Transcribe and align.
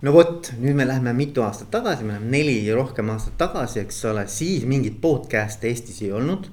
no 0.00 0.12
vot, 0.14 0.52
nüüd 0.60 0.76
me 0.78 0.86
läheme 0.88 1.12
mitu 1.16 1.44
aastat 1.44 1.70
tagasi, 1.72 2.06
me 2.06 2.14
läheme 2.14 2.32
neli 2.32 2.56
ja 2.64 2.76
rohkem 2.78 3.10
aastat 3.12 3.36
tagasi, 3.40 3.82
eks 3.84 4.04
ole, 4.08 4.26
siis 4.32 4.64
mingit 4.68 5.00
podcast'e 5.02 5.68
Eestis 5.68 6.00
ei 6.06 6.12
olnud. 6.16 6.48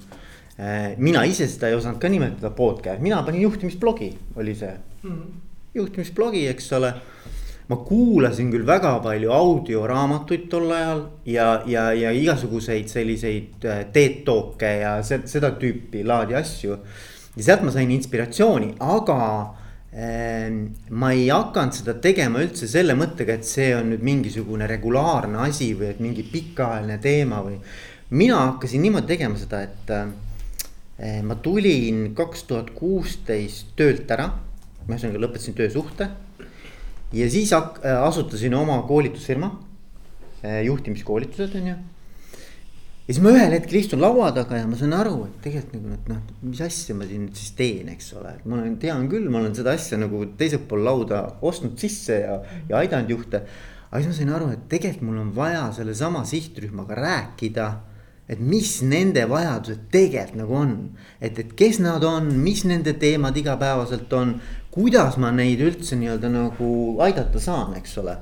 Äh, 0.58 0.96
mina 0.97 1.23
ise 1.29 1.47
seda 1.49 1.70
ei 1.70 1.78
osanud 1.78 2.02
ka 2.02 2.10
nimetada 2.12 2.52
podcast, 2.55 3.02
mina 3.04 3.21
panin 3.23 3.46
juhtimisblogi, 3.46 4.10
oli 4.36 4.55
see 4.57 4.73
mm. 5.04 5.12
-hmm. 5.12 5.62
juhtimisblogi, 5.75 6.47
eks 6.47 6.73
ole. 6.73 6.94
ma 7.68 7.75
kuulasin 7.75 8.52
küll 8.52 8.66
väga 8.66 9.00
palju 9.04 9.32
audioraamatuid 9.32 10.45
tol 10.50 10.71
ajal 10.71 11.02
ja, 11.25 11.64
ja, 11.66 11.91
ja 11.93 12.11
igasuguseid 12.11 12.88
selliseid 12.88 13.66
äh, 13.66 13.86
TED 13.91 14.23
Talk'e 14.25 14.71
ja 14.82 15.04
seda 15.04 15.52
tüüpi 15.52 16.05
laadi 16.07 16.36
asju. 16.36 16.77
ja 17.36 17.43
sealt 17.43 17.64
ma 17.64 17.71
sain 17.71 17.91
inspiratsiooni, 17.91 18.73
aga 18.79 19.55
ma 19.98 21.09
ei 21.11 21.25
hakanud 21.32 21.73
seda 21.73 21.95
tegema 21.98 22.43
üldse 22.43 22.68
selle 22.70 22.93
mõttega, 22.93 23.34
et 23.34 23.48
see 23.48 23.71
on 23.73 23.90
nüüd 23.90 24.03
mingisugune 24.05 24.67
regulaarne 24.70 25.39
asi 25.48 25.72
või 25.77 25.89
et 25.89 26.02
mingi 26.03 26.26
pikaajaline 26.27 26.99
teema 27.02 27.41
või. 27.41 27.58
mina 28.09 28.38
hakkasin 28.44 28.81
niimoodi 28.81 29.09
tegema 29.09 29.39
seda, 29.41 29.63
et 29.66 29.89
äh, 29.89 31.22
ma 31.25 31.36
tulin 31.41 32.13
kaks 32.13 32.44
tuhat 32.44 32.70
kuusteist 32.77 33.73
töölt 33.75 34.12
ära. 34.12 34.30
ühesõnaga 34.88 35.20
lõpetasin 35.25 35.58
töösuhte. 35.58 36.09
ja 37.14 37.30
siis 37.30 37.53
asutasin 37.53 38.53
oma 38.53 38.81
koolitusfirma, 38.88 39.52
eh, 40.44 40.61
juhtimiskoolitused 40.66 41.55
on 41.55 41.67
ju 41.67 41.75
ja 43.07 43.16
siis 43.16 43.23
ma 43.23 43.31
ühel 43.31 43.53
hetkel 43.55 43.79
istun 43.79 44.02
laua 44.03 44.34
taga 44.35 44.57
ja 44.59 44.67
ma 44.67 44.75
saan 44.75 44.91
aru, 44.97 45.21
et 45.29 45.39
tegelikult 45.45 45.77
nagu, 45.77 45.95
et 45.95 46.09
noh, 46.11 46.20
mis 46.43 46.59
asja 46.66 46.95
ma 46.97 47.07
siin 47.07 47.23
nüüd 47.23 47.39
siis 47.39 47.53
teen, 47.55 47.88
eks 47.93 48.11
ole, 48.20 48.33
et 48.35 48.43
ma 48.43 48.57
olen, 48.57 48.75
tean 48.81 49.07
küll, 49.11 49.30
ma 49.31 49.39
olen 49.39 49.55
seda 49.55 49.77
asja 49.80 49.99
nagu 50.02 50.25
teiselt 50.39 50.66
pool 50.67 50.83
lauda 50.83 51.21
ostnud 51.47 51.80
sisse 51.80 52.20
ja, 52.25 52.41
ja 52.67 52.81
aidanud 52.81 53.16
juhte. 53.16 53.45
aga 53.88 54.02
siis 54.02 54.11
ma 54.11 54.17
sain 54.17 54.33
aru, 54.35 54.49
et 54.52 54.67
tegelikult 54.73 55.07
mul 55.07 55.21
on 55.23 55.31
vaja 55.38 55.63
sellesama 55.77 56.25
sihtrühmaga 56.27 56.99
rääkida. 56.99 57.69
et 58.27 58.39
mis 58.44 58.81
nende 58.83 59.23
vajadused 59.23 59.88
tegelikult 59.92 60.42
nagu 60.42 60.55
on, 60.59 60.71
et, 61.21 61.39
et 61.39 61.53
kes 61.55 61.80
nad 61.80 62.03
on, 62.03 62.27
mis 62.44 62.66
nende 62.67 62.92
teemad 62.99 63.38
igapäevaselt 63.39 64.11
on, 64.14 64.36
kuidas 64.71 65.16
ma 65.16 65.31
neid 65.31 65.64
üldse 65.64 65.95
nii-öelda 65.95 66.27
nagu 66.33 66.99
aidata 67.08 67.39
saan, 67.39 67.77
eks 67.80 68.02
ole 68.03 68.17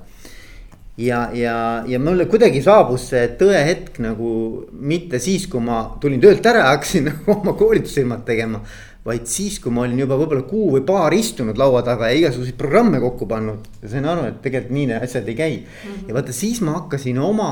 ja, 0.98 1.30
ja, 1.34 1.84
ja 1.88 2.00
mulle 2.00 2.28
kuidagi 2.32 2.62
saabus 2.64 3.10
see 3.12 3.28
tõehetk 3.40 4.00
nagu 4.04 4.32
mitte 4.72 5.20
siis, 5.24 5.48
kui 5.52 5.64
ma 5.64 5.84
tulin 6.02 6.22
töölt 6.24 6.46
ära 6.48 6.66
ja 6.66 6.74
hakkasin 6.76 7.08
nagu 7.10 7.40
oma 7.40 7.56
koolitusfirmat 7.60 8.26
tegema. 8.28 8.62
vaid 9.06 9.28
siis, 9.30 9.60
kui 9.62 9.70
ma 9.70 9.84
olin 9.86 10.00
juba 10.02 10.16
võib-olla 10.18 10.48
kuu 10.50 10.72
või 10.74 10.86
paar 10.86 11.14
istunud 11.14 11.60
laua 11.62 11.84
taga 11.86 12.08
ja 12.10 12.22
igasuguseid 12.24 12.56
programme 12.58 12.98
kokku 13.04 13.28
pannud 13.30 13.68
ja 13.84 13.90
sain 13.92 14.06
aru, 14.10 14.24
et 14.32 14.40
tegelikult 14.42 14.74
nii 14.74 14.86
need 14.90 15.04
asjad 15.06 15.28
ei 15.30 15.36
käi 15.38 15.58
mm. 15.58 15.66
-hmm. 15.66 16.08
ja 16.08 16.16
vaata, 16.16 16.34
siis 16.34 16.62
ma 16.66 16.80
hakkasin 16.80 17.20
oma 17.22 17.50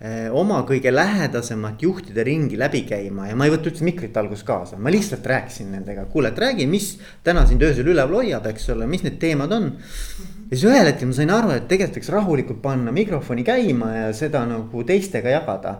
eh, 0.00 0.28
oma 0.28 0.60
kõige 0.68 0.92
lähedasemat 0.92 1.80
juhtide 1.82 2.24
ringi 2.28 2.58
läbi 2.58 2.82
käima 2.82 3.30
ja 3.30 3.36
ma 3.36 3.48
ei 3.48 3.54
võtnud 3.54 3.72
üldse 3.72 3.88
mikrit 3.88 4.16
alguses 4.16 4.44
kaasa, 4.44 4.76
ma 4.76 4.92
lihtsalt 4.92 5.26
rääkisin 5.26 5.72
nendega, 5.72 6.04
kuule, 6.12 6.28
et 6.28 6.38
räägi, 6.38 6.66
mis 6.66 6.98
täna 7.24 7.46
sind 7.46 7.62
öösel 7.62 7.88
üleval 7.88 8.20
hoiab, 8.20 8.46
eks 8.52 8.68
ole, 8.76 8.86
mis 8.86 9.06
need 9.06 9.16
teemad 9.22 9.52
on 9.52 9.70
mm. 9.70 10.29
Ja 10.50 10.56
siis 10.56 10.66
ühel 10.66 10.88
hetkel 10.90 11.10
ma 11.10 11.16
sain 11.16 11.30
aru, 11.30 11.54
et 11.54 11.68
tegelikult 11.70 12.00
võiks 12.00 12.12
rahulikult 12.14 12.62
panna 12.62 12.94
mikrofoni 12.94 13.46
käima 13.46 13.90
ja 13.94 14.12
seda 14.16 14.42
nagu 14.50 14.84
teistega 14.86 15.36
jagada. 15.36 15.76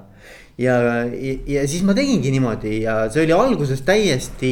ja, 0.58 0.76
ja, 1.10 1.36
ja 1.46 1.68
siis 1.68 1.82
ma 1.86 1.94
tegingi 1.96 2.30
niimoodi 2.30 2.82
ja 2.84 3.02
see 3.10 3.24
oli 3.24 3.34
alguses 3.34 3.82
täiesti 3.82 4.50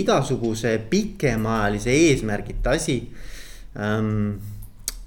igasuguse 0.00 0.78
pikemaajalise 0.90 1.94
eesmärgita 2.08 2.74
asi 2.76 2.98
ähm, 3.78 4.34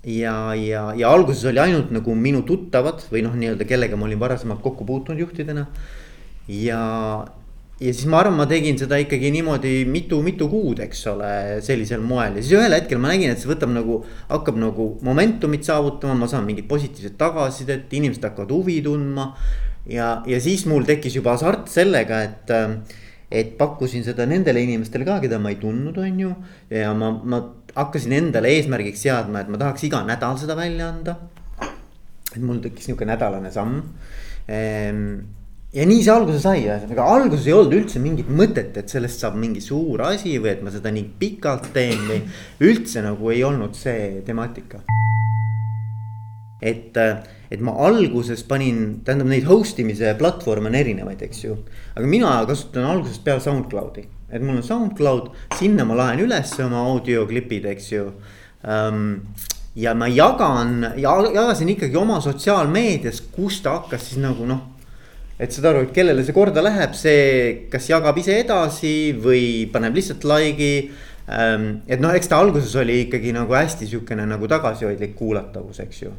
ja, 0.08 0.56
ja, 0.56 0.94
ja 0.96 1.10
alguses 1.12 1.46
oli 1.46 1.60
ainult 1.60 1.92
nagu 1.92 2.16
minu 2.16 2.42
tuttavad 2.48 3.04
või 3.12 3.24
noh, 3.26 3.36
nii-öelda 3.36 3.68
kellega 3.68 4.00
ma 4.00 4.08
olin 4.08 4.22
varasemalt 4.22 4.62
kokku 4.64 4.86
puutunud 4.88 5.20
juhtidena. 5.20 5.68
ja, 6.48 6.82
ja 7.77 7.93
siis 7.93 8.08
ma 8.10 8.21
arvan, 8.23 8.39
ma 8.39 8.48
tegin 8.49 8.77
seda 8.80 8.98
ikkagi 9.02 9.30
niimoodi 9.36 9.71
mitu-mitu 9.89 10.48
kuud, 10.49 10.80
eks 10.82 11.04
ole, 11.11 11.32
sellisel 11.65 12.02
moel 12.02 12.39
ja 12.39 12.43
siis 12.43 12.55
ühel 12.58 12.73
hetkel 12.73 13.02
ma 13.02 13.11
nägin, 13.11 13.33
et 13.33 13.42
see 13.42 13.52
võtab 13.52 13.70
nagu, 13.73 13.99
hakkab 14.32 14.58
nagu 14.61 14.88
momentumit 15.05 15.67
saavutama, 15.67 16.16
ma 16.23 16.30
saan 16.32 16.48
mingit 16.48 16.67
positiivset 16.70 17.17
tagasisidet, 17.21 17.86
inimesed 17.93 18.26
hakkavad 18.26 18.55
huvi 18.55 18.80
tundma. 18.86 19.30
ja, 19.86 20.23
ja 20.26 20.42
siis 20.42 20.66
mul 20.66 20.87
tekkis 20.89 21.20
juba 21.20 21.36
hasart 21.37 21.70
sellega, 21.70 22.23
et, 22.26 22.52
et 23.30 23.54
pakkusin 23.61 24.05
seda 24.08 24.26
nendele 24.26 24.66
inimestele 24.66 25.05
ka, 25.05 25.21
keda 25.21 25.37
ma 25.39 25.54
ei 25.54 25.61
tundnud, 25.61 26.02
on 26.02 26.20
ju. 26.26 26.33
ja 26.73 26.98
ma, 26.98 27.14
ma 27.14 27.43
hakkasin 27.77 28.17
endale 28.17 28.58
eesmärgiks 28.58 29.05
seadma, 29.05 29.45
et 29.45 29.54
ma 29.54 29.61
tahaks 29.61 29.86
iga 29.86 30.02
nädal 30.08 30.42
seda 30.42 30.58
välja 30.58 30.89
anda. 30.89 31.20
et 32.33 32.42
mul 32.42 32.58
tekkis 32.64 32.89
nihuke 32.89 33.05
nädalane 33.05 33.54
samm 33.54 33.83
ehm, 34.49 35.20
ja 35.76 35.83
nii 35.88 36.04
see 36.04 36.14
alguse 36.14 36.39
sai, 36.39 36.61
ühesõnaga 36.64 37.05
alguses 37.11 37.48
ei 37.50 37.55
olnud 37.55 37.73
üldse 37.76 38.00
mingit 38.00 38.30
mõtet, 38.32 38.76
et 38.80 38.92
sellest 38.92 39.23
saab 39.23 39.36
mingi 39.39 39.60
suur 39.64 40.02
asi 40.08 40.38
või 40.39 40.54
et 40.54 40.61
ma 40.64 40.72
seda 40.72 40.94
nii 40.95 41.10
pikalt 41.20 41.72
teen 41.76 42.05
või 42.08 42.22
üldse 42.64 43.04
nagu 43.04 43.33
ei 43.33 43.44
olnud 43.44 43.76
see 43.76 44.22
temaatika. 44.28 44.80
et, 46.64 46.95
et 47.52 47.61
ma 47.61 47.73
alguses 47.86 48.42
panin, 48.48 49.02
tähendab 49.05 49.28
neid 49.30 49.45
host 49.45 49.78
imise 49.80 50.16
platvorme 50.17 50.72
on 50.72 50.78
erinevaid, 50.80 51.22
eks 51.28 51.44
ju. 51.44 51.58
aga 51.95 52.08
mina 52.08 52.32
kasutan 52.48 52.88
algusest 52.88 53.23
peale 53.28 53.44
SoundCloudi, 53.44 54.08
et 54.32 54.42
mul 54.42 54.61
on 54.61 54.64
SoundCloud, 54.64 55.30
sinna 55.60 55.86
ma 55.86 55.99
laen 55.99 56.23
üles 56.23 56.55
oma 56.64 56.88
audioklipid, 56.94 57.67
eks 57.76 57.92
ju 57.92 58.08
um, 58.08 59.04
ja 59.76 59.94
ma 59.94 60.08
jagan 60.08 60.94
ja 60.95 61.20
jagasin 61.28 61.76
ikkagi 61.76 61.99
oma 61.99 62.23
sotsiaalmeedias, 62.23 63.22
kus 63.36 63.60
ta 63.61 63.76
hakkas 63.82 64.08
siis 64.08 64.23
nagu 64.23 64.48
noh 64.48 64.77
et 65.37 65.53
saad 65.53 65.70
aru, 65.70 65.86
et 65.86 65.93
kellele 65.93 66.23
see 66.25 66.36
korda 66.36 66.64
läheb, 66.65 66.95
see 66.98 67.67
kas 67.71 67.89
jagab 67.92 68.17
ise 68.17 68.39
edasi 68.42 69.14
või 69.21 69.67
paneb 69.73 69.98
lihtsalt 69.98 70.25
like'i 70.25 70.71
ähm,. 71.30 71.67
et 71.86 72.02
noh, 72.02 72.14
eks 72.17 72.31
ta 72.31 72.39
alguses 72.42 72.73
oli 72.81 73.03
ikkagi 73.05 73.36
nagu 73.36 73.53
hästi 73.53 73.89
sihukene 73.92 74.25
nagu 74.30 74.49
tagasihoidlik 74.49 75.14
kuulatavus, 75.20 75.80
eks 75.86 76.02
ju. 76.08 76.11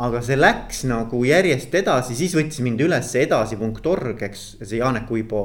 aga 0.00 0.20
see 0.24 0.36
läks 0.36 0.84
nagu 0.88 1.24
järjest 1.24 1.74
edasi, 1.80 2.16
siis 2.18 2.36
võttis 2.36 2.60
mind 2.64 2.80
üles 2.84 3.14
edasi.org, 3.22 4.24
eks, 4.28 4.46
see 4.60 4.80
Janek 4.80 5.08
Uibo 5.12 5.42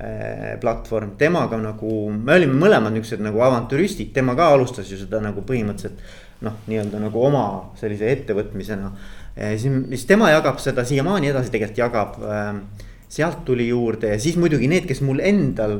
äh, 0.00 0.56
platvorm, 0.60 1.14
temaga 1.20 1.60
nagu, 1.60 1.94
me 2.16 2.38
olime 2.40 2.56
mõlemad 2.64 2.96
niuksed 2.96 3.20
nagu 3.24 3.44
avantüristid, 3.44 4.12
tema 4.16 4.36
ka 4.36 4.54
alustas 4.56 4.88
ju 4.92 5.00
seda 5.04 5.20
nagu 5.24 5.44
põhimõtteliselt. 5.44 6.00
Noh, 6.44 6.62
nii-öelda 6.70 7.00
nagu 7.02 7.26
oma 7.26 7.44
sellise 7.80 8.10
ettevõtmisena 8.12 8.90
siis, 9.34 9.66
siis 9.66 10.06
tema 10.06 10.30
jagab 10.30 10.60
seda 10.62 10.84
siiamaani 10.86 11.32
edasi, 11.32 11.52
tegelikult 11.54 11.80
jagab. 11.80 12.18
Ähm, 12.22 12.66
sealt 13.14 13.44
tuli 13.46 13.68
juurde 13.68 14.10
ja 14.14 14.18
siis 14.18 14.34
muidugi 14.40 14.66
need, 14.66 14.88
kes 14.88 14.98
mul 15.04 15.20
endal 15.22 15.76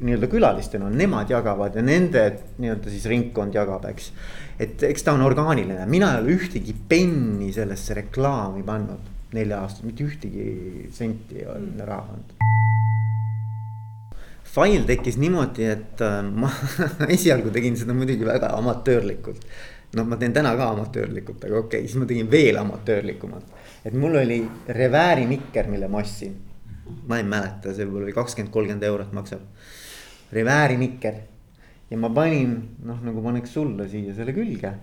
nii-öelda 0.00 0.28
külalistena 0.32 0.86
on, 0.88 0.96
nemad 0.96 1.28
jagavad 1.28 1.74
ja 1.76 1.82
nende 1.84 2.22
nii-öelda 2.56 2.92
siis 2.92 3.04
ringkond 3.10 3.56
jagab, 3.56 3.84
eks. 3.90 4.12
et 4.56 4.82
eks 4.88 5.04
ta 5.04 5.12
on 5.12 5.24
orgaaniline, 5.26 5.84
mina 5.90 6.14
ei 6.14 6.22
ole 6.22 6.36
ühtegi 6.38 6.72
penni 6.88 7.50
sellesse 7.52 7.98
reklaami 7.98 8.64
pannud 8.64 9.34
nelja 9.36 9.60
aastat, 9.60 9.84
mitte 9.90 10.06
ühtegi 10.06 10.86
senti 10.94 11.42
ei 11.42 11.50
ole 11.50 11.66
mm. 11.66 11.82
raha 11.90 12.06
pannud 12.06 12.38
fail 14.50 14.86
tekkis 14.88 15.20
niimoodi, 15.20 15.68
et 15.68 16.00
äh, 16.02 16.22
ma 16.24 16.48
esialgu 17.16 17.52
tegin 17.54 17.76
seda 17.78 17.94
muidugi 17.94 18.26
väga 18.26 18.54
amatöörlikult 18.56 19.44
noh, 19.96 20.06
ma 20.06 20.18
teen 20.20 20.34
täna 20.34 20.52
ka 20.58 20.70
amatöörlikult, 20.74 21.44
aga 21.44 21.58
okei 21.58 21.80
okay,, 21.80 21.88
siis 21.88 21.98
ma 22.00 22.06
tegin 22.06 22.30
veel 22.30 22.60
amatöörlikumalt. 22.60 23.58
et 23.84 23.96
mul 23.96 24.16
oli 24.22 24.42
revääri 24.68 25.26
mikker, 25.26 25.68
mille 25.70 25.88
ma 25.88 25.98
ostsin. 26.04 26.36
ma 27.06 27.18
ei 27.18 27.24
mäleta, 27.24 27.74
see 27.74 27.86
võib-olla 27.86 28.10
oli 28.10 28.16
kakskümmend, 28.16 28.52
kolmkümmend 28.52 28.86
eurot 28.90 29.12
maksab. 29.12 29.40
revääri 30.32 30.76
mikker 30.76 31.14
ja 31.90 31.98
ma 31.98 32.10
panin 32.14 32.56
noh, 32.86 33.02
nagu 33.02 33.22
paneks 33.22 33.52
sulle 33.58 33.88
siia 33.88 34.14
selle 34.14 34.34
külge 34.36 34.74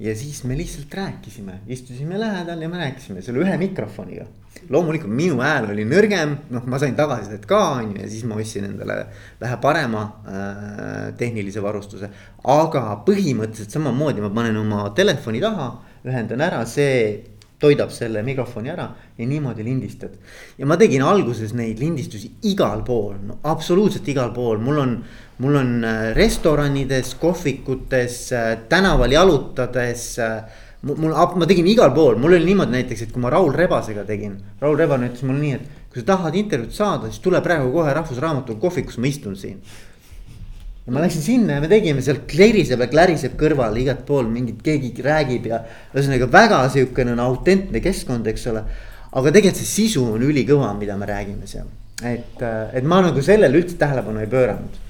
ja 0.00 0.16
siis 0.16 0.42
me 0.44 0.56
lihtsalt 0.58 0.94
rääkisime, 0.94 1.60
istusime 1.66 2.20
lähedal 2.20 2.62
ja 2.62 2.68
me 2.68 2.78
rääkisime 2.78 3.22
selle 3.22 3.40
ühe 3.44 3.56
mikrofoniga. 3.58 4.26
loomulikult 4.70 5.12
minu 5.12 5.40
hääl 5.44 5.70
oli 5.70 5.84
nõrgem, 5.84 6.32
noh, 6.50 6.64
ma 6.66 6.78
sain 6.80 6.94
tagasisidet 6.96 7.44
ka, 7.46 7.58
on 7.76 7.90
ju, 7.92 8.02
ja 8.02 8.08
siis 8.08 8.24
ma 8.24 8.38
ostsin 8.40 8.64
endale 8.64 8.96
vähe 9.40 9.56
parema 9.62 10.02
äh, 10.26 11.14
tehnilise 11.16 11.62
varustuse. 11.62 12.10
aga 12.44 12.84
põhimõtteliselt 13.06 13.72
samamoodi 13.72 14.24
ma 14.24 14.30
panen 14.30 14.56
oma 14.56 14.90
telefoni 14.96 15.40
taha, 15.40 15.70
ühendan 16.04 16.44
ära, 16.44 16.64
see 16.66 17.35
toidab 17.58 17.90
selle 17.90 18.22
mikrofoni 18.22 18.68
ära 18.68 18.90
ja 19.18 19.26
niimoodi 19.26 19.64
lindistad. 19.64 20.16
ja 20.58 20.66
ma 20.66 20.76
tegin 20.76 21.02
alguses 21.02 21.54
neid 21.56 21.78
lindistusi 21.78 22.30
igal 22.42 22.84
pool, 22.84 23.14
no 23.26 23.38
absoluutselt 23.42 24.08
igal 24.08 24.34
pool, 24.34 24.58
mul 24.58 24.78
on 24.78 24.98
mul 25.38 25.54
on 25.54 25.84
äh, 25.84 26.14
restoranides, 26.14 27.14
kohvikutes, 27.14 28.32
äh, 28.32 28.58
tänaval 28.68 29.12
jalutades. 29.12 30.18
Äh, 30.18 30.42
mul, 30.82 31.12
ma 31.12 31.46
tegin 31.48 31.66
igal 31.66 31.90
pool, 31.94 32.16
mul 32.20 32.36
oli 32.36 32.46
niimoodi 32.46 32.76
näiteks, 32.76 33.06
et 33.06 33.12
kui 33.12 33.22
ma 33.22 33.32
Raul 33.32 33.52
Rebasega 33.56 34.04
tegin, 34.06 34.36
Raul 34.60 34.78
Rebane 34.78 35.10
ütles 35.10 35.24
mulle 35.26 35.42
nii, 35.42 35.58
et 35.58 35.90
kui 35.92 36.00
sa 36.00 36.06
tahad 36.12 36.36
intervjuud 36.38 36.72
saada, 36.72 37.10
siis 37.10 37.24
tule 37.24 37.40
praegu 37.44 37.72
kohe 37.74 37.94
Rahvusraamatukogu 37.96 38.68
kohvikus, 38.68 39.00
ma 39.02 39.10
istun 39.10 39.36
siin. 39.40 39.58
Ja 40.86 40.94
ma 40.94 41.02
läksin 41.02 41.22
sinna 41.22 41.56
ja 41.56 41.62
me 41.62 41.68
tegime 41.70 42.02
seal 42.04 42.22
kleriseb 42.30 42.84
ja 42.84 42.86
kläriseb 42.90 43.34
kõrval 43.38 43.74
igat 43.80 44.04
pool 44.06 44.28
mingit, 44.30 44.60
keegi 44.62 44.92
räägib 45.02 45.48
ja 45.50 45.60
ühesõnaga 45.90 46.28
väga 46.30 46.60
sihukene 46.76 47.16
no, 47.18 47.26
autentne 47.32 47.82
keskkond, 47.82 48.26
eks 48.30 48.46
ole. 48.52 48.62
aga 49.16 49.32
tegelikult 49.34 49.62
see 49.62 49.72
sisu 49.72 50.04
on 50.14 50.22
ülikõva, 50.22 50.70
mida 50.78 50.96
me 50.98 51.08
räägime 51.10 51.48
seal, 51.50 51.66
et, 52.04 52.42
et 52.42 52.86
ma 52.86 53.00
nagu 53.02 53.22
sellele 53.22 53.58
üldse 53.58 53.78
tähelepanu 53.80 54.22
ei 54.22 54.30
pööranud. 54.30 54.82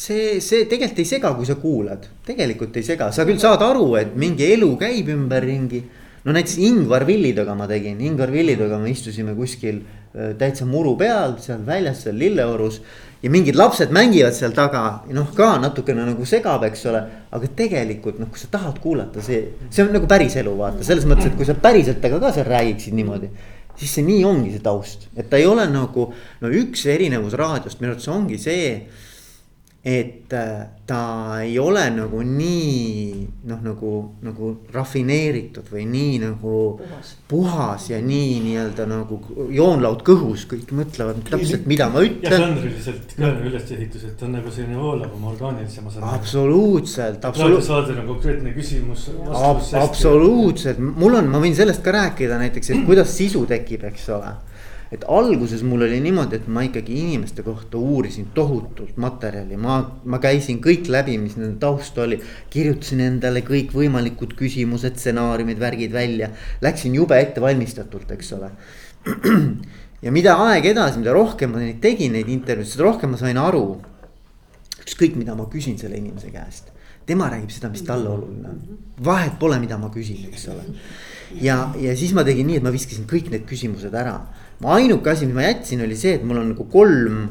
See, 0.00 0.38
see 0.40 0.64
tegelikult 0.70 1.02
ei 1.02 1.08
sega, 1.10 1.32
kui 1.36 1.44
sa 1.44 1.58
kuulad, 1.60 2.06
tegelikult 2.24 2.76
ei 2.80 2.86
sega, 2.86 3.10
sa 3.12 3.26
küll 3.28 3.40
saad 3.42 3.60
aru, 3.66 3.88
et 4.00 4.14
mingi 4.16 4.46
elu 4.54 4.70
käib 4.80 5.10
ümberringi. 5.12 5.82
no 6.24 6.32
näiteks 6.32 6.56
Ingvar 6.64 7.04
Villidega 7.08 7.54
ma 7.56 7.66
tegin, 7.68 8.00
Ingvar 8.00 8.32
Villidega 8.32 8.78
me 8.78 8.90
istusime 8.92 9.34
kuskil 9.36 9.82
äh, 9.82 10.32
täitsa 10.38 10.64
muru 10.68 10.96
peal 10.96 11.36
seal 11.40 11.66
väljas 11.66 12.04
seal 12.04 12.16
Lilleorus 12.20 12.80
ja 13.22 13.30
mingid 13.30 13.56
lapsed 13.58 13.92
mängivad 13.92 14.34
seal 14.36 14.54
taga, 14.56 15.02
noh 15.12 15.28
ka 15.36 15.52
natukene 15.60 16.06
nagu 16.08 16.24
segab, 16.28 16.64
eks 16.68 16.86
ole. 16.88 17.02
aga 17.30 17.50
tegelikult 17.56 18.18
noh, 18.18 18.30
kui 18.32 18.40
sa 18.40 18.48
tahad 18.50 18.80
kuulata, 18.82 19.22
see, 19.22 19.42
see 19.70 19.84
on 19.84 19.92
nagu 19.94 20.08
päris 20.10 20.36
elu, 20.40 20.54
vaata 20.56 20.86
selles 20.86 21.06
mõttes, 21.08 21.28
et 21.30 21.36
kui 21.38 21.48
sa 21.48 21.54
päriselt 21.54 22.00
temaga 22.02 22.28
ka 22.28 22.38
seal 22.38 22.48
räägiksid 22.48 22.96
niimoodi. 22.96 23.30
siis 23.80 23.92
see 23.96 24.04
nii 24.04 24.24
ongi 24.28 24.54
see 24.54 24.64
taust, 24.64 25.06
et 25.16 25.28
ta 25.30 25.38
ei 25.40 25.46
ole 25.48 25.66
nagu, 25.70 26.10
no 26.40 26.50
üks 26.62 26.86
erinevus 26.90 27.36
raadiost 27.38 27.80
minu 27.80 27.92
arvates 27.92 28.10
ongi 28.12 28.40
see 28.40 28.64
et 29.84 30.32
äh, 30.32 30.66
ta 30.84 31.40
ei 31.40 31.54
ole 31.58 31.86
nagu 31.94 32.20
nii 32.20 33.28
noh, 33.48 33.60
nagu, 33.64 33.92
nagu 34.20 34.50
rafineeritud 34.74 35.70
või 35.72 35.86
nii 35.88 36.18
nagu 36.20 36.56
puhas, 36.76 37.12
puhas 37.30 37.86
ja 37.88 38.00
nii 38.04 38.42
nii-öelda 38.44 38.84
nagu 38.90 39.16
joonlaud 39.48 40.04
kõhus, 40.04 40.44
kõik 40.50 40.74
mõtlevad 40.76 41.22
täpselt, 41.30 41.64
mida 41.70 41.88
ma 41.88 42.04
ütlen. 42.04 42.28
ja 42.28 42.42
žanriliselt 42.42 43.14
ka 43.14 43.24
nagu 43.24 43.48
ülesehituselt 43.48 44.20
ta 44.20 44.28
on 44.28 44.36
nagu 44.36 44.52
selline 44.52 44.76
voolavam, 44.76 45.24
orgaanilisem. 45.32 45.88
absoluutselt, 46.10 47.24
absoluutselt. 47.24 47.70
saadel 47.70 48.04
on 48.04 48.12
konkreetne 48.12 48.52
küsimus. 48.52 49.08
absoluutselt, 49.80 50.76
mul 50.76 51.22
on, 51.22 51.32
ma 51.32 51.40
võin 51.40 51.56
sellest 51.56 51.80
ka 51.86 51.96
rääkida 51.96 52.36
näiteks, 52.44 52.74
et 52.76 52.84
kuidas 52.84 53.16
sisu 53.16 53.46
tekib, 53.48 53.88
eks 53.88 54.12
ole 54.12 54.36
et 54.90 55.04
alguses 55.06 55.62
mul 55.62 55.84
oli 55.86 56.00
niimoodi, 56.02 56.40
et 56.40 56.46
ma 56.50 56.64
ikkagi 56.66 56.96
inimeste 57.04 57.44
kohta 57.46 57.78
uurisin 57.78 58.32
tohutult 58.34 58.96
materjali, 58.98 59.58
ma, 59.60 59.76
ma 60.02 60.18
käisin 60.22 60.58
kõik 60.62 60.90
läbi, 60.90 61.14
mis 61.22 61.36
nende 61.38 61.60
taust 61.62 61.98
oli. 62.02 62.18
kirjutasin 62.50 63.04
endale 63.04 63.44
kõikvõimalikud 63.46 64.34
küsimused, 64.38 64.98
stsenaariumid, 64.98 65.60
värgid 65.62 65.94
välja, 65.94 66.32
läksin 66.64 66.96
jube 66.98 67.20
ettevalmistatult, 67.22 68.10
eks 68.16 68.32
ole. 68.38 68.50
ja 70.04 70.14
mida 70.14 70.34
aeg 70.48 70.66
edasi, 70.72 70.98
mida 70.98 71.14
rohkem 71.14 71.54
ma 71.54 71.62
neid 71.62 71.78
tegin, 71.84 72.18
neid 72.18 72.28
intervjuusid, 72.32 72.74
seda 72.74 72.88
rohkem 72.88 73.14
ma 73.14 73.22
sain 73.22 73.38
aru. 73.38 73.78
ükskõik, 74.80 75.14
mida 75.14 75.38
ma 75.38 75.46
küsin 75.46 75.78
selle 75.78 76.00
inimese 76.02 76.34
käest, 76.34 76.74
tema 77.06 77.30
räägib 77.30 77.54
seda, 77.54 77.70
mis 77.70 77.86
talle 77.86 78.10
oluline 78.10 78.50
on. 78.50 78.82
vahet 79.06 79.38
pole, 79.38 79.62
mida 79.62 79.78
ma 79.78 79.94
küsin, 79.94 80.26
eks 80.32 80.50
ole. 80.50 80.66
ja, 81.38 81.70
ja 81.78 81.94
siis 81.94 82.10
ma 82.10 82.26
tegin 82.26 82.50
nii, 82.50 82.58
et 82.58 82.66
ma 82.66 82.74
viskasin 82.74 83.06
kõik 83.06 83.30
need 83.30 83.46
küsimused 83.46 83.94
ära 83.94 84.18
ainuke 84.68 85.10
asi, 85.10 85.26
mis 85.26 85.38
ma 85.38 85.46
jätsin, 85.46 85.80
oli 85.86 85.96
see, 85.96 86.18
et 86.18 86.26
mul 86.26 86.42
on 86.42 86.52
nagu 86.52 86.66
kolm 86.72 87.22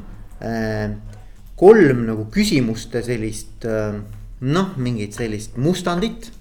äh,, 0.41 0.89
kolm 1.59 2.05
nagu 2.07 2.25
küsimuste 2.33 3.03
sellist 3.05 3.67
äh, 3.67 3.99
noh, 4.39 4.75
mingit 4.79 5.17
sellist 5.17 5.57
mustandit 5.59 6.31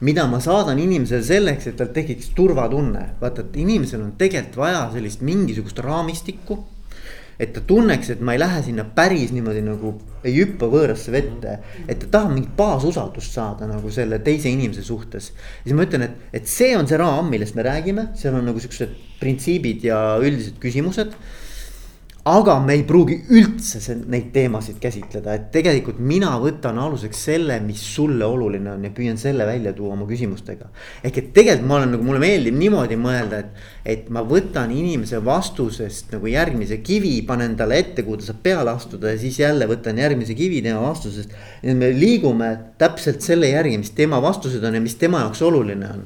mida 0.00 0.26
ma 0.30 0.38
saadan 0.40 0.78
inimesele 0.78 1.24
selleks, 1.26 1.66
et 1.66 1.78
tal 1.78 1.90
tekiks 1.94 2.30
turvatunne, 2.36 3.04
vaata, 3.20 3.42
et 3.42 3.56
inimesel 3.58 4.04
on 4.04 4.12
tegelikult 4.18 4.60
vaja 4.60 4.84
sellist 4.94 5.24
mingisugust 5.26 5.80
raamistikku 5.82 6.58
et 7.38 7.52
ta 7.54 7.62
tunneks, 7.62 8.10
et 8.14 8.20
ma 8.20 8.34
ei 8.34 8.40
lähe 8.42 8.62
sinna 8.66 8.84
päris 8.96 9.30
niimoodi 9.34 9.62
nagu 9.62 9.94
ei 10.26 10.34
hüppa 10.40 10.66
võõrasse 10.70 11.12
vette. 11.14 11.58
et 11.86 11.98
ta 12.02 12.10
tahab 12.18 12.34
mingit 12.34 12.54
baasusaldust 12.58 13.32
saada 13.32 13.68
nagu 13.70 13.90
selle 13.94 14.18
teise 14.18 14.50
inimese 14.50 14.82
suhtes. 14.82 15.32
siis 15.62 15.74
ma 15.74 15.86
ütlen, 15.86 16.08
et, 16.08 16.16
et 16.32 16.46
see 16.46 16.76
on 16.76 16.88
see 16.90 16.98
raam, 16.98 17.30
millest 17.30 17.54
me 17.54 17.62
räägime, 17.66 18.08
seal 18.18 18.34
on 18.34 18.48
nagu 18.50 18.60
siuksed 18.60 18.96
printsiibid 19.20 19.86
ja 19.86 20.00
üldised 20.18 20.58
küsimused 20.62 21.14
aga 22.28 22.58
me 22.60 22.74
ei 22.76 22.82
pruugi 22.84 23.16
üldse 23.38 23.94
neid 24.10 24.28
teemasid 24.34 24.76
käsitleda, 24.82 25.34
et 25.38 25.46
tegelikult 25.54 26.00
mina 26.04 26.34
võtan 26.42 26.76
aluseks 26.82 27.22
selle, 27.28 27.56
mis 27.64 27.80
sulle 27.94 28.26
oluline 28.26 28.72
on 28.74 28.84
ja 28.84 28.92
püüan 28.94 29.16
selle 29.20 29.46
välja 29.48 29.72
tuua 29.76 29.94
oma 29.94 30.06
küsimustega. 30.08 30.68
ehk 31.04 31.18
et 31.22 31.32
tegelikult 31.36 31.68
ma 31.68 31.78
olen 31.78 31.94
nagu, 31.94 32.04
mulle 32.04 32.22
meeldib 32.22 32.58
niimoodi 32.58 32.98
mõelda, 33.00 33.42
et, 33.44 33.62
et 33.96 34.10
ma 34.12 34.24
võtan 34.28 34.72
inimese 34.74 35.22
vastusest 35.24 36.12
nagu 36.16 36.28
järgmise 36.28 36.80
kivi, 36.84 37.14
panen 37.28 37.56
talle 37.56 37.80
ette, 37.80 38.04
kuhu 38.04 38.20
ta 38.20 38.28
saab 38.28 38.42
peale 38.44 38.74
astuda 38.74 39.14
ja 39.14 39.20
siis 39.20 39.38
jälle 39.40 39.68
võtan 39.70 39.98
järgmise 39.98 40.36
kivi 40.38 40.60
tema 40.64 40.82
vastusest. 40.84 41.32
nii 41.62 41.72
et 41.72 41.80
me 41.80 41.92
liigume 41.96 42.50
täpselt 42.78 43.24
selle 43.24 43.54
järgi, 43.54 43.78
mis 43.80 43.94
tema 43.96 44.20
vastused 44.22 44.64
on 44.64 44.76
ja 44.76 44.84
mis 44.84 44.98
tema 45.00 45.24
jaoks 45.24 45.42
oluline 45.48 45.94
on 45.94 46.04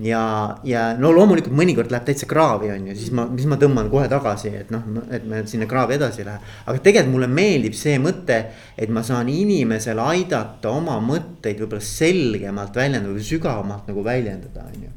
ja, 0.00 0.22
ja 0.64 0.84
no 0.96 1.10
loomulikult 1.12 1.52
mõnikord 1.56 1.92
läheb 1.92 2.06
täitsa 2.06 2.26
kraavi, 2.30 2.70
on 2.72 2.88
ju, 2.90 2.96
siis 2.96 3.12
ma, 3.14 3.26
siis 3.36 3.48
ma 3.50 3.58
tõmban 3.60 3.90
kohe 3.92 4.08
tagasi, 4.10 4.52
et 4.62 4.72
noh, 4.72 4.86
et 5.12 5.26
me 5.28 5.42
sinna 5.48 5.68
kraavi 5.68 5.98
edasi 5.98 6.22
ei 6.22 6.28
lähe. 6.30 6.52
aga 6.64 6.78
tegelikult 6.78 7.12
mulle 7.12 7.28
meeldib 7.28 7.76
see 7.76 7.98
mõte, 8.02 8.38
et 8.78 8.92
ma 8.92 9.04
saan 9.06 9.28
inimesel 9.32 10.00
aidata 10.02 10.72
oma 10.72 10.98
mõtteid 11.04 11.60
võib-olla 11.60 11.84
selgemalt 11.84 12.76
väljendada 12.80 13.12
või 13.12 13.28
sügavamalt 13.28 13.92
nagu 13.92 14.04
väljendada, 14.06 14.66
on 14.72 14.86
ju. 14.88 14.94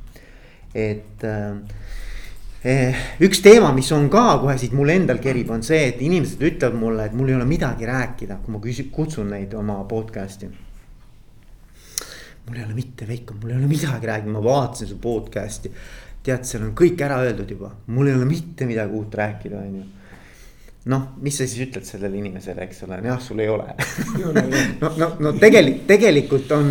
et 0.86 1.27
äh, 2.65 3.07
üks 3.21 3.44
teema, 3.45 3.74
mis 3.75 3.92
on 3.94 4.07
ka 4.09 4.39
kohe 4.42 4.56
siit 4.62 4.74
mul 4.74 4.95
endal 4.95 5.19
kerib, 5.21 5.51
on 5.51 5.63
see, 5.63 5.89
et 5.92 6.00
inimesed 6.01 6.42
ütlevad 6.42 6.80
mulle, 6.80 7.09
et 7.09 7.18
mul 7.18 7.33
ei 7.33 7.38
ole 7.38 7.50
midagi 7.50 7.89
rääkida, 7.89 8.39
kui 8.45 8.56
ma 8.56 8.63
küsin, 8.63 8.94
kutsun 8.95 9.36
neid 9.36 9.53
oma 9.59 9.83
podcast'i 9.89 10.50
mul 12.47 12.57
ei 12.57 12.63
ole 12.63 12.74
mitte 12.74 13.07
Veiko, 13.07 13.36
mul 13.42 13.50
ei 13.53 13.57
ole 13.57 13.68
midagi 13.69 14.07
rääkida, 14.07 14.31
ma 14.31 14.44
vaatasin 14.44 14.88
su 14.88 14.97
podcast'i. 15.01 15.71
tead, 16.25 16.42
seal 16.42 16.63
on 16.65 16.71
kõik 16.77 17.01
ära 17.06 17.19
öeldud 17.21 17.51
juba, 17.53 17.69
mul 17.94 18.09
ei 18.09 18.15
ole 18.18 18.25
mitte 18.25 18.65
midagi 18.65 18.97
uut 18.97 19.13
rääkida, 19.13 19.59
on 19.62 19.75
ju. 19.75 19.83
noh, 20.89 21.06
mis 21.21 21.38
sa 21.38 21.47
siis 21.50 21.68
ütled 21.68 21.86
sellele 21.86 22.18
inimesele, 22.18 22.68
eks 22.68 22.83
ole, 22.86 23.00
jah, 23.06 23.21
sul 23.21 23.42
ei 23.42 23.50
ole 23.50 23.74
no, 24.81 24.92
no, 24.97 25.07
no 25.19 25.31
tegelikult, 25.42 25.88
tegelikult 25.89 26.51
on, 26.53 26.69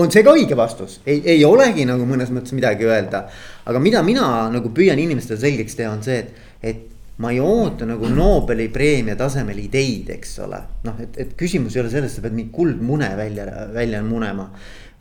on 0.00 0.12
see 0.12 0.24
ka 0.24 0.32
õige 0.32 0.56
vastus, 0.56 1.00
ei, 1.04 1.20
ei 1.34 1.44
olegi 1.44 1.84
nagu 1.88 2.06
mõnes 2.08 2.32
mõttes 2.32 2.56
midagi 2.56 2.88
öelda. 2.88 3.26
aga 3.68 3.82
mida 3.84 4.00
mina 4.06 4.48
nagu 4.52 4.72
püüan 4.72 5.00
inimestele 5.00 5.40
selgeks 5.40 5.76
teha, 5.76 5.92
on 5.92 6.00
see, 6.04 6.22
et, 6.24 6.48
et 6.62 6.88
ma 7.20 7.30
ei 7.30 7.40
oota 7.44 7.84
nagu 7.86 8.08
Nobeli 8.08 8.70
preemia 8.72 9.16
tasemel 9.20 9.58
ideid, 9.60 10.08
eks 10.16 10.38
ole. 10.46 10.62
noh, 10.88 11.00
et, 11.04 11.20
et 11.20 11.36
küsimus 11.36 11.76
ei 11.76 11.84
ole 11.84 11.92
selles, 11.92 12.16
sa 12.16 12.24
pead 12.24 12.36
mingit 12.36 12.54
kuldmune 12.56 13.12
välja, 13.20 13.48
välja 13.72 14.00
munema 14.04 14.48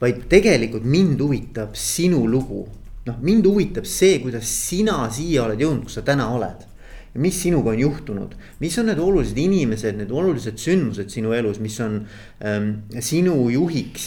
vaid 0.02 0.26
tegelikult 0.30 0.86
mind 0.86 1.22
huvitab 1.22 1.76
sinu 1.78 2.26
lugu. 2.28 2.68
noh, 3.06 3.16
mind 3.22 3.46
huvitab 3.50 3.86
see, 3.90 4.20
kuidas 4.22 4.46
sina 4.46 5.08
siia 5.10 5.48
oled 5.48 5.62
jõudnud, 5.62 5.88
kus 5.88 5.98
sa 6.00 6.06
täna 6.06 6.30
oled. 6.36 6.68
mis 7.14 7.36
sinuga 7.44 7.74
on 7.74 7.80
juhtunud, 7.82 8.36
mis 8.62 8.78
on 8.80 8.86
need 8.88 9.00
olulised 9.04 9.38
inimesed, 9.38 9.98
need 10.00 10.12
olulised 10.16 10.56
sündmused 10.56 11.10
sinu 11.12 11.34
elus, 11.36 11.60
mis 11.60 11.76
on 11.84 11.98
ähm, 12.40 12.70
sinu 13.04 13.50
juhiks 13.52 14.06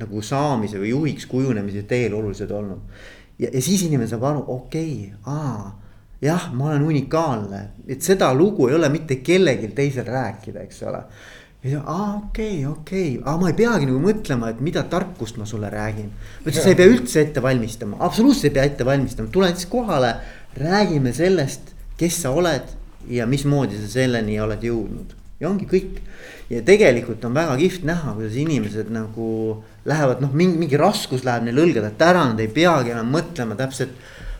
nagu 0.00 0.22
saamise 0.22 0.80
või 0.82 0.90
juhiks 0.90 1.28
kujunemise 1.30 1.84
teel 1.86 2.16
olulised 2.18 2.50
olnud. 2.50 2.82
ja, 3.38 3.52
ja 3.52 3.62
siis 3.62 3.86
inimene 3.86 4.10
saab 4.10 4.26
aru, 4.32 4.44
okei 4.48 5.12
okay,, 5.12 5.30
aa 5.30 5.84
jah, 6.24 6.50
ma 6.56 6.72
olen 6.72 6.82
unikaalne, 6.82 7.60
et 7.86 8.02
seda 8.02 8.32
lugu 8.34 8.68
ei 8.68 8.74
ole 8.74 8.88
mitte 8.88 9.20
kellelgi 9.22 9.70
teisel 9.76 10.06
rääkida, 10.08 10.64
eks 10.64 10.82
ole 10.88 11.04
ja 11.64 11.80
aa 11.86 12.08
okei 12.16 12.66
okay,, 12.66 12.72
okei 12.72 13.10
okay., 13.16 13.22
aga 13.24 13.40
ma 13.40 13.50
ei 13.50 13.58
peagi 13.58 13.88
nagu 13.88 14.00
mõtlema, 14.04 14.52
et 14.52 14.62
mida 14.64 14.84
tarkust 14.90 15.38
ma 15.40 15.48
sulle 15.48 15.70
räägin. 15.72 16.10
ma 16.12 16.46
ütlesin, 16.50 16.62
sa 16.62 16.72
ei 16.74 16.80
pea 16.80 16.92
üldse 16.92 17.20
ette 17.24 17.42
valmistama, 17.42 17.98
absoluutselt 18.04 18.50
ei 18.50 18.56
pea 18.58 18.68
ette 18.68 18.86
valmistama, 18.86 19.32
tule 19.32 19.50
siis 19.54 19.68
kohale, 19.72 20.14
räägime 20.60 21.12
sellest, 21.16 21.72
kes 21.98 22.22
sa 22.24 22.34
oled 22.36 22.74
ja 23.08 23.26
mismoodi 23.28 23.80
sa 23.80 23.88
selleni 23.98 24.36
oled 24.40 24.64
jõudnud 24.64 25.14
ja 25.40 25.48
ongi 25.50 25.68
kõik. 25.68 26.02
ja 26.52 26.60
tegelikult 26.64 27.24
on 27.24 27.34
väga 27.34 27.56
kihvt 27.56 27.86
näha, 27.88 28.12
kuidas 28.18 28.36
inimesed 28.36 28.90
nagu 28.92 29.28
lähevad, 29.88 30.20
noh, 30.20 30.32
mingi, 30.36 30.60
mingi 30.60 30.78
raskus 30.80 31.24
läheb 31.24 31.46
neil 31.46 31.62
õlgadelt 31.64 32.04
ära, 32.04 32.26
nad 32.28 32.40
ei 32.40 32.50
peagi 32.52 32.92
enam 32.92 33.10
mõtlema 33.12 33.56
täpselt. 33.58 33.96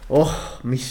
oh, 0.09 0.33
mis 0.69 0.87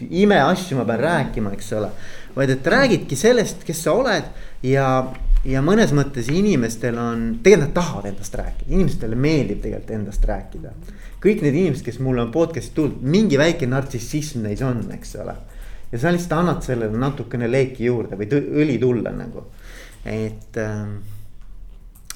imeasju 0.00 0.80
ma 0.80 0.88
pean 0.88 1.04
rääkima, 1.04 1.52
eks 1.54 1.72
ole. 1.76 1.92
vaid 2.34 2.50
et 2.50 2.66
räägidki 2.66 3.16
sellest, 3.16 3.62
kes 3.68 3.84
sa 3.84 3.92
oled 3.94 4.32
ja 4.64 4.88
ja 5.48 5.62
mõnes 5.64 5.92
mõttes 5.96 6.28
inimestel 6.32 6.98
on, 7.00 7.24
tegelikult 7.44 7.68
nad 7.68 7.74
tahavad 7.76 8.10
endast 8.10 8.36
rääkida, 8.38 8.68
inimestele 8.72 9.16
meeldib 9.18 9.62
tegelikult 9.64 9.96
endast 9.98 10.28
rääkida. 10.28 10.74
kõik 11.24 11.40
need 11.40 11.56
inimesed, 11.56 11.84
kes 11.84 11.98
mulle 12.04 12.20
on 12.20 12.32
podcast'i 12.32 12.74
tulnud, 12.76 13.00
mingi 13.00 13.38
väike 13.40 13.66
nartsissism 13.66 14.44
neis 14.44 14.62
on, 14.62 14.84
eks 14.92 15.16
ole. 15.22 15.34
ja 15.92 15.98
sa 15.98 16.12
lihtsalt 16.12 16.38
annad 16.40 16.62
sellele 16.64 16.98
natukene 16.98 17.50
leeki 17.50 17.84
juurde 17.84 18.16
või 18.16 18.28
õli 18.64 18.78
tulla 18.80 19.12
nagu, 19.12 19.44
et 20.04 20.56
ähm, 20.60 20.96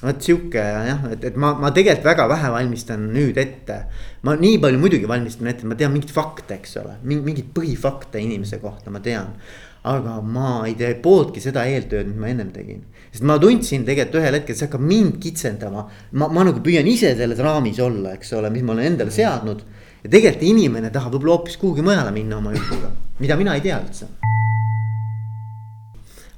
vot 0.01 0.21
sihuke 0.21 0.59
jah, 0.61 1.05
et, 1.13 1.23
et 1.23 1.35
ma, 1.37 1.53
ma 1.53 1.71
tegelikult 1.71 2.05
väga 2.11 2.27
vähe 2.29 2.51
valmistan 2.51 3.09
nüüd 3.13 3.37
ette. 3.37 3.83
ma 4.23 4.35
nii 4.35 4.57
palju 4.59 4.79
muidugi 4.79 5.07
valmistan 5.07 5.47
ette, 5.47 5.65
ma 5.65 5.75
tean 5.75 5.93
mingeid 5.93 6.13
fakte, 6.13 6.59
eks 6.59 6.77
ole, 6.81 6.97
mingeid 7.03 7.53
põhifakte 7.53 8.21
inimese 8.21 8.57
kohta 8.61 8.89
ma 8.89 8.99
tean 9.05 9.35
aga 9.83 10.19
ma 10.21 10.65
ei 10.67 10.75
tee 10.75 10.95
pooltki 10.99 11.41
seda 11.43 11.63
eeltööd, 11.69 12.09
mis 12.09 12.19
ma 12.19 12.29
ennem 12.31 12.51
tegin. 12.55 12.81
Sest 13.11 13.25
ma 13.25 13.37
tundsin 13.41 13.85
tegelikult 13.87 14.21
ühel 14.21 14.37
hetkel, 14.37 14.57
see 14.57 14.67
hakkab 14.67 14.85
mind 14.85 15.19
kitsendama. 15.23 15.85
ma, 16.11 16.29
ma 16.29 16.45
nagu 16.47 16.61
püüan 16.65 16.87
ise 16.89 17.15
selles 17.17 17.41
raamis 17.43 17.79
olla, 17.83 18.13
eks 18.17 18.33
ole, 18.37 18.51
mis 18.53 18.65
ma 18.65 18.75
olen 18.75 18.91
endale 18.93 19.13
seadnud. 19.13 19.63
ja 20.03 20.09
tegelikult 20.09 20.45
inimene 20.47 20.91
tahab 20.93 21.15
võib-olla 21.15 21.37
hoopis 21.37 21.57
kuhugi 21.61 21.85
mujale 21.85 22.11
minna 22.15 22.37
oma 22.37 22.53
jutuga, 22.55 22.91
mida 23.19 23.37
mina 23.39 23.55
ei 23.57 23.65
tea 23.65 23.79
üldse. 23.81 24.09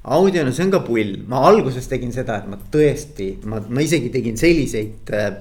audiona, 0.02 0.52
see 0.52 0.64
on 0.64 0.72
ka 0.72 0.80
pull, 0.86 1.18
ma 1.28 1.44
alguses 1.46 1.86
tegin 1.90 2.12
seda, 2.14 2.40
et 2.40 2.48
ma 2.50 2.58
tõesti, 2.72 3.36
ma, 3.46 3.60
ma 3.68 3.84
isegi 3.84 4.10
tegin 4.10 4.40
selliseid 4.40 5.12
äh, 5.14 5.36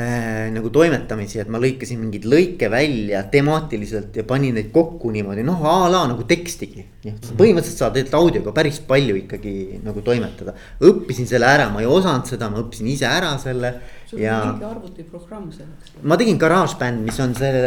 äh, 0.00 0.48
nagu 0.54 0.70
toimetamisi, 0.72 1.40
et 1.42 1.50
ma 1.52 1.60
lõikasin 1.62 2.00
mingeid 2.00 2.26
lõike 2.30 2.70
välja 2.72 3.22
temaatiliselt 3.32 4.16
ja 4.16 4.24
panin 4.28 4.56
neid 4.56 4.70
kokku 4.74 5.12
niimoodi 5.12 5.44
noh, 5.46 5.60
a 5.68 5.90
la 5.92 6.06
nagu 6.10 6.24
tekstigi. 6.28 6.86
Mhm. 7.00 7.36
põhimõtteliselt 7.38 7.80
saad 7.80 7.94
tegelikult 7.96 8.18
audioga 8.18 8.52
päris 8.52 8.80
palju 8.84 9.14
ikkagi 9.22 9.80
nagu 9.84 10.02
toimetada. 10.04 10.52
õppisin 10.84 11.28
selle 11.28 11.48
ära, 11.48 11.70
ma 11.72 11.80
ei 11.80 11.88
osanud 11.88 12.28
seda, 12.28 12.50
ma 12.52 12.60
õppisin 12.60 12.90
ise 12.92 13.08
ära 13.08 13.30
selle 13.40 13.74
sul 14.10 14.20
ja 14.20 14.36
on 14.42 14.52
mingi 14.54 14.66
arvutiprogramm 14.68 15.50
selleks. 15.54 15.94
ma 16.02 16.18
tegin 16.20 16.38
GarageBand, 16.38 17.04
mis 17.06 17.20
on 17.22 17.34
see 17.38 17.64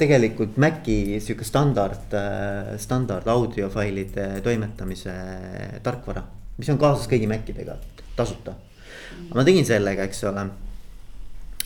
tegelikult 0.00 0.56
Maci 0.62 1.18
sihuke 1.20 1.44
standard, 1.44 2.16
standard 2.80 3.28
audiofailide 3.28 4.28
toimetamise 4.44 5.14
tarkvara. 5.82 6.24
mis 6.56 6.68
on 6.72 6.78
kaasas 6.78 7.08
kõigi 7.10 7.28
Macidega, 7.28 7.76
tasuta. 8.16 8.54
ma 9.34 9.44
tegin 9.44 9.66
sellega, 9.68 10.08
eks 10.08 10.24
ole. 10.30 10.46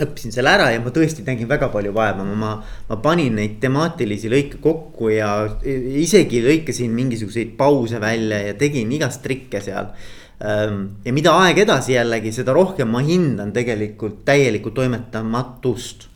Õppisin 0.03 0.35
selle 0.35 0.53
ära 0.53 0.69
ja 0.75 0.81
ma 0.85 0.93
tõesti 0.93 1.25
nägin 1.25 1.49
väga 1.49 1.71
palju 1.73 1.95
vaeva, 1.97 2.25
ma, 2.25 2.53
ma 2.89 3.01
panin 3.01 3.39
neid 3.41 3.57
temaatilisi 3.63 4.29
lõike 4.33 4.61
kokku 4.61 5.09
ja 5.15 5.31
isegi 5.65 6.43
lõikasin 6.45 6.93
mingisuguseid 6.93 7.57
pause 7.57 8.01
välja 8.03 8.43
ja 8.51 8.55
tegin 8.61 8.93
igast 8.93 9.25
trikke 9.25 9.63
seal 9.65 9.95
ja 10.41 11.13
mida 11.17 11.33
aeg 11.41 11.63
edasi 11.65 11.95
jällegi, 11.95 12.33
seda 12.35 12.53
rohkem 12.57 12.91
ma 12.93 13.01
hindan 13.05 13.55
tegelikult 13.57 14.21
täielikku 14.29 14.71
toimetamatust. 14.77 16.09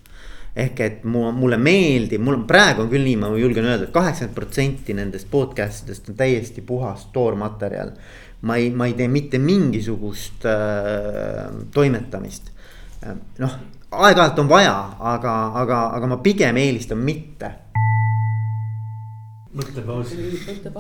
ehk 0.61 0.81
et 0.83 1.05
mu, 1.07 1.29
mulle 1.33 1.57
meeldib, 1.57 2.21
mul 2.27 2.41
on 2.41 2.47
praegu 2.47 2.83
on 2.83 2.89
küll 2.91 3.05
nii, 3.07 3.17
ma 3.17 3.29
julgen 3.39 3.69
öelda 3.69 3.85
et, 3.85 3.89
et 3.89 3.95
kaheksakümmend 3.95 4.35
protsenti 4.35 4.97
nendest 4.99 5.29
podcast 5.31 5.85
idest 5.87 6.09
on 6.11 6.17
täiesti 6.19 6.61
puhas 6.61 7.07
toormaterjal. 7.15 7.93
ma 8.43 8.57
ei, 8.57 8.71
ma 8.71 8.89
ei 8.91 8.97
tee 8.99 9.09
mitte 9.09 9.39
mingisugust 9.39 10.45
äh, 10.45 11.49
toimetamist. 11.73 12.51
Noh, 13.38 13.57
aeg-ajalt 13.90 14.38
on 14.38 14.49
vaja, 14.49 14.76
aga, 14.99 15.35
aga, 15.62 15.83
aga 15.97 16.07
ma 16.07 16.21
pigem 16.25 16.57
eelistan 16.61 16.99
mitte 17.02 17.54
mõttepaus. 19.57 20.12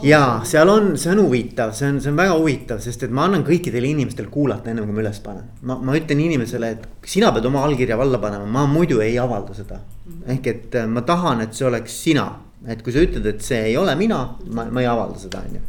ja 0.06 0.20
seal 0.46 0.70
on, 0.70 0.92
see 1.00 1.10
on 1.12 1.22
huvitav, 1.24 1.72
see 1.76 1.88
on, 1.90 2.00
see 2.02 2.10
on 2.12 2.18
väga 2.20 2.36
huvitav, 2.38 2.82
sest 2.82 3.02
et 3.06 3.14
ma 3.14 3.24
annan 3.26 3.42
kõikidele 3.46 3.90
inimestele 3.90 4.30
kuulata 4.30 4.70
ennem 4.70 4.86
kui 4.86 4.94
ma 4.94 5.02
üles 5.02 5.18
panen. 5.24 5.48
ma, 5.66 5.78
ma 5.82 5.96
ütlen 5.98 6.22
inimesele, 6.22 6.70
et 6.76 7.08
sina 7.14 7.32
pead 7.34 7.48
oma 7.50 7.64
allkirja 7.66 7.98
valla 7.98 8.20
panema, 8.22 8.46
ma 8.46 8.66
muidu 8.70 9.00
ei 9.04 9.18
avalda 9.18 9.56
seda. 9.56 9.80
ehk 10.26 10.46
et 10.52 10.78
äh, 10.78 10.86
ma 10.86 11.02
tahan, 11.06 11.42
et 11.46 11.56
see 11.56 11.66
oleks 11.66 11.96
sina, 12.04 12.28
et 12.66 12.84
kui 12.84 12.94
sa 12.94 13.02
ütled, 13.02 13.26
et 13.26 13.42
see 13.42 13.72
ei 13.72 13.76
ole 13.80 13.96
mina, 13.98 14.22
ma, 14.54 14.68
ma 14.70 14.84
ei 14.84 14.90
avalda 14.90 15.18
seda, 15.18 15.42
on 15.48 15.58
ju. 15.58 15.64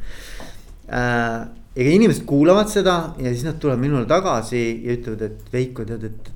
ja 0.91 1.88
inimesed 1.88 2.25
kuulavad 2.27 2.70
seda 2.70 3.15
ja 3.17 3.31
siis 3.31 3.46
nad 3.48 3.58
tulevad 3.58 3.81
minule 3.81 4.05
tagasi 4.05 4.62
ja 4.86 4.98
ütlevad, 5.00 5.25
et 5.25 5.53
Veiko 5.53 5.88
tead, 5.88 6.03
et 6.05 6.31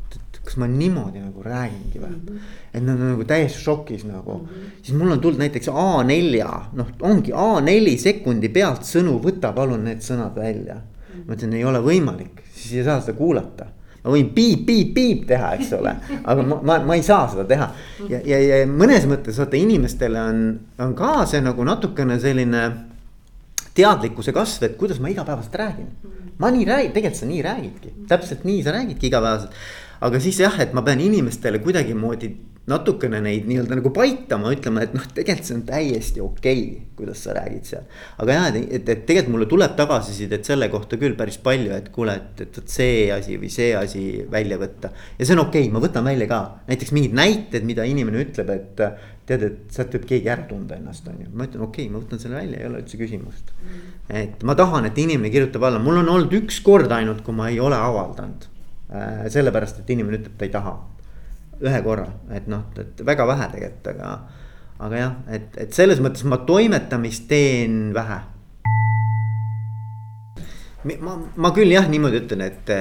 kas 0.46 0.58
ma 0.62 0.68
niimoodi 0.70 1.22
nagu 1.24 1.44
räägingi 1.44 2.00
või 2.00 2.10
mm. 2.10 2.26
-hmm. 2.28 2.58
et 2.74 2.84
nad 2.84 3.00
on 3.00 3.14
nagu 3.14 3.24
täiesti 3.28 3.62
šokis 3.64 4.04
nagu 4.06 4.38
mm, 4.38 4.50
-hmm. 4.50 4.82
siis 4.82 4.98
mul 4.98 5.12
on 5.12 5.22
tulnud 5.22 5.40
näiteks 5.42 5.68
A4-a, 5.68 6.60
noh, 6.74 6.92
ongi 7.02 7.32
A4 7.32 7.98
sekundi 7.98 8.50
pealt 8.50 8.86
sõnu, 8.86 9.18
võta 9.24 9.54
palun 9.54 9.84
need 9.90 10.06
sõnad 10.06 10.36
välja 10.36 10.76
mm. 10.76 10.82
-hmm. 10.82 11.26
ma 11.28 11.34
ütlen, 11.34 11.54
ei 11.54 11.66
ole 11.66 11.82
võimalik, 11.82 12.46
siis 12.54 12.74
ei 12.74 12.84
saa 12.84 13.02
seda 13.02 13.18
kuulata 13.18 13.72
ma 14.06 14.14
võin 14.14 14.28
piip, 14.34 14.66
piip, 14.68 14.94
piip 14.94 15.28
teha, 15.28 15.54
eks 15.58 15.72
ole, 15.80 15.96
aga 16.30 16.44
ma, 16.46 16.60
ma, 16.62 16.80
ma 16.86 16.98
ei 16.98 17.04
saa 17.04 17.28
seda 17.32 17.46
teha. 17.50 17.70
ja, 18.10 18.20
ja, 18.26 18.40
ja 18.40 18.66
mõnes 18.70 19.08
mõttes 19.10 19.40
vaata 19.42 19.58
inimestele 19.58 20.22
on, 20.22 20.44
on 20.80 20.94
ka 20.98 21.26
see 21.30 21.42
nagu 21.42 21.66
natukene 21.66 22.20
selline 22.22 22.68
teadlikkuse 23.76 24.32
kasv, 24.36 24.70
et 24.70 24.78
kuidas 24.80 25.02
ma 25.04 25.10
igapäevaselt 25.12 25.58
räägin. 25.60 25.90
ma 26.38 26.52
nii 26.52 26.68
räägin, 26.68 26.94
tegelikult 26.94 27.20
sa 27.20 27.32
nii 27.32 27.42
räägidki, 27.42 27.96
täpselt 28.12 28.46
nii 28.46 28.62
sa 28.64 28.76
räägidki 28.76 29.10
igapäevaselt 29.10 29.52
aga 30.02 30.20
siis 30.20 30.40
jah, 30.44 30.60
et 30.60 30.74
ma 30.76 30.84
pean 30.86 31.02
inimestele 31.04 31.62
kuidagimoodi 31.64 32.34
natukene 32.66 33.20
neid 33.22 33.46
nii-öelda 33.46 33.78
nagu 33.78 33.92
paitama, 33.94 34.50
ütlema, 34.56 34.82
et 34.86 34.94
noh, 34.98 35.04
tegelikult 35.14 35.46
see 35.46 35.56
on 35.60 35.64
täiesti 35.68 36.22
okei 36.24 36.62
okay,, 36.64 36.86
kuidas 36.98 37.22
sa 37.28 37.36
räägid 37.38 37.68
seal. 37.70 37.84
aga 38.24 38.38
jah, 38.38 38.48
et, 38.50 38.72
et, 38.80 38.90
et 38.90 39.04
tegelikult 39.06 39.36
mulle 39.36 39.48
tuleb 39.52 39.76
tagasisidet 39.78 40.48
selle 40.50 40.70
kohta 40.74 40.98
küll 41.02 41.14
päris 41.20 41.38
palju, 41.46 41.76
et 41.76 41.92
kuule, 41.94 42.16
et, 42.18 42.42
et 42.42 42.58
vot 42.58 42.74
see 42.78 43.12
asi 43.14 43.38
või 43.42 43.52
see 43.54 43.76
asi 43.78 44.06
välja 44.32 44.58
võtta. 44.62 44.90
ja 45.20 45.28
see 45.28 45.38
on 45.38 45.44
okei 45.46 45.68
okay,, 45.68 45.74
ma 45.76 45.84
võtan 45.84 46.10
välja 46.10 46.30
ka, 46.32 46.40
näiteks 46.72 46.96
mingid 46.98 47.14
näited, 47.20 47.68
mida 47.70 47.86
inimene 47.86 48.26
ütleb, 48.26 48.50
et 48.56 48.82
tead, 49.30 49.46
et 49.46 49.78
sealt 49.78 49.94
võib 49.94 50.10
keegi 50.10 50.34
ära 50.34 50.50
tunda 50.50 50.80
ennast, 50.80 51.06
on 51.12 51.22
ju. 51.22 51.30
ma 51.34 51.46
ütlen, 51.46 51.68
okei 51.68 51.86
okay,, 51.86 51.94
ma 51.94 52.02
võtan 52.02 52.24
selle 52.24 52.40
välja, 52.40 52.64
ei 52.64 52.72
ole 52.72 52.82
üldse 52.82 52.98
küsimust 52.98 53.54
et 54.10 54.42
ma 54.46 54.58
tahan, 54.58 54.90
et 54.90 54.98
inimene 55.06 55.30
kirjutab 55.34 55.70
alla, 55.70 55.78
mul 55.82 56.02
on 56.02 56.12
olnud 56.18 56.34
üks 56.42 56.64
kord 56.66 56.90
ainult, 56.98 57.22
kui 57.26 57.38
ma 57.38 57.54
ei 57.54 57.62
ole 57.62 57.78
avaldanud 57.78 58.50
sellepärast, 58.90 59.82
et 59.82 59.90
inimene 59.96 60.20
ütleb, 60.20 60.38
ta 60.38 60.46
ei 60.46 60.54
taha. 60.54 60.76
ühe 61.56 61.78
korra, 61.86 62.10
et 62.36 62.50
noh, 62.52 62.66
et 62.82 63.00
väga 63.08 63.24
vähe 63.30 63.46
tegelikult, 63.54 63.86
aga, 63.94 64.10
aga 64.84 64.98
jah, 65.00 65.14
et, 65.32 65.54
et 65.64 65.74
selles 65.74 66.02
mõttes 66.04 66.26
ma 66.28 66.42
toimetamist 66.44 67.30
teen 67.30 67.94
vähe. 67.96 68.18
ma, 71.00 71.16
ma 71.16 71.54
küll 71.56 71.72
jah, 71.72 71.88
niimoodi 71.90 72.20
ütlen, 72.26 72.44
et, 72.44 72.74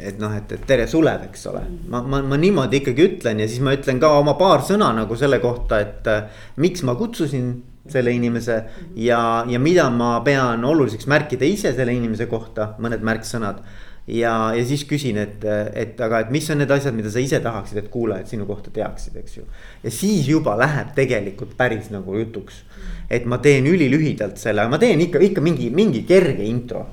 et 0.00 0.18
noh, 0.18 0.32
et, 0.34 0.56
et 0.56 0.64
tere, 0.66 0.88
Sulev, 0.88 1.28
eks 1.28 1.44
ole. 1.52 1.66
ma, 1.92 2.00
ma, 2.02 2.22
ma 2.24 2.40
niimoodi 2.40 2.80
ikkagi 2.80 3.06
ütlen 3.10 3.44
ja 3.44 3.50
siis 3.50 3.60
ma 3.60 3.76
ütlen 3.76 4.00
ka 4.00 4.16
oma 4.18 4.34
paar 4.40 4.64
sõna 4.64 4.90
nagu 4.96 5.18
selle 5.20 5.38
kohta, 5.44 5.82
et 5.84 6.10
miks 6.56 6.82
ma 6.88 6.96
kutsusin 6.96 7.52
selle 7.92 8.12
inimese 8.14 8.62
ja, 8.96 9.44
ja 9.48 9.58
mida 9.58 9.88
ma 9.90 10.14
pean 10.24 10.64
oluliseks 10.64 11.08
märkida 11.10 11.44
ise 11.44 11.74
selle 11.76 11.94
inimese 11.94 12.28
kohta, 12.30 12.72
mõned 12.82 13.02
märksõnad 13.04 13.60
ja, 14.06 14.54
ja 14.56 14.62
siis 14.66 14.84
küsin, 14.88 15.18
et, 15.22 15.44
et 15.78 16.00
aga, 16.02 16.22
et 16.24 16.32
mis 16.34 16.48
on 16.50 16.58
need 16.62 16.70
asjad, 16.74 16.94
mida 16.96 17.10
sa 17.12 17.22
ise 17.22 17.38
tahaksid, 17.42 17.82
et 17.82 17.90
kuulajad 17.92 18.32
sinu 18.32 18.46
kohta 18.48 18.72
teaksid, 18.74 19.18
eks 19.22 19.36
ju. 19.38 19.44
ja 19.84 19.92
siis 19.94 20.26
juba 20.28 20.56
läheb 20.58 20.94
tegelikult 20.96 21.54
päris 21.58 21.92
nagu 21.94 22.16
jutuks. 22.18 22.64
et 23.10 23.26
ma 23.28 23.38
teen 23.38 23.66
ülilühidalt 23.68 24.40
selle, 24.40 24.66
ma 24.68 24.80
teen 24.82 25.00
ikka, 25.06 25.22
ikka 25.22 25.44
mingi, 25.44 25.70
mingi 25.70 26.02
kerge 26.08 26.42
intro. 26.42 26.88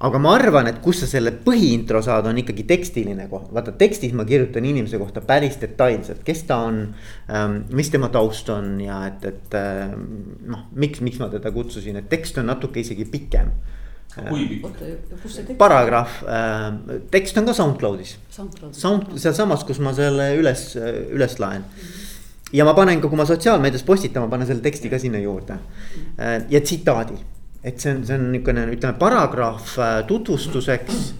aga 0.00 0.18
ma 0.22 0.32
arvan, 0.38 0.70
et 0.70 0.80
kus 0.80 1.02
sa 1.02 1.10
selle 1.10 1.34
põhiintro 1.44 2.00
saad, 2.06 2.26
on 2.30 2.38
ikkagi 2.40 2.64
tekstiline 2.64 3.28
koht, 3.28 3.52
vaata 3.52 3.74
tekstis 3.76 4.14
ma 4.16 4.24
kirjutan 4.24 4.64
inimese 4.64 4.98
kohta 4.98 5.20
päris 5.20 5.58
detailselt, 5.60 6.22
kes 6.24 6.46
ta 6.48 6.62
on 6.64 6.86
ähm,. 7.28 7.64
mis 7.76 7.92
tema 7.92 8.08
taust 8.08 8.48
on 8.54 8.78
ja 8.80 9.04
et, 9.10 9.24
et 9.26 9.58
ähm, 9.58 10.38
noh, 10.48 10.64
miks, 10.72 11.04
miks 11.04 11.20
ma 11.20 11.28
teda 11.28 11.52
kutsusin, 11.52 12.00
et 12.00 12.08
tekst 12.08 12.40
on 12.40 12.48
natuke 12.48 12.80
isegi 12.80 13.04
pikem 13.04 13.52
kui 14.28 14.46
pikk? 14.50 14.82
see 15.26 15.44
tekst? 15.44 15.58
paragrahv 15.60 16.18
äh,, 16.24 16.98
tekst 17.12 17.38
on 17.40 17.48
ka 17.48 17.54
SoundCloudis. 17.56 18.16
SoundCloudis. 18.34 18.80
Sound, 18.82 19.14
sealsamas, 19.16 19.64
kus 19.68 19.80
ma 19.84 19.94
selle 19.96 20.30
üles, 20.38 20.64
üles 21.14 21.38
laen 21.42 21.62
mm. 21.62 21.86
-hmm. 21.86 22.52
ja 22.60 22.68
ma 22.68 22.74
panen 22.74 23.00
ka, 23.00 23.08
kui 23.08 23.20
ma 23.20 23.28
sotsiaalmeedias 23.28 23.86
postitan, 23.86 24.26
ma 24.26 24.34
panen 24.36 24.50
selle 24.50 24.64
teksti 24.64 24.90
ka 24.90 24.98
sinna 24.98 25.22
juurde 25.22 25.54
mm. 25.54 26.04
-hmm. 26.18 26.44
ja 26.50 26.60
tsitaadi, 26.60 27.18
et 27.62 27.80
see 27.80 27.94
on, 27.94 28.04
see 28.06 28.18
on 28.18 28.28
niisugune, 28.32 28.66
ütleme 28.74 28.98
paragrahv 28.98 29.78
äh, 29.78 30.04
tutvustuseks 30.06 31.14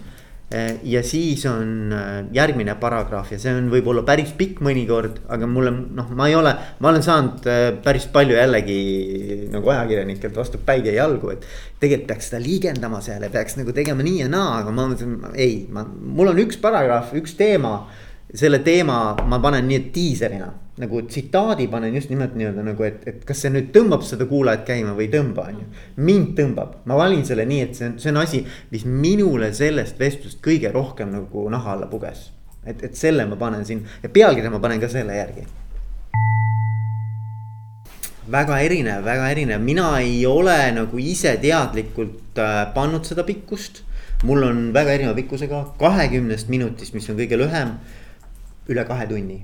ja 0.83 1.03
siis 1.05 1.43
on 1.45 1.93
äh, 1.93 2.25
järgmine 2.33 2.73
paragrahv 2.81 3.35
ja 3.35 3.37
see 3.41 3.51
on 3.53 3.67
võib-olla 3.69 4.01
päris 4.07 4.31
pikk 4.37 4.63
mõnikord, 4.65 5.19
aga 5.29 5.45
mulle 5.49 5.73
noh, 5.73 6.07
ma 6.17 6.25
ei 6.29 6.33
ole, 6.39 6.55
ma 6.81 6.89
olen 6.89 7.05
saanud 7.05 7.45
äh, 7.45 7.65
päris 7.85 8.07
palju 8.09 8.33
jällegi 8.33 8.79
nagu 9.53 9.69
ajakirjanikelt 9.75 10.39
vastu 10.41 10.61
päid 10.65 10.89
ja 10.89 10.95
jalgu, 11.03 11.35
et. 11.35 11.45
tegelikult 11.79 12.09
peaks 12.09 12.31
seda 12.31 12.41
liigendama 12.41 13.01
seal 13.05 13.21
ja 13.23 13.29
peaks 13.33 13.59
nagu 13.59 13.75
tegema 13.77 14.05
nii 14.05 14.23
ja 14.23 14.29
naa, 14.31 14.63
aga 14.63 14.73
ma 14.73 14.87
mõtlesin, 14.89 15.19
ei, 15.37 15.67
ma, 15.69 15.85
mul 15.85 16.33
on 16.33 16.41
üks 16.41 16.57
paragrahv, 16.61 17.13
üks 17.21 17.37
teema 17.37 17.75
selle 18.33 18.59
teema 18.61 19.15
ma 19.25 19.39
panen 19.41 19.65
nii, 19.67 19.77
et 19.79 19.93
diiserina 19.93 20.49
nagu 20.79 21.01
tsitaadi 21.01 21.67
panen 21.67 21.95
just 21.95 22.09
nimelt 22.09 22.35
nii-öelda 22.39 22.63
nagu, 22.63 22.83
et, 22.87 23.01
et 23.09 23.23
kas 23.27 23.41
see 23.43 23.51
nüüd 23.51 23.71
tõmbab 23.75 24.03
seda 24.07 24.27
kuulajat 24.29 24.63
käima 24.69 24.93
või 24.95 25.09
ei 25.09 25.13
tõmba, 25.15 25.47
on 25.51 25.57
ju. 25.59 25.65
mind 26.07 26.35
tõmbab, 26.37 26.77
ma 26.87 26.99
valin 26.99 27.25
selle 27.27 27.43
nii, 27.49 27.63
et 27.65 27.75
see 27.75 27.89
on, 27.89 27.97
see 27.99 28.13
on 28.13 28.21
asi, 28.21 28.43
mis 28.71 28.85
minule 28.87 29.51
sellest 29.55 29.99
vestlusest 29.99 30.39
kõige 30.45 30.71
rohkem 30.71 31.11
nagu 31.11 31.47
naha 31.51 31.75
alla 31.75 31.89
puges. 31.91 32.29
et, 32.63 32.83
et 32.83 32.95
selle 32.95 33.25
ma 33.25 33.35
panen 33.39 33.65
siin 33.65 33.83
ja 34.03 34.11
pealkirja 34.13 34.51
ma 34.53 34.61
panen 34.63 34.79
ka 34.79 34.91
selle 34.91 35.17
järgi. 35.17 35.47
väga 38.29 38.59
erinev, 38.61 39.03
väga 39.03 39.29
erinev, 39.33 39.61
mina 39.61 39.91
ei 39.99 40.25
ole 40.29 40.59
nagu 40.71 40.99
ise 41.01 41.33
teadlikult 41.41 42.37
äh, 42.37 42.67
pannud 42.73 43.03
seda 43.03 43.25
pikkust. 43.27 43.83
mul 44.23 44.43
on 44.43 44.69
väga 44.73 44.93
erineva 44.93 45.15
pikkusega, 45.15 45.73
kahekümnest 45.79 46.47
minutist, 46.47 46.93
mis 46.93 47.09
on 47.09 47.19
kõige 47.19 47.39
lühem 47.39 47.79
üle 48.69 48.85
kahe 48.87 49.07
tunni. 49.09 49.39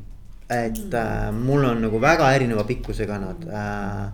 et 0.45 0.77
mm. 0.77 0.93
äh, 0.93 1.31
mul 1.33 1.63
on 1.65 1.79
nagu 1.81 1.97
väga 2.01 2.27
erineva 2.35 2.63
pikkusega 2.69 3.15
nad 3.17 3.47
äh,. 3.49 4.11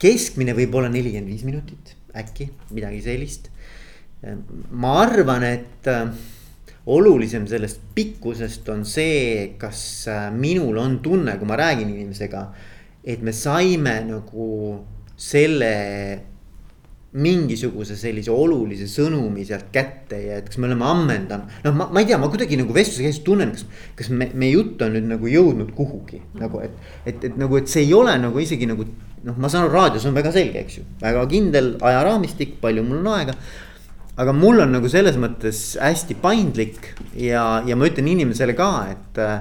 keskmine 0.00 0.52
võib 0.56 0.74
olla 0.76 0.90
nelikümmend 0.92 1.32
viis 1.32 1.44
minutit, 1.44 1.94
äkki 2.16 2.50
midagi 2.76 3.00
sellist. 3.04 3.48
ma 4.70 4.98
arvan, 5.00 5.46
et 5.48 5.88
äh, 5.88 6.12
olulisem 6.86 7.46
sellest 7.48 7.80
pikkusest 7.94 8.68
on 8.72 8.84
see, 8.84 9.54
kas 9.60 9.82
äh, 10.08 10.28
minul 10.32 10.76
on 10.80 10.98
tunne, 11.04 11.38
kui 11.38 11.48
ma 11.48 11.56
räägin 11.56 11.88
inimesega. 11.94 12.44
et 13.04 13.22
me 13.22 13.32
saime 13.32 13.94
nagu 14.04 14.50
selle 15.16 15.72
mingisuguse 17.10 17.96
sellise 17.98 18.30
olulise 18.30 18.86
sõnumi 18.86 19.42
sealt 19.46 19.72
kätte 19.74 20.18
ja 20.22 20.36
et 20.38 20.46
kas 20.46 20.60
me 20.62 20.68
oleme 20.68 20.86
ammendanud. 20.86 21.56
noh, 21.64 21.74
ma, 21.74 21.88
ma 21.90 22.02
ei 22.02 22.06
tea, 22.06 22.18
ma 22.22 22.28
kuidagi 22.30 22.58
nagu 22.60 22.74
vestluse 22.74 23.02
käigus 23.02 23.24
tunnen, 23.26 23.50
kas, 23.56 23.64
kas 23.98 24.10
me, 24.14 24.28
meie 24.38 24.52
jutt 24.54 24.82
on 24.86 24.94
nüüd 24.94 25.08
nagu 25.10 25.30
jõudnud 25.30 25.72
kuhugi 25.74 26.20
nagu, 26.38 26.62
et, 26.62 26.76
et, 27.02 27.26
et 27.26 27.40
nagu, 27.40 27.58
et 27.58 27.70
see 27.70 27.82
ei 27.88 27.96
ole 27.98 28.14
nagu 28.22 28.38
isegi 28.38 28.68
nagu 28.70 28.86
noh, 29.26 29.34
ma 29.34 29.50
saan 29.50 29.66
aru, 29.66 29.74
raadios 29.74 30.06
on 30.06 30.14
väga 30.14 30.30
selge, 30.36 30.62
eks 30.62 30.78
ju, 30.78 30.86
väga 31.02 31.26
kindel 31.32 31.74
ajaraamistik, 31.82 32.54
palju 32.62 32.86
mul 32.86 33.02
on 33.02 33.12
aega. 33.16 33.34
aga 34.20 34.32
mul 34.36 34.62
on 34.62 34.74
nagu 34.76 34.88
selles 34.92 35.18
mõttes 35.18 35.74
hästi 35.80 36.14
paindlik 36.22 36.92
ja, 37.16 37.64
ja 37.66 37.74
ma 37.74 37.90
ütlen 37.90 38.06
inimesele 38.14 38.54
ka, 38.54 38.70
et 38.94 39.18
äh, 39.18 39.40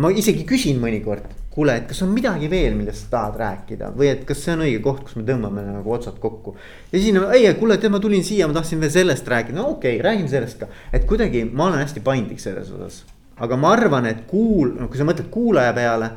ma 0.00 0.08
isegi 0.08 0.48
küsin 0.48 0.80
mõnikord 0.80 1.33
kuule, 1.54 1.76
et 1.78 1.86
kas 1.86 2.02
on 2.02 2.10
midagi 2.10 2.48
veel, 2.50 2.74
millest 2.74 3.04
sa 3.04 3.10
tahad 3.12 3.38
rääkida 3.38 3.92
või 3.94 4.10
et 4.10 4.22
kas 4.26 4.40
see 4.42 4.54
on 4.56 4.64
õige 4.66 4.80
koht, 4.82 5.04
kus 5.06 5.14
me 5.18 5.24
tõmbame 5.28 5.62
nagu 5.68 5.92
otsad 5.94 6.16
kokku. 6.22 6.56
ja 6.90 6.98
siis 6.98 7.14
no 7.14 7.28
ei, 7.30 7.46
kuule, 7.58 7.78
tead, 7.78 7.94
ma 7.94 8.00
tulin 8.02 8.24
siia, 8.26 8.48
ma 8.50 8.56
tahtsin 8.56 8.82
veel 8.82 8.90
sellest 8.94 9.28
rääkida, 9.30 9.56
no 9.60 9.68
okei 9.76 9.98
okay,, 9.98 10.04
räägime 10.04 10.30
sellest 10.32 10.58
ka. 10.62 10.70
et 10.92 11.06
kuidagi 11.10 11.44
ma 11.46 11.68
olen 11.68 11.84
hästi 11.84 12.02
paindlik 12.06 12.42
selles 12.42 12.72
osas. 12.74 13.04
aga 13.38 13.58
ma 13.60 13.70
arvan, 13.76 14.08
et 14.10 14.24
kuul-, 14.30 14.74
no 14.80 14.90
kui 14.90 14.98
sa 14.98 15.06
mõtled 15.06 15.30
kuulaja 15.34 15.76
peale. 15.78 16.10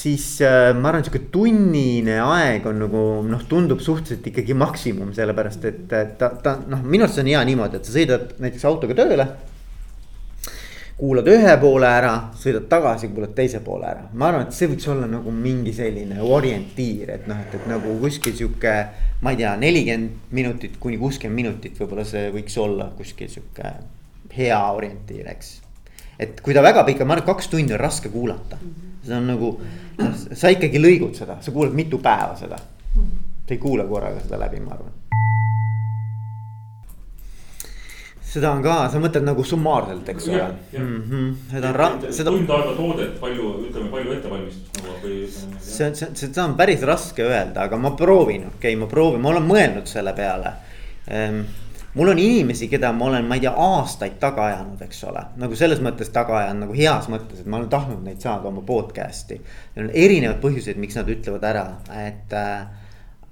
siis 0.00 0.24
äh, 0.40 0.70
ma 0.78 0.88
arvan, 0.88 1.04
sihuke 1.04 1.28
tunnine 1.34 2.16
aeg 2.24 2.64
on 2.70 2.80
nagu 2.86 3.04
noh, 3.28 3.44
tundub 3.50 3.84
suhteliselt 3.84 4.32
ikkagi 4.32 4.56
maksimum, 4.56 5.12
sellepärast 5.16 5.68
et 5.68 5.84
ta, 6.16 6.32
ta 6.32 6.56
noh, 6.64 6.80
minu 6.80 7.04
arust 7.04 7.20
see 7.20 7.28
on 7.28 7.32
hea 7.34 7.44
niimoodi, 7.52 7.76
et 7.76 7.84
sa 7.84 7.96
sõidad 8.00 8.36
näiteks 8.40 8.68
autoga 8.72 8.96
tööle 9.04 9.28
kuulad 10.98 11.28
ühe 11.30 11.52
poole 11.62 11.86
ära, 11.86 12.12
sõidad 12.38 12.64
tagasi, 12.70 13.10
kuulad 13.14 13.34
teise 13.36 13.60
poole 13.62 13.86
ära. 13.86 14.08
ma 14.12 14.32
arvan, 14.32 14.48
et 14.48 14.56
see 14.56 14.66
võiks 14.70 14.88
olla 14.90 15.06
nagu 15.06 15.30
mingi 15.30 15.72
selline 15.74 16.18
orientiir, 16.22 17.12
et 17.14 17.28
noh, 17.30 17.38
et, 17.38 17.54
et 17.54 17.68
nagu 17.70 17.94
kuskil 18.02 18.34
sihuke. 18.34 18.74
ma 19.22 19.34
ei 19.34 19.38
tea, 19.38 19.54
nelikümmend 19.62 20.34
minutit 20.34 20.76
kuni 20.82 20.98
kuuskümmend 20.98 21.38
minutit, 21.38 21.78
võib-olla 21.78 22.04
see 22.06 22.28
võiks 22.34 22.58
olla 22.58 22.90
kuskil 22.98 23.30
sihuke 23.30 23.72
hea 24.34 24.58
orientiir, 24.74 25.30
eks. 25.30 25.54
et 26.18 26.42
kui 26.42 26.54
ta 26.54 26.66
väga 26.66 26.82
pikk 26.88 27.04
on, 27.04 27.10
ma 27.10 27.18
arvan, 27.18 27.26
et 27.28 27.30
kaks 27.30 27.50
tundi 27.54 27.78
on 27.78 27.82
raske 27.86 28.10
kuulata. 28.10 28.58
see 29.06 29.14
on 29.14 29.30
nagu, 29.30 29.54
noh, 30.02 30.22
sa 30.34 30.50
ikkagi 30.50 30.82
lõigud 30.82 31.14
seda, 31.14 31.38
sa 31.42 31.54
kuulad 31.54 31.78
mitu 31.78 32.02
päeva 32.02 32.34
seda. 32.38 32.58
sa 32.58 33.54
ei 33.54 33.62
kuula 33.62 33.86
korraga 33.86 34.18
seda 34.26 34.42
läbi, 34.42 34.66
ma 34.66 34.74
arvan 34.74 34.98
seda 38.28 38.50
on 38.52 38.64
ka, 38.64 38.76
sa 38.92 39.00
mõtled 39.02 39.24
nagu 39.24 39.44
summaarselt, 39.46 40.08
eks 40.12 40.26
ole. 40.28 40.48
Mm 40.76 40.96
-hmm. 41.10 41.28
seda 41.52 41.70
on, 41.86 42.02
seda. 42.12 42.30
tund 42.30 42.50
aega 42.56 42.74
toodet, 42.76 43.14
palju, 43.20 43.52
ütleme 43.68 43.90
palju 43.92 44.16
ettevalmistust 44.18 44.82
nagu 44.82 44.98
või. 45.04 45.20
see, 45.60 45.94
see, 45.94 46.10
seda 46.14 46.44
on 46.44 46.56
päris 46.56 46.82
raske 46.82 47.24
öelda, 47.24 47.68
aga 47.68 47.76
ma 47.76 47.94
proovin, 47.96 48.50
okei 48.50 48.74
okay,, 48.74 48.76
ma 48.76 48.90
proovin, 48.90 49.22
ma 49.24 49.32
olen 49.32 49.48
mõelnud 49.48 49.88
selle 49.88 50.12
peale 50.12 50.52
ehm, 51.06 51.40
mul 51.94 52.08
on 52.08 52.18
inimesi, 52.18 52.68
keda 52.68 52.92
ma 52.92 53.06
olen, 53.08 53.24
ma 53.24 53.38
ei 53.38 53.40
tea, 53.40 53.52
aastaid 53.52 54.18
taga 54.20 54.44
ajanud, 54.46 54.82
eks 54.84 55.00
ole, 55.08 55.22
nagu 55.40 55.56
selles 55.56 55.80
mõttes 55.84 56.12
taga 56.12 56.36
ajanud 56.42 56.66
nagu 56.66 56.76
heas 56.76 57.08
mõttes, 57.08 57.40
et 57.40 57.48
ma 57.48 57.58
olen 57.58 57.70
tahtnud 57.72 58.04
neid 58.04 58.20
saada 58.22 58.50
oma 58.52 58.62
podcast'i. 58.66 59.40
on 59.76 59.90
erinevad 59.94 60.42
põhjused, 60.44 60.76
miks 60.76 61.00
nad 61.00 61.08
ütlevad 61.08 61.48
ära, 61.48 61.64
et 62.04 62.36
äh, 62.36 62.68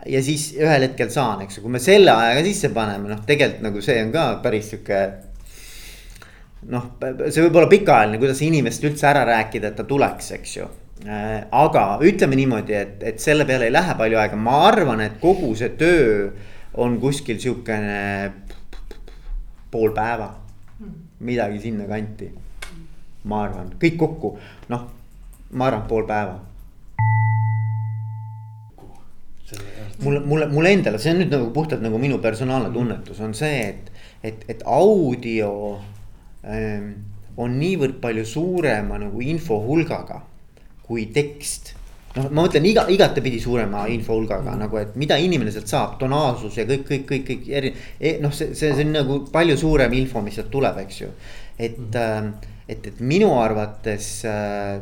ja 0.05 0.23
siis 0.23 0.51
ühel 0.59 0.85
hetkel 0.89 1.11
saan, 1.13 1.43
eks 1.45 1.59
ju, 1.59 1.65
kui 1.65 1.73
me 1.73 1.81
selle 1.83 2.13
ajaga 2.13 2.43
sisse 2.47 2.71
paneme, 2.75 3.09
noh, 3.11 3.23
tegelikult 3.29 3.65
nagu 3.65 3.83
see 3.85 3.99
on 4.05 4.13
ka 4.15 4.27
päris 4.45 4.73
sihuke. 4.73 5.03
noh, 6.73 6.89
see 7.31 7.45
võib 7.47 7.61
olla 7.61 7.71
pikaajaline, 7.71 8.21
kuidas 8.21 8.43
inimest 8.45 8.85
üldse 8.85 9.09
ära 9.09 9.25
rääkida, 9.29 9.71
et 9.71 9.79
ta 9.79 9.87
tuleks, 9.89 10.33
eks 10.37 10.57
ju. 10.57 10.67
Äh, 11.07 11.45
aga 11.53 11.85
ütleme 12.09 12.39
niimoodi, 12.39 12.75
et, 12.75 12.97
et 13.13 13.23
selle 13.23 13.45
peale 13.49 13.69
ei 13.69 13.75
lähe 13.75 13.95
palju 13.99 14.19
aega, 14.21 14.39
ma 14.41 14.63
arvan, 14.69 15.03
et 15.05 15.21
kogu 15.23 15.53
see 15.59 15.75
töö 15.79 16.33
on 16.81 16.99
kuskil 17.01 17.39
sihukene 17.41 18.33
pool 19.71 19.95
päeva. 19.97 20.35
midagi 21.21 21.61
sinnakanti. 21.61 22.29
ma 23.25 23.41
arvan, 23.45 23.73
kõik 23.81 23.97
kokku, 23.99 24.37
noh, 24.69 24.83
ma 25.53 25.67
arvan, 25.67 25.89
pool 25.89 26.05
päeva 26.07 26.37
mulle, 30.05 30.21
mulle, 30.21 30.47
mulle 30.53 30.73
endale, 30.77 30.99
see 31.03 31.15
on 31.15 31.23
nüüd 31.23 31.33
nagu 31.33 31.51
puhtalt 31.55 31.85
nagu 31.85 31.99
minu 32.03 32.19
personaalne 32.23 32.73
tunnetus 32.75 33.21
on 33.25 33.35
see, 33.37 33.71
et, 33.71 33.91
et, 34.23 34.47
et 34.53 34.63
audio 34.67 35.51
ähm, 36.45 36.93
on 37.37 37.59
niivõrd 37.61 37.99
palju 38.03 38.25
suurema 38.29 39.01
nagu 39.01 39.21
info 39.25 39.59
hulgaga 39.65 40.23
kui 40.87 41.09
tekst 41.15 41.75
noh, 42.17 42.29
ma 42.31 42.45
mõtlen 42.47 42.67
iga, 42.69 42.87
igatepidi 42.93 43.41
suurema 43.43 43.85
info 43.93 44.17
hulgaga 44.17 44.53
mm. 44.55 44.61
nagu, 44.65 44.81
et 44.81 44.99
mida 44.99 45.19
inimene 45.21 45.53
sealt 45.55 45.71
saab, 45.71 45.97
tonaalsus 46.01 46.57
ja 46.59 46.67
kõik, 46.69 46.87
kõik, 46.89 47.07
kõik, 47.11 47.25
kõik 47.31 47.49
eri. 47.61 47.73
E, 48.01 48.17
noh, 48.23 48.35
see, 48.35 48.55
see, 48.57 48.73
see 48.77 48.87
on 48.87 48.95
nagu 48.97 49.21
palju 49.33 49.59
suurem 49.61 49.97
info, 49.99 50.23
mis 50.25 50.39
sealt 50.39 50.53
tuleb, 50.53 50.81
eks 50.87 51.01
ju. 51.03 51.11
et 51.59 51.79
mm, 51.79 51.91
-hmm. 51.93 52.53
et, 52.69 52.87
et 52.87 53.01
minu 53.01 53.33
arvates 53.41 54.25
äh, 54.25 54.81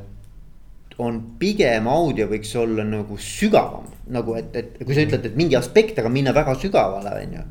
on 1.02 1.20
pigem 1.40 1.88
audio 1.90 2.26
võiks 2.30 2.52
olla 2.58 2.84
nagu 2.86 3.16
sügavam, 3.18 3.86
nagu 4.14 4.36
et, 4.38 4.54
et 4.54 4.76
kui 4.84 4.94
sa 4.94 5.02
ütled, 5.02 5.24
et 5.26 5.38
mingi 5.38 5.56
aspekt, 5.58 5.98
aga 5.98 6.10
minna 6.12 6.34
väga 6.36 6.54
sügavale, 6.60 7.14
on 7.18 7.32
ju. 7.38 7.46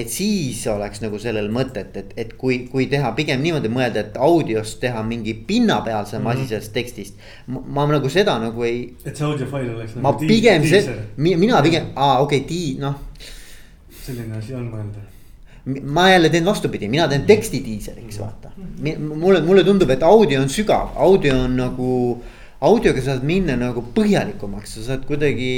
et 0.00 0.10
siis 0.10 0.64
oleks 0.70 1.02
nagu 1.02 1.18
sellel 1.22 1.50
mõtet, 1.54 1.94
et, 2.00 2.10
et 2.18 2.32
kui, 2.38 2.64
kui 2.70 2.88
teha 2.90 3.12
pigem 3.14 3.42
niimoodi 3.42 3.70
mõelda, 3.70 4.02
et 4.02 4.18
audiost 4.18 4.80
teha 4.82 5.02
mingi 5.06 5.34
pinnapealsem 5.34 6.22
mm 6.22 6.26
-hmm. 6.26 6.40
asi 6.40 6.48
sellest 6.48 6.72
tekstist. 6.72 7.14
ma 7.46 7.86
nagu 7.86 8.08
seda 8.08 8.38
nagu 8.38 8.64
ei. 8.64 8.94
et 9.04 9.16
see 9.16 9.26
audiofail 9.26 9.70
oleks 9.74 9.94
nagu. 9.94 10.02
ma 10.02 10.12
pigem 10.12 10.62
mina 11.16 11.62
pigem, 11.62 11.86
aa 11.94 12.18
okei 12.18 12.38
okay,, 12.38 12.48
tii-, 12.48 12.78
noh. 12.80 12.94
selline 14.02 14.36
asi 14.36 14.54
on 14.54 14.66
mõelda 14.70 15.06
ma 15.82 16.10
jälle 16.10 16.28
teen 16.28 16.44
vastupidi, 16.44 16.88
mina 16.88 17.08
teen 17.08 17.22
teksti 17.22 17.62
diiseliks, 17.64 18.18
vaata. 18.18 18.50
mulle, 18.98 19.40
mulle 19.40 19.64
tundub, 19.64 19.90
et 19.90 20.02
audio 20.02 20.40
on 20.40 20.48
sügav, 20.48 20.88
audio 20.96 21.36
on 21.44 21.56
nagu 21.56 22.22
audioga 22.60 23.02
saad 23.04 23.24
minna 23.26 23.56
nagu 23.58 23.82
põhjalikumaks, 23.96 24.76
sa 24.76 24.86
saad 24.90 25.04
kuidagi, 25.08 25.50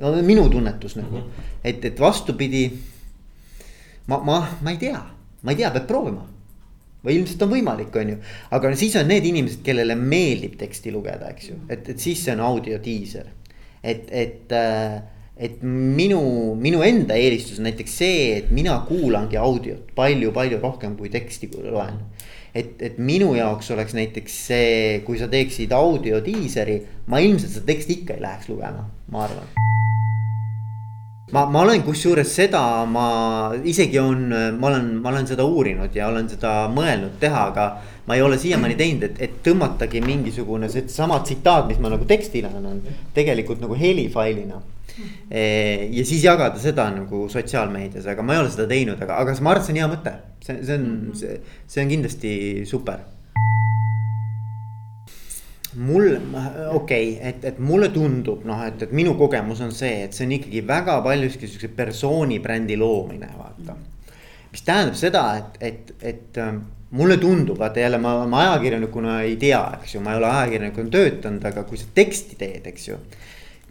no 0.00 0.12
minu 0.24 0.48
tunnetus 0.52 0.98
nagu 0.98 1.16
mm, 1.16 1.28
-hmm. 1.28 1.52
et, 1.64 1.84
et 1.84 2.00
vastupidi. 2.00 2.70
ma, 4.06 4.18
ma, 4.24 4.40
ma 4.62 4.70
ei 4.70 4.76
tea, 4.76 5.02
ma 5.42 5.52
ei 5.52 5.56
tea, 5.56 5.70
peab 5.70 5.86
proovima. 5.86 6.26
või 7.04 7.14
ilmselt 7.14 7.42
on 7.42 7.50
võimalik, 7.52 7.94
on 7.96 8.08
ju, 8.10 8.16
aga 8.50 8.74
siis 8.76 8.96
on 8.98 9.06
need 9.06 9.24
inimesed, 9.24 9.60
kellele 9.62 9.94
meeldib 9.94 10.56
teksti 10.58 10.90
lugeda, 10.90 11.28
eks 11.30 11.48
ju, 11.48 11.54
et, 11.68 11.88
et 11.88 11.98
siis 11.98 12.24
see 12.24 12.32
on 12.34 12.40
audiodiiser. 12.40 13.26
et, 13.82 14.10
et 14.10 14.52
äh, 14.52 15.02
et 15.38 15.62
minu, 15.62 16.54
minu 16.58 16.82
enda 16.82 17.14
eelistus 17.14 17.60
on 17.60 17.68
näiteks 17.68 17.92
see, 18.00 18.22
et 18.38 18.50
mina 18.50 18.80
kuulangi 18.88 19.36
audiot 19.38 19.92
palju-palju 19.94 20.58
rohkem 20.58 20.96
kui 20.98 21.08
teksti 21.08 21.50
loen 21.70 22.00
et, 22.54 22.74
et 22.82 22.98
minu 22.98 23.34
jaoks 23.36 23.70
oleks 23.74 23.94
näiteks 23.98 24.38
see, 24.48 25.00
kui 25.06 25.18
sa 25.20 25.28
teeksid 25.30 25.72
audio 25.76 26.20
diiseri, 26.24 26.80
ma 27.06 27.22
ilmselt 27.24 27.58
seda 27.58 27.72
teksti 27.72 28.00
ikka 28.00 28.18
ei 28.18 28.24
läheks 28.24 28.52
lugema, 28.52 28.88
ma 29.12 29.24
arvan. 29.26 29.56
Ma, 31.32 31.44
ma 31.46 31.64
olen 31.64 31.82
kusjuures 31.86 32.32
seda, 32.40 32.62
ma 32.88 33.08
isegi 33.64 34.00
on, 34.02 34.24
ma 34.58 34.70
olen, 34.70 34.88
ma 35.02 35.12
olen 35.12 35.28
seda 35.28 35.44
uurinud 35.44 35.94
ja 35.96 36.08
olen 36.12 36.30
seda 36.30 36.54
mõelnud 36.72 37.18
teha, 37.20 37.44
aga 37.52 37.68
ma 38.08 38.16
ei 38.16 38.24
ole 38.24 38.38
siiamaani 38.40 38.78
teinud, 38.78 39.04
et, 39.10 39.20
et 39.26 39.38
tõmmatagi 39.44 40.00
mingisugune 40.04 40.70
seesama 40.72 41.20
tsitaat, 41.24 41.68
mis 41.68 41.80
ma 41.82 41.92
nagu 41.92 42.08
tekstile 42.08 42.50
annan, 42.52 42.80
tegelikult 43.16 43.60
nagu 43.64 43.76
helifailina 43.78 44.62
Eh, 45.30 45.88
ja 45.92 46.04
siis 46.04 46.24
jagada 46.24 46.58
seda 46.58 46.88
nagu 46.90 47.26
sotsiaalmeedias, 47.30 48.06
aga 48.10 48.24
ma 48.24 48.34
ei 48.34 48.42
ole 48.42 48.50
seda 48.50 48.66
teinud, 48.70 48.98
aga, 49.04 49.20
aga 49.22 49.36
ma 49.44 49.52
arvan, 49.52 49.62
et 49.62 49.68
see 49.68 49.74
on 49.74 49.80
hea 49.82 49.90
mõte. 49.92 50.14
see, 50.44 50.58
see 50.64 50.78
on, 50.78 50.88
see, 51.18 51.38
see 51.68 51.84
on 51.84 51.92
kindlasti 51.92 52.32
super. 52.66 53.04
Mul, 55.76 56.16
okei 56.72 57.12
okay,, 57.12 57.28
et, 57.28 57.44
et 57.44 57.58
mulle 57.60 57.90
tundub 57.92 58.46
noh, 58.48 58.62
et, 58.64 58.82
et 58.86 58.92
minu 58.96 59.14
kogemus 59.18 59.60
on 59.64 59.74
see, 59.74 60.06
et 60.06 60.16
see 60.16 60.24
on 60.26 60.34
ikkagi 60.38 60.64
väga 60.66 60.98
paljuski 61.04 61.50
siukse 61.50 61.70
persooni 61.76 62.40
brändi 62.44 62.78
loomine, 62.80 63.28
vaata. 63.36 63.76
mis 64.52 64.64
tähendab 64.64 64.96
seda, 64.96 65.24
et, 65.36 65.58
et, 65.60 65.94
et 66.00 66.40
ähm, 66.40 66.62
mulle 66.96 67.18
tundub, 67.20 67.58
vaata 67.60 67.84
jälle 67.84 68.00
ma, 68.00 68.14
ma 68.26 68.46
ajakirjanikuna 68.46 69.20
ei 69.28 69.36
tea, 69.36 69.60
eks 69.82 69.94
ju, 69.94 70.04
ma 70.04 70.14
ei 70.14 70.22
ole 70.22 70.30
ajakirjanikuna 70.30 70.94
töötanud, 70.96 71.44
aga 71.52 71.66
kui 71.68 71.80
sa 71.80 71.90
teksti 71.94 72.40
teed, 72.40 72.70
eks 72.72 72.88
ju 72.88 73.00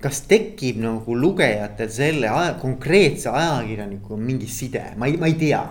kas 0.01 0.21
tekib 0.29 0.77
nagu 0.81 1.15
lugejatel 1.17 1.89
selle 1.89 2.29
aja, 2.29 2.53
konkreetse 2.61 3.31
ajakirjanikuga 3.33 4.19
mingi 4.21 4.49
side, 4.51 4.83
ma 4.97 5.09
ei, 5.09 5.17
ma 5.17 5.29
ei 5.29 5.37
tea. 5.39 5.63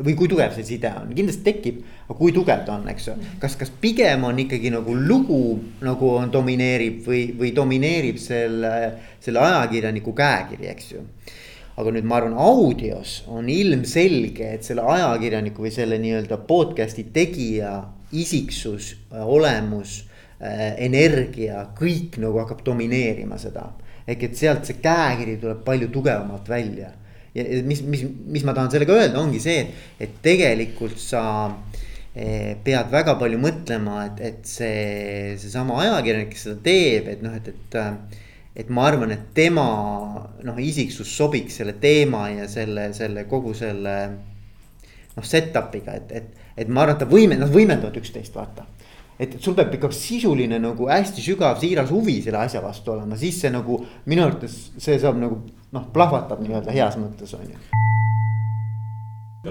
Või 0.00 0.16
kui 0.18 0.28
tugev 0.30 0.54
see 0.56 0.66
side 0.66 0.92
on, 1.00 1.12
kindlasti 1.16 1.44
tekib, 1.46 1.82
aga 2.06 2.18
kui 2.18 2.32
tugev 2.34 2.64
ta 2.66 2.78
on, 2.78 2.88
eks 2.92 3.10
ju. 3.10 3.16
kas, 3.42 3.56
kas 3.60 3.72
pigem 3.82 4.24
on 4.28 4.38
ikkagi 4.44 4.72
nagu 4.74 4.94
lugu 4.96 5.42
nagu 5.84 6.14
on 6.16 6.32
domineerib 6.32 7.04
või, 7.06 7.22
või 7.38 7.52
domineerib 7.56 8.18
selle, 8.20 8.74
selle 9.20 9.44
ajakirjaniku 9.44 10.16
käekiri, 10.16 10.72
eks 10.72 10.92
ju 10.96 11.06
aga 11.80 11.92
nüüd 11.94 12.06
ma 12.08 12.18
arvan, 12.18 12.34
audios 12.36 13.20
on 13.30 13.48
ilmselge, 13.48 14.52
et 14.56 14.66
selle 14.66 14.84
ajakirjaniku 14.84 15.64
või 15.64 15.72
selle 15.74 15.98
nii-öelda 16.02 16.40
podcast'i 16.48 17.06
tegija 17.14 17.78
isiksus, 18.12 18.94
olemus, 19.10 20.04
äh, 20.40 20.74
energia, 20.86 21.68
kõik 21.78 22.18
nagu 22.22 22.42
hakkab 22.42 22.64
domineerima 22.66 23.38
seda. 23.38 23.70
ehk 24.10 24.22
et 24.26 24.34
sealt 24.34 24.64
see 24.66 24.80
käekiri 24.82 25.36
tuleb 25.38 25.60
palju 25.62 25.88
tugevamalt 25.92 26.48
välja. 26.48 26.88
Ja 27.34 27.44
mis, 27.66 27.82
mis, 27.86 28.06
mis 28.06 28.46
ma 28.46 28.56
tahan 28.56 28.72
sellega 28.72 28.96
öelda, 28.96 29.20
ongi 29.20 29.42
see, 29.42 29.66
et, 29.66 29.84
et 30.06 30.16
tegelikult 30.24 30.98
sa 31.00 31.22
eh, 32.14 32.56
pead 32.64 32.90
väga 32.92 33.14
palju 33.20 33.38
mõtlema, 33.42 34.02
et, 34.08 34.24
et 34.32 34.48
see, 34.48 35.36
seesama 35.42 35.78
ajakirjanik, 35.84 36.34
kes 36.34 36.48
seda 36.48 36.58
teeb, 36.66 37.14
et 37.14 37.24
noh, 37.26 37.36
et, 37.38 37.52
et 37.54 37.80
et 38.60 38.68
ma 38.68 38.88
arvan, 38.88 39.12
et 39.14 39.28
tema 39.34 39.64
noh, 40.42 40.58
isiksus 40.58 41.12
sobiks 41.16 41.60
selle 41.60 41.76
teema 41.80 42.26
ja 42.32 42.48
selle, 42.50 42.88
selle 42.96 43.24
kogu 43.30 43.54
selle 43.56 43.94
noh, 45.14 45.26
setup'iga, 45.26 45.94
et, 46.00 46.12
et, 46.18 46.42
et 46.64 46.68
ma 46.68 46.84
arvan, 46.84 46.98
et 46.98 47.04
ta 47.04 47.08
võime, 47.10 47.38
nad 47.38 47.52
võimendavad 47.52 47.96
üksteist, 48.00 48.34
vaata. 48.36 48.66
et 49.20 49.36
sul 49.42 49.54
peab 49.54 49.74
ikka 49.76 49.92
sisuline 49.94 50.58
nagu 50.62 50.88
hästi 50.90 51.22
sügav, 51.24 51.60
siiras 51.62 51.92
huvi 51.94 52.18
selle 52.24 52.42
asja 52.42 52.62
vastu 52.64 52.94
olema, 52.96 53.18
siis 53.20 53.38
see 53.42 53.52
nagu 53.54 53.78
minu 54.10 54.26
arvates 54.26 54.58
see 54.80 54.98
saab 54.98 55.20
nagu 55.20 55.42
noh, 55.72 55.90
plahvatab 55.94 56.40
nii-öelda 56.42 56.74
heas 56.74 56.96
mõttes 57.00 57.34
on 57.38 57.46
ju. 57.46 57.60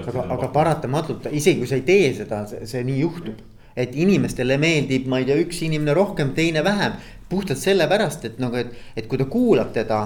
aga, 0.00 0.26
aga 0.36 0.50
paratamatult 0.54 1.30
isegi 1.32 1.62
kui 1.62 1.70
sa 1.70 1.78
ei 1.80 1.86
tee 1.86 2.12
seda, 2.14 2.44
see 2.46 2.84
nii 2.86 3.00
juhtub 3.00 3.40
et 3.76 3.94
inimestele 3.98 4.58
meeldib, 4.60 5.06
ma 5.10 5.20
ei 5.20 5.28
tea, 5.28 5.38
üks 5.44 5.62
inimene 5.66 5.94
rohkem, 5.96 6.34
teine 6.36 6.64
vähem. 6.66 6.98
puhtalt 7.30 7.60
sellepärast, 7.62 8.24
et 8.26 8.38
nagu, 8.42 8.58
et, 8.58 8.72
et 8.98 9.06
kui 9.06 9.18
ta 9.18 9.24
kuulab 9.30 9.70
teda. 9.72 10.00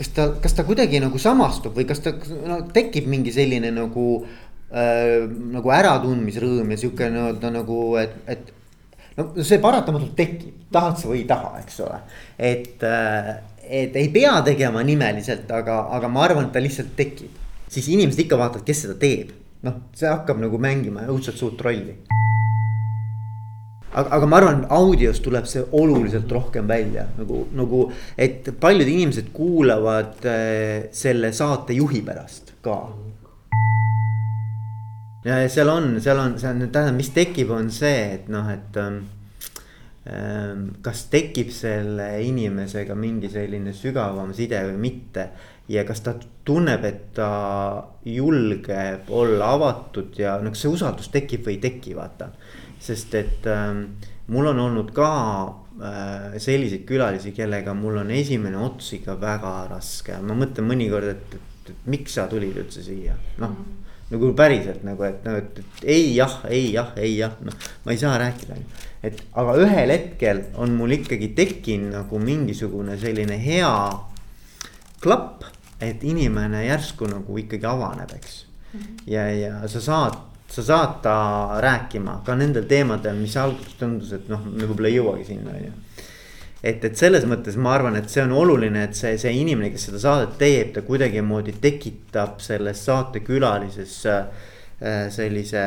kas 0.00 0.08
ta, 0.16 0.24
kas 0.42 0.54
ta 0.56 0.64
kuidagi 0.64 0.98
nagu 0.98 1.18
samastub 1.20 1.74
või 1.76 1.84
kas 1.84 2.00
ta 2.00 2.14
no, 2.48 2.62
tekib 2.72 3.04
mingi 3.06 3.32
selline 3.32 3.68
nagu 3.70 4.06
äh,, 4.72 5.28
nagu 5.28 5.70
äratundmisrõõm 5.76 6.72
ja 6.72 6.78
sihuke 6.80 7.10
nii-öelda 7.12 7.52
nagu, 7.52 7.78
et, 8.00 8.16
et. 8.26 8.50
no 9.18 9.28
see 9.44 9.60
paratamatult 9.60 10.16
tekib, 10.16 10.64
tahad 10.72 10.98
sa 10.98 11.10
või 11.12 11.20
ei 11.20 11.28
taha, 11.28 11.52
eks 11.60 11.78
ole, 11.84 12.00
et 12.38 12.86
äh, 12.88 13.30
et 13.70 13.96
ei 13.96 14.08
pea 14.12 14.34
tegema 14.46 14.82
nimeliselt, 14.86 15.50
aga, 15.54 15.84
aga 15.96 16.08
ma 16.10 16.24
arvan, 16.26 16.48
et 16.48 16.56
ta 16.56 16.62
lihtsalt 16.62 16.96
tekib. 16.98 17.38
siis 17.70 17.88
inimesed 17.88 18.24
ikka 18.24 18.38
vaatavad, 18.38 18.66
kes 18.66 18.86
seda 18.86 18.98
teeb. 18.98 19.30
noh, 19.62 19.76
see 19.94 20.08
hakkab 20.08 20.40
nagu 20.42 20.58
mängima 20.58 21.06
õudselt 21.06 21.38
suurt 21.38 21.60
rolli 21.62 21.94
aga, 23.92 24.08
aga 24.16 24.26
ma 24.26 24.38
arvan, 24.40 24.64
audios 24.72 25.20
tuleb 25.24 25.46
see 25.50 25.62
oluliselt 25.76 26.30
rohkem 26.32 26.68
välja 26.70 27.06
nagu, 27.18 27.44
nagu, 27.56 27.84
et 28.18 28.48
paljud 28.62 28.88
inimesed 28.88 29.30
kuulavad 29.34 30.26
äh, 30.28 30.90
selle 30.94 31.32
saatejuhi 31.36 32.02
pärast 32.06 32.54
ka. 32.64 32.78
ja 35.26 35.42
seal 35.52 35.68
on, 35.68 35.94
seal 36.00 36.20
on, 36.22 36.36
see 36.40 36.50
on, 36.50 36.66
tähendab, 36.68 36.98
mis 36.98 37.10
tekib, 37.14 37.50
on 37.54 37.70
see, 37.74 37.96
et 38.16 38.30
noh, 38.32 38.46
et 38.52 38.78
ähm, 38.80 39.02
kas 40.82 41.04
tekib 41.12 41.52
selle 41.54 42.06
inimesega 42.26 42.96
mingi 42.98 43.28
selline 43.30 43.70
sügavam 43.76 44.32
side 44.34 44.58
või 44.66 44.78
mitte. 44.88 45.28
ja 45.70 45.84
kas 45.86 46.00
ta 46.02 46.16
tunneb, 46.44 46.84
et 46.84 47.12
ta 47.14 47.28
julgeb 48.02 49.10
olla 49.14 49.52
avatud 49.54 50.18
ja 50.18 50.40
noh, 50.42 50.50
kas 50.50 50.64
see 50.64 50.72
usaldus 50.72 51.12
tekib 51.14 51.44
või 51.46 51.58
ei 51.58 51.62
teki, 51.62 51.94
vaata 51.94 52.32
sest 52.80 53.14
et 53.14 53.46
äh, 53.46 53.74
mul 54.32 54.50
on 54.50 54.62
olnud 54.64 54.92
ka 54.96 55.10
äh, 55.46 56.38
selliseid 56.40 56.86
külalisi, 56.88 57.34
kellega 57.36 57.74
mul 57.76 58.00
on 58.02 58.10
esimene 58.14 58.58
ots 58.60 58.94
ikka 58.96 59.18
väga 59.20 59.54
raske, 59.70 60.16
ma 60.24 60.36
mõtlen 60.38 60.68
mõnikord, 60.70 61.12
et, 61.12 61.36
et, 61.36 61.74
et 61.74 61.90
miks 61.92 62.16
sa 62.16 62.26
tulid 62.30 62.56
üldse 62.56 62.84
siia, 62.86 63.18
noh 63.38 63.52
mm. 63.52 63.60
-hmm 63.60 63.76
nagu 64.10 64.32
päriselt 64.34 64.82
nagu, 64.82 65.04
et 65.06 65.26
et, 65.30 65.58
et 65.58 65.84
ei 65.86 66.16
jah, 66.16 66.32
ei 66.50 66.72
jah, 66.72 66.88
ei 66.98 67.12
jah, 67.14 67.36
noh, 67.46 67.54
ma 67.84 67.92
ei 67.94 68.00
saa 68.00 68.16
rääkida. 68.18 68.56
Et 69.02 69.22
aga 69.32 69.56
ühel 69.64 69.94
hetkel 69.94 70.44
on 70.60 70.74
mul 70.76 70.92
ikkagi 70.98 71.32
tekkinud 71.36 71.94
nagu 71.94 72.18
mingisugune 72.20 72.98
selline 73.00 73.38
hea 73.40 73.72
klapp, 75.00 75.46
et 75.80 76.02
inimene 76.04 76.66
järsku 76.66 77.08
nagu 77.08 77.38
ikkagi 77.40 77.66
avaneb, 77.66 78.10
eks. 78.16 78.44
-hmm. 78.72 78.98
ja, 79.06 79.30
ja 79.32 79.68
sa 79.68 79.80
saad 79.80 80.18
sa 80.50 80.62
saad 80.62 81.02
ta 81.02 81.16
rääkima 81.62 82.22
ka 82.26 82.34
nendel 82.34 82.66
teemadel, 82.66 83.16
mis 83.16 83.36
alguses 83.36 83.76
tundus, 83.78 84.12
et 84.12 84.28
noh, 84.28 84.42
me 84.44 84.66
võib-olla 84.66 84.90
ei 84.90 84.96
jõuagi 84.98 85.26
sinna, 85.28 85.54
on 85.54 85.68
ju. 85.68 85.72
et, 86.62 86.84
et 86.84 86.96
selles 86.98 87.26
mõttes 87.30 87.56
ma 87.56 87.74
arvan, 87.76 87.96
et 88.00 88.10
see 88.10 88.24
on 88.24 88.34
oluline, 88.34 88.82
et 88.88 88.98
see, 88.98 89.14
see 89.18 89.32
inimene, 89.38 89.70
kes 89.70 89.86
seda 89.88 90.02
saadet 90.02 90.34
teeb, 90.40 90.72
ta 90.74 90.82
kuidagimoodi 90.86 91.54
tekitab 91.62 92.42
selles 92.42 92.82
saatekülalises 92.88 93.94
äh, 94.10 94.26
sellise 95.14 95.64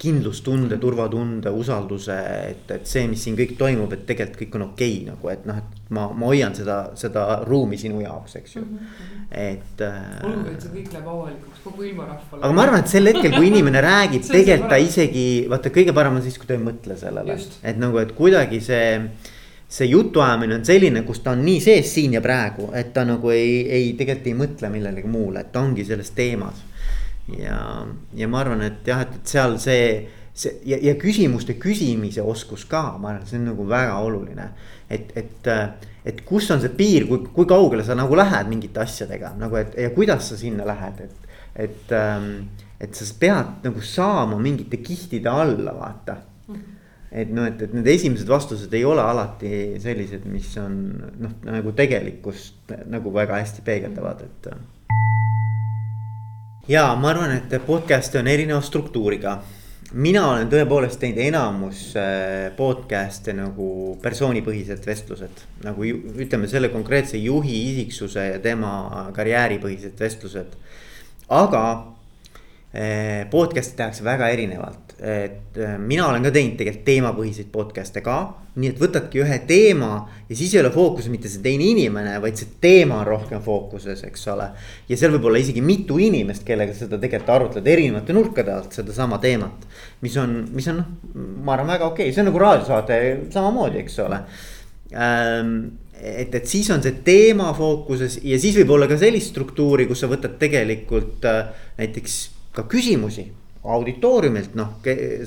kindlustunde, 0.00 0.78
turvatunde, 0.80 1.50
usalduse, 1.52 2.14
et, 2.48 2.70
et 2.72 2.86
see, 2.88 3.02
mis 3.10 3.20
siin 3.20 3.36
kõik 3.36 3.52
toimub, 3.60 3.90
et 3.92 4.06
tegelikult 4.08 4.38
kõik 4.40 4.54
on 4.56 4.62
okei 4.70 4.94
okay, 4.94 5.08
nagu, 5.10 5.30
et 5.32 5.42
noh, 5.48 5.58
et 5.60 5.90
ma, 5.96 6.06
ma 6.16 6.30
hoian 6.30 6.56
seda, 6.56 6.78
seda 6.98 7.24
ruumi 7.44 7.76
sinu 7.80 8.00
jaoks, 8.00 8.38
eks 8.40 8.56
ju 8.56 8.62
mm. 8.62 8.78
-hmm. 8.78 9.26
et 9.42 9.84
äh,. 9.84 9.98
olgugi, 10.28 10.54
et 10.54 10.64
see 10.64 10.72
kõik 10.78 10.94
läheb 10.94 11.10
avalikuks 11.14 11.64
kogu 11.64 11.84
ilmarahvale. 11.90 12.42
aga 12.42 12.52
ma 12.56 12.62
arvan, 12.62 12.80
et 12.80 12.94
sel 12.94 13.12
hetkel, 13.12 13.36
kui 13.36 13.50
inimene 13.50 13.82
räägib 13.84 14.24
tegelikult 14.36 14.72
ta 14.72 14.80
isegi, 14.80 15.26
vaata, 15.52 15.74
kõige 15.76 15.96
parem 16.00 16.16
on 16.16 16.24
siis, 16.24 16.38
kui 16.40 16.48
ta 16.48 16.56
ei 16.56 16.64
mõtle 16.64 16.96
sellele. 16.96 17.36
et 17.62 17.84
nagu, 17.84 18.00
et 18.00 18.16
kuidagi 18.16 18.60
see 18.64 18.86
see 19.70 19.86
jutuajamine 19.86 20.54
on 20.54 20.64
selline, 20.66 21.04
kus 21.06 21.20
ta 21.22 21.36
on 21.36 21.44
nii 21.44 21.60
sees 21.62 21.92
siin 21.94 22.16
ja 22.16 22.20
praegu, 22.24 22.72
et 22.74 22.88
ta 22.92 23.04
nagu 23.04 23.30
ei, 23.30 23.68
ei 23.68 23.92
tegelikult 23.98 24.26
ei 24.26 24.34
mõtle 24.34 24.70
millelegi 24.72 25.08
muule, 25.08 25.44
et 25.44 25.52
ta 25.52 25.60
ongi 25.60 25.84
selles 25.86 26.10
teemas 26.16 26.64
ja, 27.38 27.60
ja 28.16 28.30
ma 28.30 28.40
arvan, 28.42 28.64
et 28.66 28.88
jah, 28.88 29.04
et, 29.06 29.20
et 29.20 29.34
seal 29.34 29.58
see, 29.62 29.84
see 30.34 30.56
ja, 30.68 30.80
ja 30.90 30.96
küsimuste 31.00 31.58
küsimise 31.60 32.24
oskus 32.24 32.66
ka, 32.70 32.82
ma 33.00 33.14
arvan, 33.14 33.28
see 33.28 33.40
on 33.40 33.50
nagu 33.52 33.68
väga 33.68 34.00
oluline. 34.04 34.50
et, 34.90 35.12
et, 35.16 35.52
et 36.04 36.24
kus 36.26 36.50
on 36.50 36.62
see 36.62 36.72
piir, 36.74 37.06
kui, 37.06 37.22
kui 37.34 37.46
kaugele 37.46 37.84
sa 37.86 37.94
nagu 37.98 38.16
lähed 38.18 38.50
mingite 38.50 38.82
asjadega 38.82 39.34
nagu, 39.38 39.60
et 39.60 39.76
ja 39.78 39.92
kuidas 39.94 40.32
sa 40.32 40.40
sinna 40.40 40.66
lähed, 40.66 41.04
et, 41.06 41.30
et 41.68 41.94
ähm, 41.94 42.32
et 42.80 42.96
sa 42.96 43.04
pead 43.20 43.64
nagu 43.66 43.82
saama 43.84 44.38
mingite 44.40 44.80
kihtide 44.80 45.28
alla, 45.28 45.74
vaata 45.76 46.16
et 47.10 47.30
noh, 47.34 47.46
et, 47.48 47.58
et 47.66 47.72
need 47.74 47.88
esimesed 47.90 48.28
vastused 48.30 48.74
ei 48.76 48.84
ole 48.86 49.02
alati 49.02 49.50
sellised, 49.82 50.26
mis 50.30 50.50
on 50.62 50.76
noh, 51.18 51.32
nagu 51.46 51.72
tegelikkust 51.76 52.74
nagu 52.90 53.12
väga 53.14 53.40
hästi 53.40 53.64
peegeldavad, 53.66 54.22
et 54.28 54.50
ja 56.70 56.84
ma 56.94 57.10
arvan, 57.10 57.32
et 57.34 57.54
podcast'e 57.66 58.20
on 58.20 58.28
erineva 58.30 58.60
struktuuriga. 58.62 59.40
mina 59.92 60.20
olen 60.30 60.46
tõepoolest 60.46 61.00
teinud 61.02 61.18
enamus 61.18 61.96
äh, 61.98 62.52
podcast'e 62.54 63.32
nagu 63.34 63.96
persoonipõhised 64.02 64.86
vestlused. 64.86 65.42
nagu 65.64 65.84
ütleme 65.84 66.46
selle 66.48 66.68
konkreetse 66.70 67.18
juhi 67.18 67.56
isiksuse 67.72 68.26
ja 68.26 68.38
tema 68.38 69.10
karjääripõhised 69.16 69.98
vestlused. 69.98 70.54
aga 71.28 71.64
podcast'e 73.30 73.74
tehakse 73.80 74.04
väga 74.06 74.28
erinevalt 74.30 74.90
et 75.00 75.56
äh, 75.56 75.78
mina 75.78 76.08
olen 76.10 76.22
ka 76.26 76.30
teinud 76.34 76.58
tegelikult 76.60 76.84
teemapõhiseid 76.84 77.48
podcast'e 77.52 78.02
ka. 78.04 78.18
nii 78.60 78.72
et 78.72 78.80
võtadki 78.82 79.20
ühe 79.22 79.36
teema 79.48 79.90
ja 80.28 80.36
siis 80.36 80.52
ei 80.52 80.60
ole 80.60 80.72
fookuses 80.74 81.08
mitte 81.08 81.30
see 81.30 81.40
teine 81.40 81.64
inimene, 81.70 82.16
vaid 82.20 82.36
see 82.36 82.58
teema 82.60 82.98
on 83.00 83.06
rohkem 83.08 83.40
fookuses, 83.40 84.02
eks 84.04 84.26
ole. 84.34 84.50
ja 84.90 84.98
seal 85.00 85.14
võib 85.14 85.30
olla 85.30 85.40
isegi 85.40 85.62
mitu 85.64 85.96
inimest, 86.02 86.44
kellega 86.44 86.74
seda 86.76 86.98
tegelikult 87.00 87.32
arutled 87.32 87.70
erinevate 87.72 88.12
nurkade 88.16 88.52
alt 88.52 88.76
sedasama 88.76 89.20
teemat. 89.22 89.64
mis 90.04 90.16
on, 90.20 90.34
mis 90.52 90.68
on 90.68 90.82
noh, 90.82 90.90
ma 91.14 91.54
arvan, 91.56 91.72
väga 91.72 91.88
okei 91.88 92.10
okay., 92.10 92.14
see 92.14 92.24
on 92.24 92.28
nagu 92.28 92.42
raadiosaade 92.42 92.98
samamoodi, 93.32 93.80
eks 93.80 93.96
ole 94.04 94.18
ähm, 94.92 95.54
et, 95.96 96.34
et 96.34 96.44
siis 96.44 96.68
on 96.74 96.84
see 96.84 97.00
teema 97.06 97.54
fookuses 97.56 98.18
ja 98.20 98.36
siis 98.42 98.58
võib 98.60 98.76
olla 98.76 98.90
ka 98.90 99.00
sellist 99.00 99.32
struktuuri, 99.32 99.88
kus 99.88 100.04
sa 100.04 100.12
võtad 100.12 100.36
tegelikult 100.42 101.24
äh, 101.30 101.56
näiteks 101.80 102.20
ka 102.54 102.64
küsimusi 102.70 103.28
auditooriumilt 103.64 104.54
noh, 104.56 104.78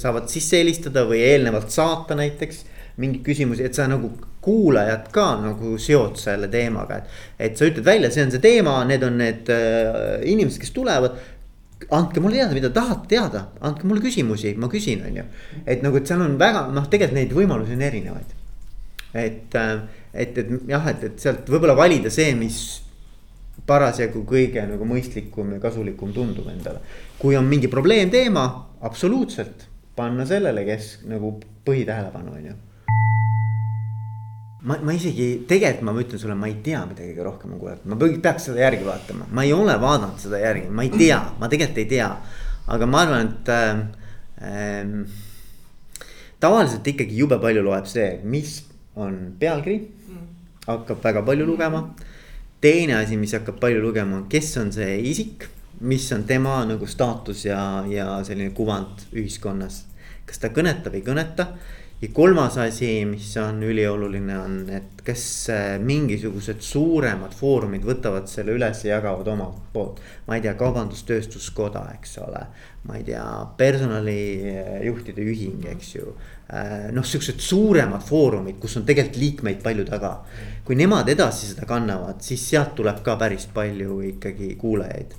saavad 0.02 0.30
sisse 0.32 0.60
helistada 0.62 1.06
või 1.10 1.22
eelnevalt 1.22 1.74
saata 1.74 2.18
näiteks 2.18 2.64
mingeid 3.02 3.24
küsimusi, 3.26 3.66
et 3.66 3.78
sa 3.78 3.88
nagu 3.90 4.12
kuulajat 4.44 5.08
ka 5.14 5.28
nagu 5.42 5.78
seod 5.82 6.18
selle 6.22 6.50
teemaga, 6.52 7.00
et. 7.00 7.14
et 7.48 7.58
sa 7.58 7.66
ütled 7.70 7.86
välja, 7.86 8.12
see 8.14 8.26
on 8.26 8.34
see 8.34 8.44
teema, 8.44 8.76
need 8.90 9.06
on 9.06 9.18
need 9.22 9.50
äh, 9.54 10.20
inimesed, 10.30 10.62
kes 10.62 10.74
tulevad. 10.76 11.18
andke 11.92 12.22
mulle 12.24 12.38
teada, 12.38 12.56
mida 12.56 12.70
tahate 12.72 13.10
teada, 13.12 13.48
andke 13.62 13.88
mulle 13.90 14.02
küsimusi, 14.02 14.54
ma 14.58 14.70
küsin, 14.72 15.02
on 15.08 15.18
ju. 15.20 15.26
et 15.66 15.82
nagu, 15.84 15.98
et 15.98 16.08
seal 16.08 16.22
on 16.24 16.38
väga 16.40 16.68
noh, 16.74 16.86
tegelikult 16.90 17.18
neid 17.18 17.34
võimalusi 17.36 17.76
on 17.76 17.86
erinevaid. 17.90 18.38
et, 19.14 19.58
äh, 19.58 19.74
et, 20.14 20.38
et 20.38 20.54
jah, 20.70 20.88
et, 20.94 21.10
et 21.10 21.20
sealt 21.20 21.50
võib-olla 21.50 21.78
valida 21.78 22.14
see, 22.14 22.36
mis 22.38 22.83
parasjagu 23.68 24.26
kõige 24.28 24.66
nagu 24.68 24.86
mõistlikum 24.88 25.54
ja 25.56 25.62
kasulikum 25.63 26.13
tundub 26.13 26.50
endale. 26.52 26.82
kui 27.20 27.38
on 27.38 27.46
mingi 27.46 27.68
probleemteema, 27.68 28.46
absoluutselt 28.82 29.68
panna 29.96 30.26
sellele, 30.26 30.66
kes 30.66 31.00
nagu 31.08 31.38
põhitähelepanu 31.66 32.34
on 32.34 32.46
ju 32.46 32.56
ma, 34.63 34.78
ma 34.80 34.96
isegi 34.96 35.28
tegelikult 35.48 35.88
ma 35.88 35.96
ütlen 36.00 36.22
sulle, 36.22 36.38
ma 36.39 36.50
ei 36.50 36.58
tea, 36.66 36.84
mida 36.88 37.04
kõige 37.04 37.28
rohkem 37.28 37.56
on 37.56 37.62
kuulatud, 37.62 37.89
ma 37.92 37.98
peaks 38.24 38.50
seda 38.50 38.63
järgi 38.63 38.88
vaatama, 38.88 39.28
ma 39.36 39.46
ei 39.46 39.54
ole 39.56 39.76
vaadanud 39.82 40.22
seda 40.22 40.39
järgi, 40.42 40.70
ma 40.72 40.86
ei 40.88 40.94
tea, 41.04 41.20
ma 41.39 41.50
tegelikult 41.52 41.84
ei 41.84 41.89
tea. 41.92 42.10
aga 42.74 42.88
ma 42.88 43.02
arvan, 43.04 43.28
et 43.28 43.50
äh, 43.52 43.82
äh, 44.48 45.20
tavaliselt 46.44 46.88
ikkagi 46.94 47.18
jube 47.20 47.39
palju 47.44 47.63
loeb 47.66 47.89
see, 47.92 48.08
mis 48.24 48.62
on 48.96 49.36
pealkiri 49.39 49.78
mm.. 49.82 50.26
hakkab 50.68 51.04
väga 51.04 51.26
palju 51.28 51.48
lugema. 51.50 51.86
Teine 52.63 52.97
asi, 53.02 53.17
mis 53.19 53.36
hakkab 53.36 53.60
palju 53.60 53.84
lugema, 53.84 54.21
on, 54.21 54.28
kes 54.32 54.56
on 54.62 54.71
see 54.71 54.95
isik, 55.12 55.49
mis 55.84 56.06
on 56.15 56.23
tema 56.30 56.62
nagu 56.67 56.88
staatus 56.88 57.45
ja, 57.49 57.60
ja 57.91 58.08
selline 58.23 58.54
kuvand 58.56 59.08
ühiskonnas. 59.12 59.84
kas 60.23 60.39
ta 60.39 60.54
kõnetab, 60.56 60.95
ei 60.95 61.04
kõneta 61.04 61.49
ja 62.04 62.10
kolmas 62.13 62.58
asi, 62.58 63.06
mis 63.06 63.30
on 63.38 63.62
ülioluline, 63.63 64.38
on, 64.39 64.56
et 64.76 65.04
kas 65.06 65.23
äh, 65.52 65.76
mingisugused 65.80 66.60
suuremad 66.63 67.36
foorumid 67.36 67.86
võtavad 67.88 68.28
selle 68.32 68.56
üles 68.58 68.84
ja 68.84 68.97
jagavad 68.97 69.28
omalt 69.32 69.62
poolt. 69.73 70.02
ma 70.28 70.36
ei 70.36 70.43
tea, 70.43 70.56
kaubandus-tööstuskoda, 70.60 71.86
eks 71.97 72.17
ole, 72.23 72.45
ma 72.88 72.99
ei 72.99 73.08
tea, 73.08 73.23
personalijuhtide 73.60 75.28
ühing, 75.32 75.67
eks 75.76 75.95
ju. 75.95 76.15
Äh, 76.52 76.90
noh, 76.92 77.06
siuksed 77.08 77.40
suuremad 77.40 78.04
foorumid, 78.04 78.58
kus 78.60 78.76
on 78.78 78.84
tegelikult 78.86 79.22
liikmeid 79.22 79.62
palju 79.64 79.86
taga. 79.88 80.18
kui 80.64 80.76
nemad 80.80 81.10
edasi 81.12 81.50
seda 81.50 81.66
kannavad, 81.68 82.22
siis 82.24 82.44
sealt 82.50 82.76
tuleb 82.76 83.02
ka 83.04 83.18
päris 83.20 83.46
palju 83.52 83.98
ikkagi 84.14 84.54
kuulajaid. 84.60 85.16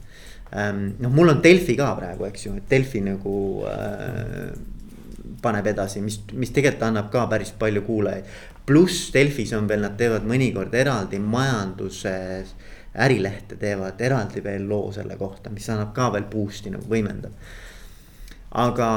Ähm, 0.56 0.86
noh, 1.00 1.10
mul 1.12 1.32
on 1.32 1.42
Delfi 1.44 1.76
ka 1.76 1.90
praegu, 1.98 2.24
eks 2.28 2.46
ju, 2.46 2.54
et 2.56 2.68
Delfi 2.70 3.02
nagu 3.04 3.34
äh, 3.68 4.52
paneb 5.42 5.66
edasi, 5.72 6.00
mis, 6.04 6.20
mis 6.32 6.52
tegelikult 6.52 6.86
annab 6.88 7.10
ka 7.12 7.26
päris 7.32 7.52
palju 7.58 7.82
kuulajaid. 7.88 8.30
pluss 8.66 9.10
Delfis 9.12 9.52
on 9.52 9.68
veel, 9.68 9.82
nad 9.84 9.96
teevad 10.00 10.24
mõnikord 10.28 10.72
eraldi 10.76 11.18
majanduses, 11.20 12.54
ärilehte 12.94 13.58
teevad 13.60 14.00
eraldi 14.00 14.40
veel 14.44 14.68
loo 14.68 14.92
selle 14.92 15.16
kohta, 15.20 15.50
mis 15.50 15.68
annab 15.68 15.92
ka 15.96 16.12
veel 16.14 16.28
boost'i 16.30 16.72
nagu 16.72 16.88
võimendab. 16.88 17.32
aga, 18.54 18.90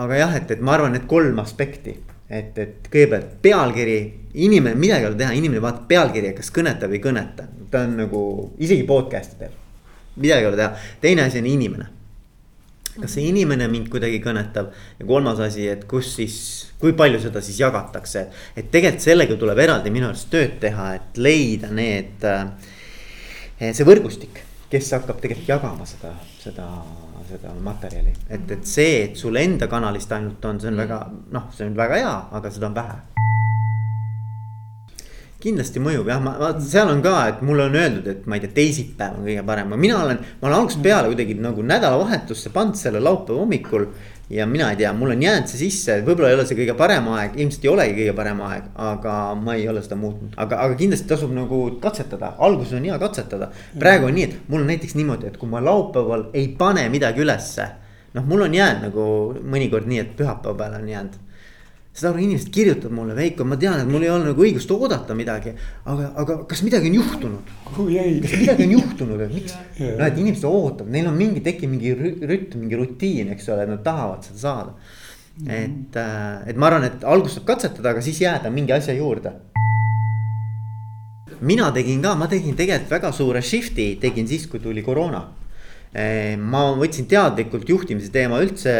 aga 0.00 0.16
jah, 0.22 0.34
et, 0.38 0.56
et 0.56 0.64
ma 0.64 0.76
arvan, 0.76 0.94
need 0.96 1.06
kolm 1.10 1.38
aspekti, 1.42 1.94
et, 2.30 2.58
et 2.58 2.90
kõigepealt 2.90 3.38
pealkiri, 3.44 4.00
inimene, 4.40 4.78
midagi 4.78 5.06
ei 5.06 5.10
ole 5.10 5.18
teha, 5.20 5.36
inimene 5.36 5.62
vaatab 5.62 5.88
pealkirja, 5.90 6.34
kas 6.36 6.52
kõnetab 6.54 6.92
või 6.92 7.00
ei 7.00 7.06
kõneta, 7.06 7.46
ta 7.70 7.84
on 7.86 7.96
nagu 8.04 8.20
isegi 8.62 8.86
podcast'i 8.88 9.40
teeb. 9.40 9.56
midagi 10.20 10.46
ei 10.46 10.50
ole 10.50 10.60
teha, 10.60 10.70
teine 11.02 11.26
asi 11.26 11.40
on 11.42 11.48
inimene. 11.50 11.88
Kas 13.00 13.14
see 13.14 13.28
inimene 13.30 13.68
mind 13.70 13.86
kuidagi 13.88 14.18
kõnetab? 14.22 14.72
Ja 14.98 15.06
kolmas 15.06 15.38
asi, 15.40 15.68
et 15.70 15.84
kus 15.88 16.08
siis, 16.16 16.36
kui 16.80 16.92
palju 16.98 17.20
seda 17.22 17.40
siis 17.40 17.60
jagatakse. 17.60 18.26
et 18.56 18.70
tegelikult 18.70 19.04
sellega 19.04 19.36
tuleb 19.38 19.58
eraldi 19.58 19.92
minu 19.94 20.08
arust 20.08 20.30
tööd 20.30 20.58
teha, 20.60 20.94
et 20.98 21.16
leida 21.16 21.70
need, 21.70 22.24
äh, 22.24 23.72
see 23.72 23.86
võrgustik, 23.86 24.42
kes 24.70 24.90
hakkab 24.98 25.20
tegelikult 25.22 25.48
jagama 25.48 25.86
seda, 25.86 26.12
seda, 26.42 26.66
seda 27.30 27.54
materjali. 27.64 28.14
et, 28.28 28.50
et 28.50 28.66
see, 28.66 29.04
et 29.04 29.16
sul 29.16 29.36
enda 29.40 29.68
kanalist 29.70 30.12
ainult 30.12 30.44
on, 30.44 30.60
see 30.60 30.72
on 30.72 30.82
väga 30.84 31.00
noh, 31.32 31.48
see 31.56 31.68
on 31.70 31.78
väga 31.78 32.02
hea, 32.02 32.18
aga 32.40 32.52
seda 32.52 32.70
on 32.70 32.76
vähe 32.76 33.00
kindlasti 35.40 35.80
mõjub 35.82 36.08
jah, 36.10 36.20
ma, 36.22 36.34
ma 36.40 36.50
seal 36.60 36.90
on 36.92 37.00
ka, 37.04 37.14
et 37.32 37.42
mulle 37.46 37.66
on 37.70 37.76
öeldud, 37.80 38.08
et 38.12 38.26
ma 38.28 38.36
ei 38.36 38.44
tea, 38.44 38.52
teisipäev 38.58 39.18
on 39.18 39.26
kõige 39.28 39.44
parem, 39.48 39.74
mina 39.80 40.02
olen, 40.04 40.20
ma 40.40 40.48
olen 40.48 40.58
algusest 40.58 40.82
peale 40.84 41.12
kuidagi 41.12 41.36
nagu 41.40 41.64
nädalavahetusse 41.66 42.52
pannud 42.54 42.78
selle 42.80 43.00
laupäeva 43.02 43.40
hommikul. 43.40 43.88
Ja 44.30 44.46
mina 44.46 44.70
ei 44.70 44.76
tea, 44.76 44.92
mul 44.92 45.10
on 45.10 45.22
jäänud 45.22 45.50
see 45.50 45.58
sisse, 45.64 45.96
võib-olla 46.06 46.30
ei 46.30 46.36
ole 46.38 46.44
see 46.46 46.58
kõige 46.58 46.76
parem 46.78 47.08
aeg, 47.16 47.34
ilmselt 47.42 47.64
ei 47.66 47.70
olegi 47.72 47.96
kõige 47.98 48.14
parem 48.18 48.42
aeg, 48.46 48.68
aga 48.90 49.14
ma 49.38 49.56
ei 49.58 49.66
ole 49.68 49.82
seda 49.82 49.98
muutnud, 49.98 50.36
aga, 50.40 50.60
aga 50.66 50.76
kindlasti 50.78 51.08
tasub 51.10 51.32
nagu 51.34 51.62
katsetada, 51.82 52.34
alguses 52.38 52.76
on 52.78 52.86
hea 52.86 52.98
katsetada. 53.02 53.50
praegu 53.78 54.06
on 54.06 54.14
nii, 54.14 54.28
et 54.28 54.52
mul 54.52 54.62
on 54.62 54.70
näiteks 54.70 54.94
niimoodi, 54.98 55.30
et 55.32 55.40
kui 55.40 55.50
ma 55.50 55.62
laupäeval 55.64 56.28
ei 56.34 56.46
pane 56.58 56.86
midagi 56.92 57.24
ülesse. 57.26 57.66
noh, 58.14 58.26
mul 58.26 58.46
on 58.46 58.54
jäänud 58.54 58.86
nagu 58.88 59.08
mõnikord 59.42 59.90
nii, 59.90 59.98
et 60.04 60.14
pühapäeva 60.18 60.56
peale 60.62 60.78
on 60.82 60.88
jäänud 60.88 61.18
saad 61.92 62.12
aru, 62.12 62.22
inimesed 62.22 62.50
kirjutavad 62.54 62.94
mulle, 62.94 63.14
Veiko, 63.18 63.44
ma 63.44 63.56
tean, 63.58 63.80
et 63.82 63.90
mul 63.90 64.04
ei 64.06 64.12
ole 64.12 64.28
nagu 64.28 64.44
õigust 64.44 64.70
oodata 64.70 65.14
midagi. 65.18 65.52
aga, 65.84 66.12
aga 66.22 66.36
kas 66.50 66.62
midagi 66.62 66.90
on 66.92 66.98
juhtunud? 67.00 67.50
kas 67.66 68.36
midagi 68.38 68.66
on 68.68 68.74
juhtunud, 68.76 69.24
et 69.26 69.34
miks? 69.34 69.56
noh, 69.80 70.06
et 70.06 70.20
inimesed 70.22 70.46
ootavad, 70.46 70.92
neil 70.94 71.10
on 71.10 71.18
mingi, 71.18 71.42
tekib 71.44 71.72
mingi 71.72 71.94
rütm, 71.96 72.62
mingi 72.62 72.78
rutiin, 72.78 73.32
eks 73.34 73.50
ole, 73.50 73.66
nad 73.72 73.82
tahavad 73.86 74.28
seda 74.28 74.42
saada. 74.44 74.76
et, 75.46 75.96
äh, 75.96 76.48
et 76.52 76.56
ma 76.56 76.70
arvan, 76.70 76.86
et 76.86 77.04
alguses 77.04 77.40
saab 77.40 77.48
katsetada, 77.50 77.90
aga 77.90 78.04
siis 78.04 78.22
jääda 78.22 78.54
mingi 78.54 78.76
asja 78.76 78.94
juurde. 78.94 79.34
mina 81.40 81.72
tegin 81.72 82.02
ka, 82.02 82.14
ma 82.14 82.28
tegin 82.28 82.54
tegelikult 82.54 82.90
väga 83.00 83.12
suure 83.12 83.42
shift'i, 83.42 83.96
tegin 84.00 84.28
siis, 84.28 84.46
kui 84.46 84.60
tuli 84.60 84.82
koroona 84.86 85.39
ma 85.90 86.60
võtsin 86.78 87.08
teadlikult 87.10 87.66
juhtimise 87.66 88.12
teema 88.14 88.38
üldse 88.44 88.72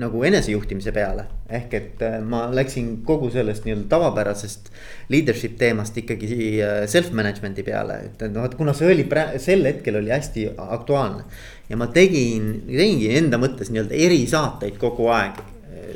nagu 0.00 0.22
enesejuhtimise 0.24 0.94
peale. 0.96 1.26
ehk 1.54 1.74
et 1.76 2.02
eh, 2.02 2.14
ma 2.24 2.46
läksin 2.48 3.02
kogu 3.04 3.28
sellest 3.30 3.66
nii-öelda 3.66 3.84
tavapärasest 3.90 4.70
leadership 5.12 5.58
teemast 5.60 5.96
ikkagi 6.00 6.38
eh, 6.64 6.86
self-management'i 6.88 7.62
peale, 7.62 7.98
et 8.06 8.24
noh, 8.32 8.46
et 8.48 8.56
kuna 8.56 8.72
see 8.72 8.88
oli 8.94 9.04
sel 9.36 9.68
hetkel 9.68 10.00
oli 10.00 10.10
hästi 10.10 10.46
aktuaalne. 10.56 11.24
ja 11.68 11.76
ma 11.76 11.90
tegin, 11.92 12.64
tegingi 12.64 13.12
enda 13.18 13.36
mõttes 13.38 13.68
nii-öelda 13.68 14.00
erisaateid 14.08 14.80
kogu 14.80 15.10
aeg 15.12 15.44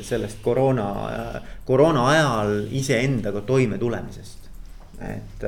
sellest 0.04 0.42
koroona, 0.44 0.84
koroona 1.66 2.04
ajal 2.12 2.52
iseendaga 2.76 3.40
toime 3.48 3.78
tulemisest, 3.80 4.50
et 5.00 5.46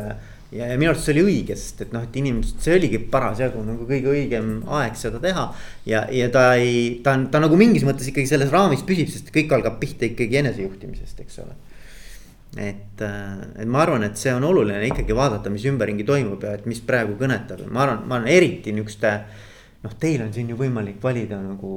ja, 0.53 0.67
ja 0.67 0.77
minu 0.79 0.91
arust 0.91 1.07
see 1.07 1.15
oli 1.15 1.25
õige, 1.29 1.57
sest 1.59 1.85
et 1.85 1.95
noh, 1.95 2.05
et 2.07 2.17
inimesed, 2.21 2.61
see 2.63 2.77
oligi 2.79 3.01
parasjagu 3.13 3.63
nagu 3.67 3.87
kõige 3.89 4.13
õigem 4.13 4.53
aeg 4.81 4.97
seda 4.99 5.21
teha. 5.23 5.49
ja, 5.89 6.05
ja 6.15 6.31
ta 6.33 6.47
ei, 6.59 7.01
ta 7.05 7.15
on, 7.19 7.29
ta 7.33 7.43
nagu 7.43 7.59
mingis 7.61 7.87
mõttes 7.87 8.11
ikkagi 8.11 8.31
selles 8.31 8.53
raamis 8.55 8.85
püsib, 8.87 9.11
sest 9.13 9.31
kõik 9.35 9.53
algab 9.57 9.79
pihta 9.83 10.09
ikkagi 10.11 10.41
enesejuhtimisest, 10.43 11.21
eks 11.25 11.43
ole. 11.45 11.55
et, 12.59 13.05
et 13.05 13.69
ma 13.69 13.85
arvan, 13.85 14.09
et 14.09 14.19
see 14.19 14.33
on 14.35 14.49
oluline 14.49 14.83
ikkagi 14.91 15.15
vaadata, 15.17 15.53
mis 15.55 15.69
ümberringi 15.71 16.07
toimub 16.09 16.43
ja 16.47 16.57
et 16.59 16.67
mis 16.71 16.83
praegu 16.83 17.15
kõnetab 17.21 17.63
ma 17.69 17.87
arvan, 17.87 18.03
ma 18.11 18.19
arvan 18.19 18.35
eriti 18.35 18.75
niisuguste 18.75 19.15
noh, 19.81 19.95
teil 20.03 20.21
on 20.27 20.35
siin 20.35 20.51
ju 20.51 20.59
võimalik 20.59 20.99
valida 21.01 21.39
nagu 21.41 21.71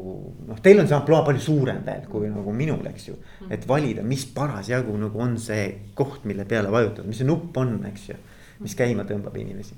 noh, 0.50 0.58
teil 0.66 0.82
on 0.82 0.90
see 0.90 0.98
ampluaa 0.98 1.22
palju 1.30 1.46
suurem 1.46 1.86
veel 1.86 2.10
kui 2.10 2.26
nagu 2.34 2.58
minul, 2.58 2.82
eks 2.90 3.08
ju. 3.12 3.22
et 3.54 3.70
valida, 3.70 4.02
mis 4.02 4.26
parasjagu 4.34 4.98
nagu 4.98 5.22
on 5.22 5.38
see 5.40 5.94
koht, 5.94 6.26
mille 6.26 6.50
peale 6.50 6.74
vajutada, 6.74 7.06
mis 7.08 7.22
see 7.22 7.30
nupp 7.30 7.62
on, 7.62 7.78
eks 7.94 8.10
ju 8.10 8.18
mis 8.60 8.76
käima 8.76 9.04
tõmbab 9.08 9.36
inimesi. 9.38 9.76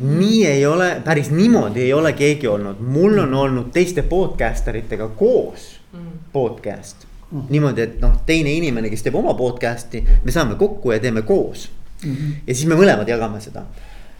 nii 0.00 0.46
ei 0.46 0.66
ole, 0.66 1.00
päris 1.04 1.30
niimoodi 1.30 1.80
ei 1.80 1.92
ole 1.92 2.12
keegi 2.12 2.46
olnud, 2.46 2.80
mul 2.80 3.18
on 3.18 3.34
olnud 3.34 3.70
teiste 3.72 4.02
podcaster 4.02 4.76
itega 4.76 5.08
koos 5.08 5.80
podcast. 6.32 7.06
niimoodi, 7.48 7.82
et 7.82 8.00
noh, 8.02 8.16
teine 8.26 8.52
inimene, 8.52 8.90
kes 8.90 9.02
teeb 9.06 9.14
oma 9.14 9.34
podcast'i, 9.34 10.02
me 10.24 10.32
saame 10.34 10.54
kokku 10.58 10.92
ja 10.92 10.98
teeme 11.00 11.22
koos. 11.22 11.70
ja 12.46 12.54
siis 12.54 12.66
me 12.66 12.74
mõlemad 12.74 13.08
jagame 13.08 13.40
seda. 13.40 13.64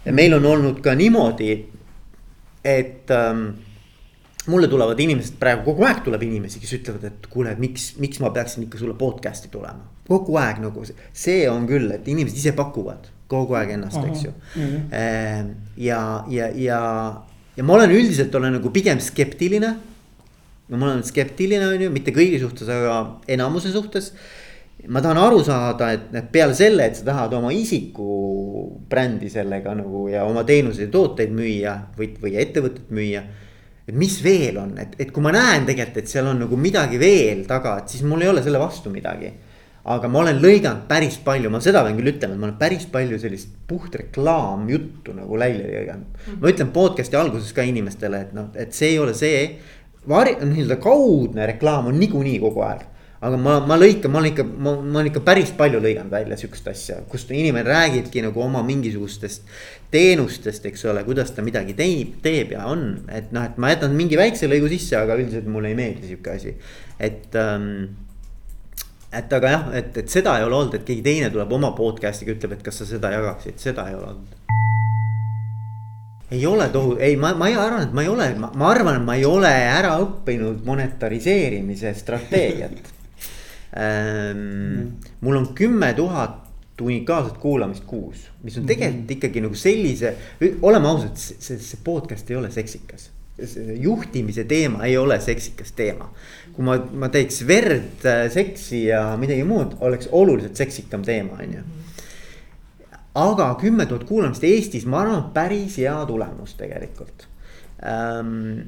ja 0.05 0.13
meil 0.13 0.33
on 0.33 0.45
olnud 0.45 0.81
ka 0.81 0.95
niimoodi, 0.95 1.51
et 2.63 3.11
ähm, 3.11 3.47
mulle 4.47 4.67
tulevad 4.67 4.99
inimesed 4.99 5.35
praegu 5.39 5.67
kogu 5.69 5.85
aeg 5.85 6.03
tuleb 6.05 6.23
inimesi, 6.25 6.59
kes 6.59 6.77
ütlevad, 6.79 7.03
et 7.11 7.27
kuule, 7.29 7.53
miks, 7.61 7.91
miks 8.01 8.21
ma 8.23 8.31
peaksin 8.33 8.65
ikka 8.65 8.79
sulle 8.81 8.95
podcast'i 8.97 9.51
tulema 9.53 9.91
kogu 10.11 10.37
aeg 10.41 10.61
nagu 10.63 10.83
see 10.87 11.45
on 11.51 11.67
küll, 11.69 11.89
et 11.95 12.07
inimesed 12.11 12.39
ise 12.41 12.55
pakuvad 12.57 13.09
kogu 13.31 13.55
aeg 13.59 13.75
ennast, 13.77 14.01
eks 14.01 14.25
ju 14.25 14.31
mm. 14.33 14.67
-hmm. 14.67 15.49
ja, 15.87 16.01
ja, 16.29 16.49
ja, 16.55 16.81
ja 17.55 17.63
ma 17.63 17.77
olen 17.77 17.95
üldiselt 17.95 18.35
olen 18.35 18.57
nagu 18.59 18.73
pigem 18.73 18.99
skeptiline. 18.99 19.75
ma 20.69 20.85
olen 20.85 21.03
skeptiline, 21.03 21.67
on 21.67 21.81
ju, 21.81 21.89
mitte 21.91 22.11
kõigi 22.15 22.39
suhtes, 22.39 22.69
aga 22.69 23.19
enamuse 23.27 23.71
suhtes. 23.71 24.13
ma 24.87 25.01
tahan 25.01 25.17
aru 25.17 25.43
saada, 25.43 25.91
et, 25.93 26.09
et 26.15 26.31
peale 26.31 26.53
selle, 26.57 26.85
et 26.85 26.95
sa 26.95 27.05
tahad 27.05 27.33
oma 27.37 27.51
isiku 27.53 28.09
brändi 28.89 29.29
sellega 29.29 29.75
nagu 29.77 30.07
ja 30.09 30.25
oma 30.25 30.43
teenuseid 30.43 30.87
ja 30.87 30.91
tooteid 30.91 31.31
müüa 31.31 31.75
või, 31.97 32.09
või 32.23 32.35
ettevõtet 32.41 32.89
müüa 32.89 33.21
et 33.87 33.95
mis 33.97 34.17
veel 34.23 34.57
on, 34.61 34.75
et, 34.77 34.97
et 34.99 35.11
kui 35.11 35.23
ma 35.23 35.31
näen 35.35 35.65
tegelikult, 35.65 36.03
et 36.03 36.11
seal 36.11 36.27
on 36.31 36.43
nagu 36.45 36.57
midagi 36.57 36.99
veel 37.01 37.45
taga, 37.49 37.79
et 37.81 37.89
siis 37.89 38.03
mul 38.07 38.21
ei 38.21 38.29
ole 38.31 38.43
selle 38.45 38.61
vastu 38.61 38.93
midagi 38.93 39.31
aga 39.89 40.09
ma 40.11 40.21
olen 40.21 40.37
lõiganud 40.41 40.85
päris 40.89 41.17
palju, 41.25 41.49
ma 41.49 41.61
seda 41.63 41.81
pean 41.85 41.97
küll 41.97 42.11
ütlema, 42.11 42.35
et 42.35 42.41
ma 42.41 42.47
olen 42.49 42.57
päris 42.59 42.85
palju 42.91 43.17
sellist 43.21 43.53
puht 43.67 43.95
reklaamjuttu 43.97 45.15
nagu 45.17 45.39
välja 45.39 45.65
lõiganud 45.65 46.05
mm. 46.05 46.25
-hmm. 46.25 46.41
ma 46.41 46.51
ütlen 46.53 46.73
podcast'i 46.75 47.17
alguses 47.17 47.53
ka 47.53 47.65
inimestele, 47.65 48.21
et 48.21 48.33
noh, 48.37 48.51
et 48.55 48.73
see 48.73 48.93
ei 48.93 48.99
ole 48.99 49.13
see. 49.17 49.57
vari-, 50.09 50.37
nii-öelda 50.41 50.77
kaudne 50.81 51.45
reklaam 51.45 51.87
on 51.87 51.99
niikuinii 51.99 52.39
kogu 52.39 52.61
aeg. 52.65 52.81
Aga 53.21 53.37
ma, 53.37 53.59
ma 53.69 53.77
lõikan, 53.77 54.09
ma 54.09 54.17
olen 54.19 54.31
ikka, 54.31 54.43
ma, 54.49 54.73
ma 54.81 54.99
olen 54.99 55.11
ikka 55.11 55.21
päris 55.25 55.51
palju 55.57 55.81
lõiganud 55.83 56.13
välja 56.13 56.37
sihukest 56.41 56.69
asja, 56.71 56.97
kus 57.09 57.27
inimene 57.29 57.67
räägibki 57.67 58.23
nagu 58.25 58.41
oma 58.41 58.63
mingisugustest 58.65 59.45
teenustest, 59.93 60.65
eks 60.65 60.87
ole, 60.89 61.03
kuidas 61.05 61.29
ta 61.35 61.45
midagi 61.45 61.75
teeb, 61.77 62.15
teeb 62.25 62.55
ja 62.55 62.65
on, 62.71 62.87
et 63.13 63.29
noh, 63.35 63.45
et 63.45 63.59
ma 63.61 63.73
jätan 63.75 63.93
mingi 63.97 64.17
väikse 64.17 64.49
lõigu 64.49 64.71
sisse, 64.71 64.95
aga 64.97 65.19
üldiselt 65.19 65.49
mulle 65.51 65.69
ei 65.69 65.77
meeldi 65.77 66.09
sihuke 66.09 66.33
asi, 66.33 66.55
et 66.97 67.37
ähm, 67.37 67.67
et 69.13 69.33
aga 69.37 69.51
jah, 69.53 69.67
et, 69.77 69.97
et 70.01 70.09
seda 70.09 70.39
ei 70.39 70.45
ole 70.47 70.57
olnud, 70.57 70.77
et 70.79 70.85
keegi 70.87 71.03
teine 71.05 71.29
tuleb 71.29 71.51
oma 71.53 71.75
podcast'iga, 71.77 72.33
ütleb, 72.33 72.55
et 72.55 72.63
kas 72.65 72.81
sa 72.81 72.87
seda 72.89 73.11
jagaksid, 73.13 73.59
seda 73.61 73.85
ei 73.91 73.97
ole 73.99 74.07
olnud. 74.15 74.39
ei 76.31 76.45
ole 76.47 76.69
tohu-, 76.73 76.97
ei, 76.97 77.19
ma, 77.19 77.35
ma 77.37 77.51
ei 77.51 77.59
arvan, 77.59 77.85
et 77.85 77.93
ma 77.93 78.01
ei 78.01 78.09
ole, 78.09 78.31
ma 78.39 78.71
arvan, 78.71 78.97
et 78.97 79.05
ma 79.05 79.19
ei 79.19 79.27
ole 79.29 79.51
ära 79.51 79.93
õppinud 79.99 80.65
monetariseerimise 80.65 81.93
strateegiat 82.01 82.97
ähm,. 83.77 84.87
mul 85.21 85.35
on 85.35 85.53
kümme 85.55 85.93
tuhat 85.93 86.37
unikaalset 86.81 87.37
kuulamist 87.37 87.83
kuus, 87.85 88.27
mis 88.43 88.57
on 88.57 88.65
tegelikult 88.65 89.09
-hmm. 89.09 89.17
ikkagi 89.17 89.41
nagu 89.41 89.55
sellise, 89.55 90.15
oleme 90.61 90.87
ausad, 90.87 91.15
see, 91.15 91.59
see 91.59 91.79
podcast 91.83 92.31
ei 92.31 92.35
ole 92.35 92.51
seksikas 92.51 93.11
juhtimise 93.79 94.43
teema 94.43 94.85
ei 94.85 94.97
ole 94.97 95.19
seksikas 95.19 95.71
teema. 95.71 96.09
kui 96.53 96.65
ma, 96.65 96.75
ma 96.93 97.07
teeks 97.09 97.45
verd, 97.47 98.03
seksi 98.33 98.85
ja 98.85 99.15
midagi 99.17 99.43
muud, 99.47 99.77
oleks 99.79 100.09
oluliselt 100.11 100.55
seksikam 100.55 101.03
teema, 101.07 101.37
on 101.39 101.53
ju. 101.53 101.61
aga 103.15 103.55
kümme 103.61 103.85
tuhat 103.85 104.03
kuulamist 104.03 104.43
Eestis, 104.43 104.85
ma 104.85 105.01
arvan, 105.05 105.23
päris 105.33 105.77
hea 105.79 105.95
tulemus 106.05 106.55
tegelikult 106.59 107.27
ähm, 107.87 108.67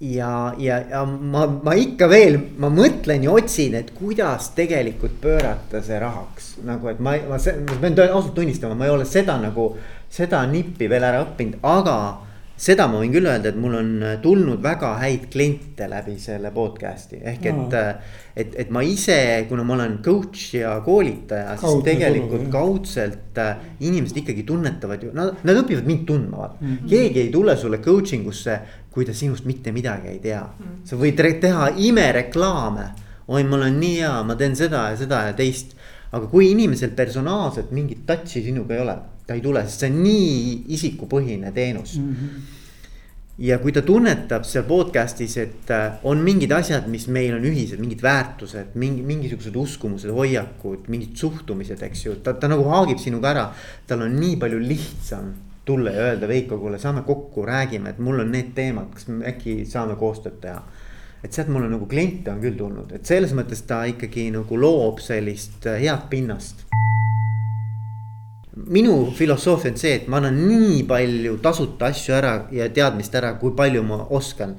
ja, 0.00 0.54
ja, 0.58 0.80
ja 0.90 1.04
ma, 1.04 1.46
ma 1.46 1.74
ikka 1.78 2.08
veel, 2.10 2.38
ma 2.60 2.68
mõtlen 2.72 3.24
ja 3.24 3.32
otsin, 3.32 3.76
et 3.78 3.92
kuidas 3.96 4.50
tegelikult 4.56 5.16
pöörata 5.22 5.80
see 5.84 5.98
rahaks. 6.00 6.56
nagu, 6.66 6.88
et 6.92 7.00
ma, 7.00 7.16
ma, 7.28 7.38
ma 7.38 7.78
pean 7.80 7.98
ausalt 8.08 8.34
tunnistama, 8.36 8.76
ma 8.76 8.88
ei 8.88 8.92
ole 8.92 9.08
seda 9.08 9.38
nagu, 9.40 9.70
seda 10.12 10.44
nippi 10.50 10.88
veel 10.90 11.04
ära 11.04 11.24
õppinud, 11.24 11.60
aga 11.64 11.96
seda 12.56 12.86
ma 12.88 13.00
võin 13.02 13.12
küll 13.12 13.28
öelda, 13.28 13.50
et 13.52 13.58
mul 13.60 13.74
on 13.76 13.90
äh, 14.00 14.14
tulnud 14.22 14.62
väga 14.64 14.94
häid 15.02 15.26
kliente 15.32 15.88
läbi 15.90 16.16
selle 16.20 16.50
podcast'i 16.54 17.20
ehk 17.20 17.44
et 17.50 17.58
mm., 17.58 18.14
et, 18.36 18.56
et 18.64 18.72
ma 18.72 18.82
ise, 18.84 19.16
kuna 19.48 19.64
ma 19.64 19.76
olen 19.76 19.98
coach 20.04 20.54
ja 20.56 20.74
koolitaja, 20.84 21.54
siis 21.54 21.66
Kaudne 21.66 21.84
tegelikult 21.90 22.46
tulu, 22.46 22.52
kaudselt 22.52 23.40
äh, 23.40 23.62
inimesed 23.84 24.22
ikkagi 24.22 24.46
tunnetavad 24.48 25.04
ju, 25.04 25.12
nad, 25.16 25.34
nad 25.44 25.62
õpivad 25.62 25.88
mind 25.88 26.04
tundma, 26.08 26.42
vaata 26.42 26.60
mm. 26.60 26.72
-hmm. 26.72 26.90
keegi 26.90 27.24
ei 27.26 27.30
tule 27.32 27.56
sulle 27.56 27.80
coaching 27.84 28.28
usse, 28.28 28.58
kui 28.90 29.04
ta 29.04 29.12
sinust 29.12 29.44
mitte 29.44 29.72
midagi 29.72 30.14
ei 30.14 30.20
tea 30.24 30.42
mm. 30.42 30.80
sa 30.84 30.96
võid 30.96 31.20
teha 31.40 31.70
imereklaame, 31.76 32.88
oi, 33.28 33.44
ma 33.44 33.56
olen 33.60 33.80
nii 33.80 34.00
hea, 34.00 34.16
ma 34.24 34.36
teen 34.36 34.56
seda 34.56 34.90
ja 34.90 34.96
seda 34.96 35.26
ja 35.28 35.36
teist. 35.36 35.75
Aga 36.16 36.30
kui 36.32 36.50
inimesel 36.50 36.96
personaalselt 36.96 37.70
mingit 37.76 38.06
touch'i 38.08 38.42
sinuga 38.44 38.74
ei 38.74 38.84
ole 38.84 38.96
ta 39.26 39.34
ei 39.34 39.42
tule, 39.42 39.64
sest 39.66 39.82
see 39.82 39.90
on 39.90 40.02
nii 40.04 40.36
isikupõhine 40.76 41.52
teenus 41.54 41.98
mm. 41.98 42.12
-hmm 42.12 42.54
ja 43.38 43.58
kui 43.60 43.72
ta 43.72 43.82
tunnetab 43.84 44.46
seal 44.48 44.64
podcast'is, 44.64 45.34
et 45.42 45.70
äh, 45.70 45.98
on 46.08 46.22
mingid 46.24 46.52
asjad, 46.56 46.86
mis 46.88 47.04
meil 47.12 47.34
on 47.36 47.44
ühised, 47.44 47.76
mingid 47.82 48.00
väärtused, 48.00 48.72
mingi, 48.80 49.02
mingisugused 49.04 49.56
uskumused, 49.60 50.08
hoiakud, 50.10 50.88
mingid 50.88 51.18
suhtumised, 51.20 51.82
eks 51.84 52.06
ju, 52.06 52.14
ta, 52.24 52.32
ta 52.32 52.48
nagu 52.48 52.64
haagib 52.70 53.02
sinuga 53.02 53.34
ära. 53.34 53.44
tal 53.86 54.06
on 54.06 54.16
nii 54.16 54.38
palju 54.40 54.58
lihtsam 54.58 55.34
tulla 55.68 55.92
ja 55.92 56.08
öelda 56.08 56.28
Veiko, 56.28 56.56
kuule, 56.58 56.78
saame 56.78 57.02
kokku, 57.02 57.44
räägime, 57.44 57.92
et 57.92 57.98
mul 57.98 58.24
on 58.24 58.32
need 58.32 58.54
teemad, 58.54 58.88
kas 58.94 59.08
me 59.08 59.26
äkki 59.28 59.66
saame 59.68 59.98
koostööd 60.00 60.40
teha. 60.40 60.62
Et 61.24 61.32
sealt 61.32 61.50
mulle 61.52 61.70
nagu 61.72 61.88
kliente 61.90 62.30
on 62.32 62.40
küll 62.42 62.58
tulnud, 62.58 62.92
et 62.96 63.08
selles 63.08 63.34
mõttes 63.36 63.64
ta 63.68 63.82
ikkagi 63.88 64.28
nagu 64.34 64.60
loob 64.60 65.02
sellist 65.04 65.66
äh, 65.68 65.80
head 65.84 66.08
pinnast. 66.12 66.66
Minu 68.56 69.10
filosoofia 69.12 69.68
on 69.68 69.76
see, 69.76 69.90
et 69.98 70.06
ma 70.08 70.16
annan 70.16 70.38
nii 70.48 70.78
palju 70.88 71.34
tasuta 71.44 71.90
asju 71.90 72.14
ära 72.16 72.30
ja 72.56 72.70
teadmist 72.72 73.12
ära, 73.18 73.34
kui 73.36 73.52
palju 73.56 73.82
ma 73.84 73.98
oskan. 74.16 74.54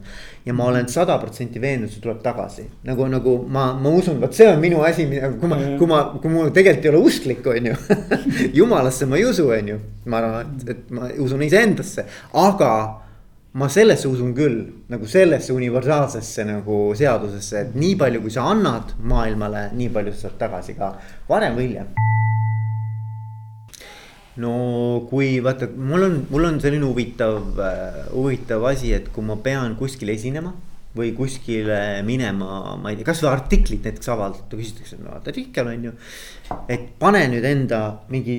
ja 0.46 0.54
ma 0.54 0.68
olen 0.70 0.86
sada 0.88 1.18
protsenti 1.20 1.60
veendunud, 1.60 1.92
see 1.92 2.00
tuleb 2.00 2.22
tagasi, 2.24 2.64
nagu, 2.88 3.08
nagu 3.12 3.34
ma, 3.52 3.66
ma 3.76 3.90
usun, 3.92 4.22
vot 4.22 4.38
see 4.38 4.46
on 4.48 4.62
minu 4.64 4.80
asi, 4.86 5.04
kui 5.42 5.50
ma, 5.52 5.58
kui 5.80 5.90
ma, 5.90 5.98
kui 6.22 6.32
mul 6.32 6.54
tegelikult 6.56 6.86
ei 6.86 6.92
ole 6.94 7.02
usklik, 7.10 7.50
on 7.52 7.68
ju. 7.68 7.76
Jumalasse 8.62 9.10
ma 9.10 9.18
ei 9.20 9.26
usu, 9.28 9.50
on 9.52 9.74
ju, 9.74 9.82
ma 10.06 10.22
arvan, 10.22 10.56
et, 10.56 10.70
et 10.72 10.96
ma 10.96 11.10
usun 11.26 11.44
iseendasse, 11.44 12.06
aga 12.46 12.72
ma 13.58 13.70
sellesse 13.74 14.06
usun 14.08 14.34
küll, 14.38 14.60
nagu 14.92 15.08
sellesse 15.10 15.54
universaalsesse 15.56 16.46
nagu 16.46 16.92
seadusesse, 16.98 17.64
et 17.64 17.78
nii 17.80 17.96
palju, 17.98 18.22
kui 18.22 18.34
sa 18.34 18.46
annad 18.52 18.94
maailmale, 19.10 19.72
nii 19.78 19.90
palju 19.94 20.14
sa 20.14 20.28
saad 20.28 20.36
tagasi 20.44 20.76
ka 20.78 20.92
varem 21.30 21.58
või 21.58 21.72
hiljem 21.72 21.90
no 24.44 24.52
kui 25.10 25.40
vaata, 25.42 25.72
mul 25.74 26.06
on, 26.06 26.20
mul 26.30 26.46
on 26.52 26.60
selline 26.62 26.86
huvitav 26.86 27.58
äh,, 27.64 28.04
huvitav 28.12 28.68
asi, 28.70 28.92
et 28.94 29.10
kui 29.14 29.26
ma 29.26 29.40
pean 29.42 29.74
kuskil 29.80 30.14
esinema 30.14 30.54
või 30.98 31.16
kuskile 31.18 32.04
minema, 32.06 32.76
ma 32.78 32.92
ei 32.92 33.00
tea, 33.00 33.08
kasvõi 33.10 33.32
artiklit 33.32 33.86
näiteks 33.86 34.12
avaldada, 34.14 34.54
küsitakse, 34.54 35.00
no 35.02 35.16
artikkel 35.18 35.72
on 35.74 35.90
ju. 35.90 35.96
et 36.70 36.94
pane 37.02 37.24
nüüd 37.34 37.46
enda 37.46 37.82
mingi 38.14 38.38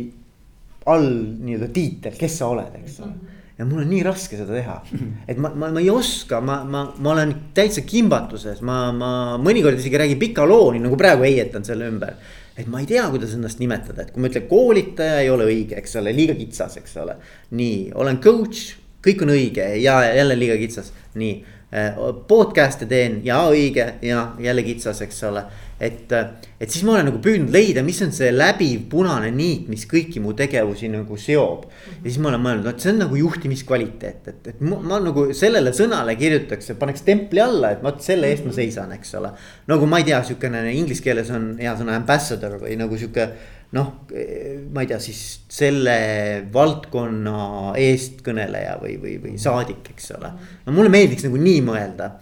all 0.89 1.11
nii-öelda 1.43 1.73
tiitel, 1.75 2.15
kes 2.19 2.39
sa 2.39 2.53
oled, 2.55 2.79
eks 2.79 3.03
ole 3.03 3.38
ja 3.59 3.67
mul 3.67 3.83
on 3.83 3.89
nii 3.91 4.03
raske 4.07 4.39
seda 4.39 4.55
teha, 4.55 4.77
et 5.29 5.39
ma, 5.41 5.51
ma, 5.51 5.71
ma 5.75 5.83
ei 5.83 5.91
oska, 5.91 6.41
ma, 6.45 6.61
ma, 6.65 6.85
ma 6.95 7.15
olen 7.15 7.35
täitsa 7.57 7.83
kimbatuses, 7.87 8.63
ma, 8.67 8.81
ma 8.95 9.11
mõnikord 9.43 9.81
isegi 9.81 9.99
räägin 9.99 10.21
pika 10.21 10.47
loo, 10.47 10.71
nii 10.75 10.85
nagu 10.85 10.99
praegu 11.01 11.27
heietan 11.27 11.67
selle 11.67 11.89
ümber. 11.91 12.15
Et 12.59 12.67
ma 12.71 12.81
ei 12.83 12.89
tea, 12.91 13.05
kuidas 13.11 13.37
ennast 13.37 13.61
nimetada, 13.63 14.03
et 14.03 14.11
kui 14.15 14.23
ma 14.23 14.31
ütlen 14.31 14.49
koolitaja 14.51 15.21
ei 15.23 15.31
ole 15.31 15.47
õige, 15.47 15.77
eks 15.79 15.95
ole, 16.01 16.15
liiga 16.15 16.35
kitsas, 16.39 16.75
eks 16.81 16.97
ole. 17.03 17.15
nii, 17.59 17.93
olen 17.99 18.19
coach, 18.23 18.73
kõik 19.05 19.23
on 19.27 19.35
õige 19.35 19.69
ja 19.83 20.01
jälle 20.11 20.39
liiga 20.39 20.59
kitsas, 20.59 20.93
nii. 21.19 21.39
Eh, 21.69 21.99
podcast'e 22.25 22.87
teen 22.89 23.19
ja 23.27 23.43
õige 23.53 23.85
ja 24.01 24.23
jälle 24.41 24.63
kitsas, 24.65 25.03
eks 25.05 25.19
ole 25.29 25.43
et, 25.81 26.13
et 26.59 26.71
siis 26.71 26.83
ma 26.87 26.97
olen 26.97 27.09
nagu 27.11 27.21
püüdnud 27.23 27.53
leida, 27.55 27.85
mis 27.87 28.01
on 28.03 28.11
see 28.15 28.31
läbiv 28.35 28.89
punane 28.91 29.31
niit, 29.35 29.69
mis 29.71 29.85
kõiki 29.91 30.23
mu 30.23 30.35
tegevusi 30.39 30.91
nagu 30.91 31.19
seob. 31.21 31.69
ja 31.91 32.05
siis 32.07 32.19
ma 32.23 32.33
olen 32.33 32.43
mõelnud, 32.45 32.67
vot 32.67 32.83
see 32.83 32.95
on 32.95 33.03
nagu 33.05 33.21
juhtimiskvaliteet, 33.21 34.33
et, 34.33 34.49
et 34.55 34.65
ma, 34.65 34.81
ma 34.83 34.99
nagu 35.05 35.29
sellele 35.37 35.75
sõnale 35.77 36.17
kirjutaks, 36.19 36.73
paneks 36.81 37.07
templi 37.07 37.43
alla, 37.43 37.75
et 37.77 37.85
vot 37.85 38.03
selle 38.03 38.31
eest 38.33 38.49
ma 38.49 38.57
seisan, 38.57 38.97
eks 38.99 39.15
ole. 39.21 39.31
nagu 39.71 39.91
ma 39.91 40.03
ei 40.03 40.09
tea, 40.11 40.19
sihukene 40.27 40.65
inglise 40.73 41.05
keeles 41.05 41.31
on 41.35 41.53
hea 41.61 41.77
sõna 41.79 41.95
ambassador 41.99 42.59
või 42.65 42.75
nagu 42.81 42.99
sihuke 42.99 43.31
noh, 43.77 43.93
ma 44.73 44.83
ei 44.83 44.89
tea, 44.89 44.99
siis 45.03 45.23
selle 45.53 45.95
valdkonna 46.53 47.77
eestkõneleja 47.79 48.79
või, 48.83 48.97
või, 49.03 49.17
või 49.23 49.39
saadik, 49.41 49.93
eks 49.93 50.13
ole. 50.19 50.33
no 50.67 50.75
mulle 50.75 50.93
meeldiks 50.93 51.29
nagu 51.29 51.41
nii 51.41 51.65
mõelda 51.67 52.13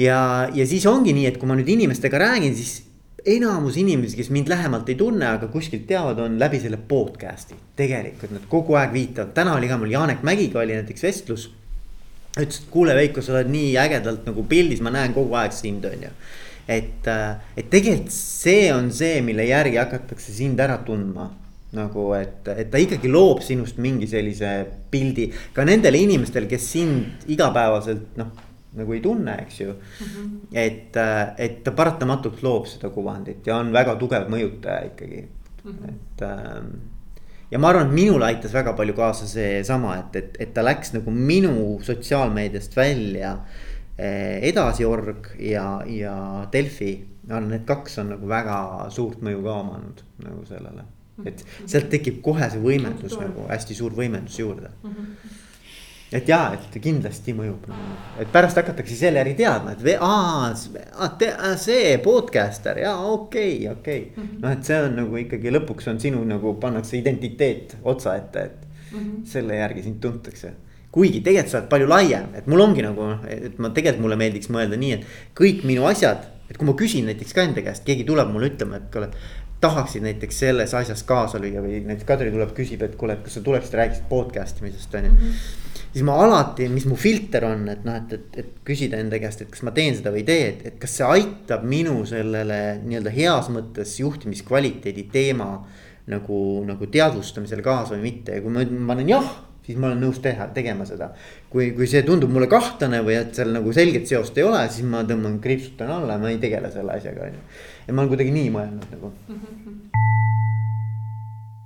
ja, 0.00 0.48
ja 0.54 0.66
siis 0.66 0.86
ongi 0.88 1.14
nii, 1.16 1.26
et 1.30 1.38
kui 1.40 1.48
ma 1.50 1.56
nüüd 1.58 1.68
inimestega 1.70 2.20
räägin, 2.20 2.56
siis 2.56 2.80
enamus 3.26 3.76
inimesi, 3.76 4.16
kes 4.16 4.30
mind 4.32 4.48
lähemalt 4.48 4.88
ei 4.88 4.96
tunne, 4.98 5.26
aga 5.28 5.48
kuskilt 5.52 5.86
teavad, 5.88 6.18
on 6.24 6.38
läbi 6.40 6.60
selle 6.60 6.78
podcast'i. 6.88 7.58
tegelikult 7.76 8.32
nad 8.32 8.46
kogu 8.48 8.76
aeg 8.80 8.92
viitavad, 8.92 9.34
täna 9.36 9.56
oli 9.56 9.68
ka 9.68 9.78
mul 9.80 9.92
Janek 9.92 10.22
Mägiga 10.26 10.60
oli 10.60 10.76
näiteks 10.78 11.02
vestlus. 11.02 11.50
ütles, 12.38 12.62
et 12.62 12.70
kuule, 12.70 12.94
Veiko, 12.94 13.22
sa 13.22 13.34
oled 13.34 13.50
nii 13.50 13.74
ägedalt 13.76 14.24
nagu 14.28 14.44
pildis, 14.48 14.80
ma 14.80 14.92
näen 14.94 15.14
kogu 15.14 15.34
aeg 15.34 15.52
sind, 15.52 15.84
on 15.84 16.06
ju. 16.06 16.12
et, 16.68 17.08
et 17.56 17.70
tegelikult 17.70 18.14
see 18.14 18.72
on 18.72 18.92
see, 18.94 19.20
mille 19.26 19.44
järgi 19.44 19.76
hakatakse 19.76 20.32
sind 20.32 20.60
ära 20.60 20.78
tundma 20.86 21.30
nagu, 21.74 22.12
et, 22.14 22.46
et 22.56 22.70
ta 22.70 22.78
ikkagi 22.82 23.10
loob 23.10 23.42
sinust 23.46 23.76
mingi 23.78 24.06
sellise 24.10 24.64
pildi 24.90 25.28
ka 25.54 25.64
nendele 25.66 25.98
inimestele, 26.02 26.48
kes 26.50 26.72
sind 26.72 27.26
igapäevaselt 27.30 28.16
noh 28.18 28.49
nagu 28.78 28.94
ei 28.94 29.00
tunne, 29.02 29.34
eks 29.42 29.60
ju 29.60 29.72
mm. 29.72 30.06
-hmm. 30.06 30.38
et, 30.52 30.96
äh, 30.96 31.34
et 31.38 31.62
ta 31.64 31.72
paratamatult 31.72 32.42
loob 32.42 32.66
seda 32.70 32.90
kuvandit 32.94 33.46
ja 33.46 33.56
on 33.56 33.72
väga 33.72 33.96
tugev 33.96 34.28
mõjutaja 34.30 34.86
ikkagi 34.92 35.24
mm, 35.64 35.72
-hmm. 35.72 35.88
et 35.88 36.22
ähm, 36.22 36.68
ja 37.50 37.58
ma 37.58 37.68
arvan, 37.68 37.86
et 37.86 37.94
minule 37.94 38.26
aitas 38.26 38.54
väga 38.54 38.72
palju 38.72 38.94
kaasa 38.94 39.26
seesama, 39.26 39.96
et, 39.98 40.16
et, 40.16 40.36
et 40.40 40.54
ta 40.54 40.62
läks 40.62 40.92
nagu 40.92 41.10
minu 41.10 41.80
sotsiaalmeediast 41.82 42.76
välja 42.76 43.38
eh,. 43.98 44.38
edasiorg 44.52 45.34
ja, 45.38 45.82
ja 45.86 46.46
Delfi, 46.52 46.94
ma 47.26 47.36
arvan, 47.36 47.50
need 47.50 47.66
kaks 47.66 47.98
on 47.98 48.14
nagu 48.14 48.28
väga 48.28 48.86
suurt 48.90 49.20
mõju 49.20 49.42
ka 49.42 49.52
omanud 49.52 50.02
nagu 50.24 50.46
sellele. 50.46 50.84
et 51.24 51.44
mhm. 51.44 51.66
sealt 51.66 51.90
tekib 51.90 52.22
kohe 52.22 52.50
see 52.50 52.60
võimendus 52.60 53.18
nagu 53.20 53.42
hästi 53.48 53.74
suur 53.74 53.92
võimendus 53.92 54.38
juurde 54.38 54.70
mm. 54.82 54.90
-hmm 54.90 55.38
et 56.12 56.28
jaa, 56.28 56.54
et 56.56 56.78
kindlasti 56.82 57.34
mõjub, 57.36 57.68
et 58.20 58.32
pärast 58.32 58.58
hakatakse 58.58 58.96
selle 58.98 59.22
järgi 59.22 59.36
teadma, 59.42 59.74
et 59.76 60.00
aa, 60.02 60.50
see 61.60 61.92
podcaster 62.04 62.82
ja 62.82 62.96
okei 62.96 63.68
okay,, 63.68 63.68
okei 63.72 64.00
okay. 64.00 64.16
mm 64.16 64.28
-hmm.. 64.28 64.40
noh, 64.42 64.56
et 64.56 64.64
see 64.64 64.80
on 64.86 64.98
nagu 65.02 65.20
ikkagi 65.22 65.54
lõpuks 65.58 65.92
on 65.92 66.00
sinu 66.00 66.24
nagu 66.24 66.54
pannakse 66.62 66.98
identiteet 66.98 67.76
otsa 67.82 68.16
ette, 68.16 68.40
et 68.40 68.66
mm 68.92 68.98
-hmm. 68.98 69.24
selle 69.24 69.56
järgi 69.56 69.82
sind 69.82 70.00
tuntakse. 70.00 70.52
kuigi 70.92 71.20
tegelikult 71.20 71.50
sa 71.50 71.58
oled 71.58 71.68
palju 71.68 71.88
laiem, 71.88 72.34
et 72.34 72.46
mul 72.46 72.60
ongi 72.60 72.82
nagu, 72.82 73.14
et 73.28 73.58
ma 73.58 73.70
tegelikult 73.70 74.02
mulle 74.02 74.16
meeldiks 74.16 74.48
mõelda 74.50 74.76
nii, 74.76 74.92
et 74.92 75.04
kõik 75.38 75.64
minu 75.64 75.84
asjad 75.86 76.26
et 76.50 76.58
kui 76.58 76.66
ma 76.66 76.74
küsin 76.78 77.06
näiteks 77.06 77.36
ka 77.36 77.44
enda 77.46 77.62
käest, 77.62 77.84
keegi 77.86 78.04
tuleb 78.08 78.32
mulle 78.32 78.50
ütlema, 78.50 78.80
et 78.80 78.90
kuule. 78.92 79.10
tahaksid 79.60 80.00
näiteks 80.00 80.38
selles 80.40 80.72
asjas 80.74 81.02
kaasa 81.04 81.38
lüüa 81.38 81.60
või 81.60 81.82
näiteks 81.84 82.06
Kadri 82.08 82.30
tuleb, 82.32 82.54
küsib, 82.56 82.80
et 82.80 82.94
kuule, 82.96 83.12
et 83.12 83.26
kas 83.26 83.34
sa 83.36 83.42
tuleksid, 83.44 83.74
räägiksid 83.76 84.06
podcast 84.08 84.62
imisest 84.62 84.94
on 84.96 85.04
ju. 85.04 85.32
Siis 85.90 86.04
ma 86.06 86.16
alati, 86.22 86.68
mis 86.70 86.86
mu 86.88 86.96
filter 87.00 87.44
on, 87.48 87.66
et 87.72 87.84
noh, 87.86 87.98
et, 87.98 88.14
et, 88.16 88.40
et 88.42 88.56
küsida 88.66 89.00
enda 89.02 89.18
käest, 89.22 89.44
et 89.44 89.52
kas 89.52 89.64
ma 89.66 89.74
teen 89.76 89.96
seda 89.98 90.12
või 90.14 90.22
ei 90.22 90.28
tee, 90.30 90.48
et, 90.52 90.64
et 90.70 90.80
kas 90.80 90.96
see 91.00 91.10
aitab 91.18 91.66
minu 91.66 92.00
sellele 92.08 92.60
nii-öelda 92.84 93.12
heas 93.14 93.50
mõttes 93.52 93.98
juhtimiskvaliteedi 94.02 95.08
teema. 95.12 95.52
nagu, 96.10 96.36
nagu 96.66 96.86
teadvustamisele 96.90 97.62
kaasa 97.62 97.92
või 97.92 98.00
mitte 98.02 98.34
ja 98.34 98.42
kui 98.42 98.50
ma, 98.50 98.64
ma 98.66 98.96
olen 98.96 99.10
jah 99.12 99.28
siis 99.66 99.78
ma 99.78 99.90
olen 99.90 100.00
nõus 100.02 100.18
teha, 100.22 100.48
tegema 100.54 100.86
seda. 100.88 101.10
kui, 101.52 101.70
kui 101.76 101.86
see 101.90 102.02
tundub 102.06 102.32
mulle 102.34 102.48
kahtlane 102.50 103.02
või 103.06 103.18
et 103.20 103.36
seal 103.36 103.52
nagu 103.54 103.72
selget 103.76 104.08
seost 104.10 104.38
ei 104.38 104.46
ole, 104.48 104.64
siis 104.72 104.88
ma 104.88 105.04
tõmban 105.06 105.38
kriipsutan 105.44 105.92
alla, 106.00 106.18
ma 106.18 106.32
ei 106.32 106.40
tegele 106.42 106.72
selle 106.74 106.96
asjaga, 106.96 107.28
on 107.28 107.38
ju. 107.38 107.44
ja 107.86 107.94
ma 107.94 108.02
olen 108.02 108.14
kuidagi 108.14 108.34
nii 108.34 108.50
mõelnud 108.56 108.96
nagu. 108.96 109.14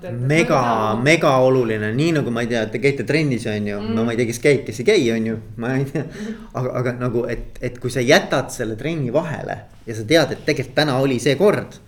Mega, 0.02 0.60
mega 1.02 1.36
oluline, 1.38 1.92
nii 1.94 2.12
nagu 2.18 2.30
ma 2.34 2.42
ei 2.44 2.50
tea, 2.50 2.64
te 2.70 2.80
käite 2.82 3.06
trennis, 3.06 3.46
on 3.46 3.68
ju 3.68 3.78
mm., 3.80 3.94
no 3.94 4.04
ma 4.04 4.12
ei 4.12 4.20
tea, 4.20 4.28
kes 4.28 4.40
käib, 4.42 4.64
kes 4.66 4.80
ei 4.82 4.88
käi, 4.88 5.04
on 5.14 5.28
ju, 5.30 5.36
ma 5.62 5.76
ei 5.78 5.86
tea. 5.88 6.04
aga, 6.52 6.74
aga 6.80 6.94
nagu, 7.04 7.24
et, 7.30 7.60
et 7.64 7.78
kui 7.80 7.92
sa 7.92 8.02
jätad 8.04 8.50
selle 8.54 8.76
trenni 8.80 9.12
vahele 9.14 9.58
ja 9.86 9.96
sa 9.96 10.06
tead, 10.08 10.34
et 10.34 10.44
tegelikult 10.46 10.76
täna 10.76 10.98
oli 11.02 11.20
see 11.22 11.36
kord. 11.40 11.78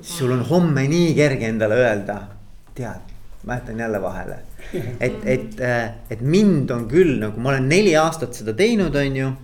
siis 0.00 0.18
sul 0.20 0.32
on 0.32 0.44
homme 0.46 0.86
nii 0.88 1.14
kerge 1.18 1.50
endale 1.50 1.80
öelda, 1.82 2.20
tead, 2.78 3.10
ma 3.44 3.58
jätan 3.58 3.84
jälle 3.84 4.02
vahele 4.02 4.38
et, 5.00 5.20
et, 5.24 5.60
et 6.10 6.20
mind 6.20 6.70
on 6.74 6.86
küll 6.90 7.18
nagu, 7.20 7.40
ma 7.40 7.54
olen 7.54 7.68
neli 7.70 7.94
aastat 7.98 8.36
seda 8.36 8.54
teinud, 8.56 8.94
on 8.96 9.16
ju. 9.16 9.34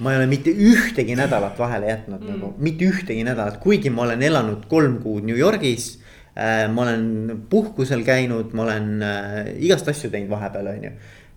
ma 0.00 0.14
ei 0.14 0.16
ole 0.22 0.26
mitte 0.30 0.52
ühtegi 0.54 1.12
nädalat 1.18 1.58
vahele 1.60 1.90
jätnud 1.90 2.22
mm. 2.22 2.28
nagu, 2.32 2.54
mitte 2.58 2.86
ühtegi 2.88 3.24
nädalat, 3.26 3.58
kuigi 3.60 3.90
ma 3.92 4.06
olen 4.06 4.22
elanud 4.24 4.64
kolm 4.70 4.96
kuud 5.04 5.26
New 5.28 5.36
Yorgis 5.36 5.98
äh,. 5.98 5.99
Ma 6.36 6.82
olen 6.86 7.42
puhkusel 7.50 8.04
käinud, 8.06 8.54
ma 8.54 8.62
olen 8.68 9.02
äh, 9.02 9.40
igast 9.58 9.88
asju 9.90 10.12
teinud 10.12 10.30
vahepeal, 10.30 10.70
on 10.74 10.84
ju. 10.84 10.92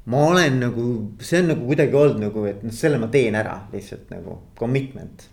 ma 0.06 0.26
olen 0.28 0.60
nagu, 0.60 0.88
see 1.24 1.42
on 1.42 1.54
nagu 1.54 1.66
kuidagi 1.70 1.96
olnud 1.96 2.26
nagu, 2.28 2.46
et 2.50 2.64
noh, 2.64 2.76
selle 2.76 3.00
ma 3.02 3.08
teen 3.12 3.36
ära 3.40 3.62
lihtsalt 3.74 4.12
nagu 4.14 4.42
commitment 4.60 5.30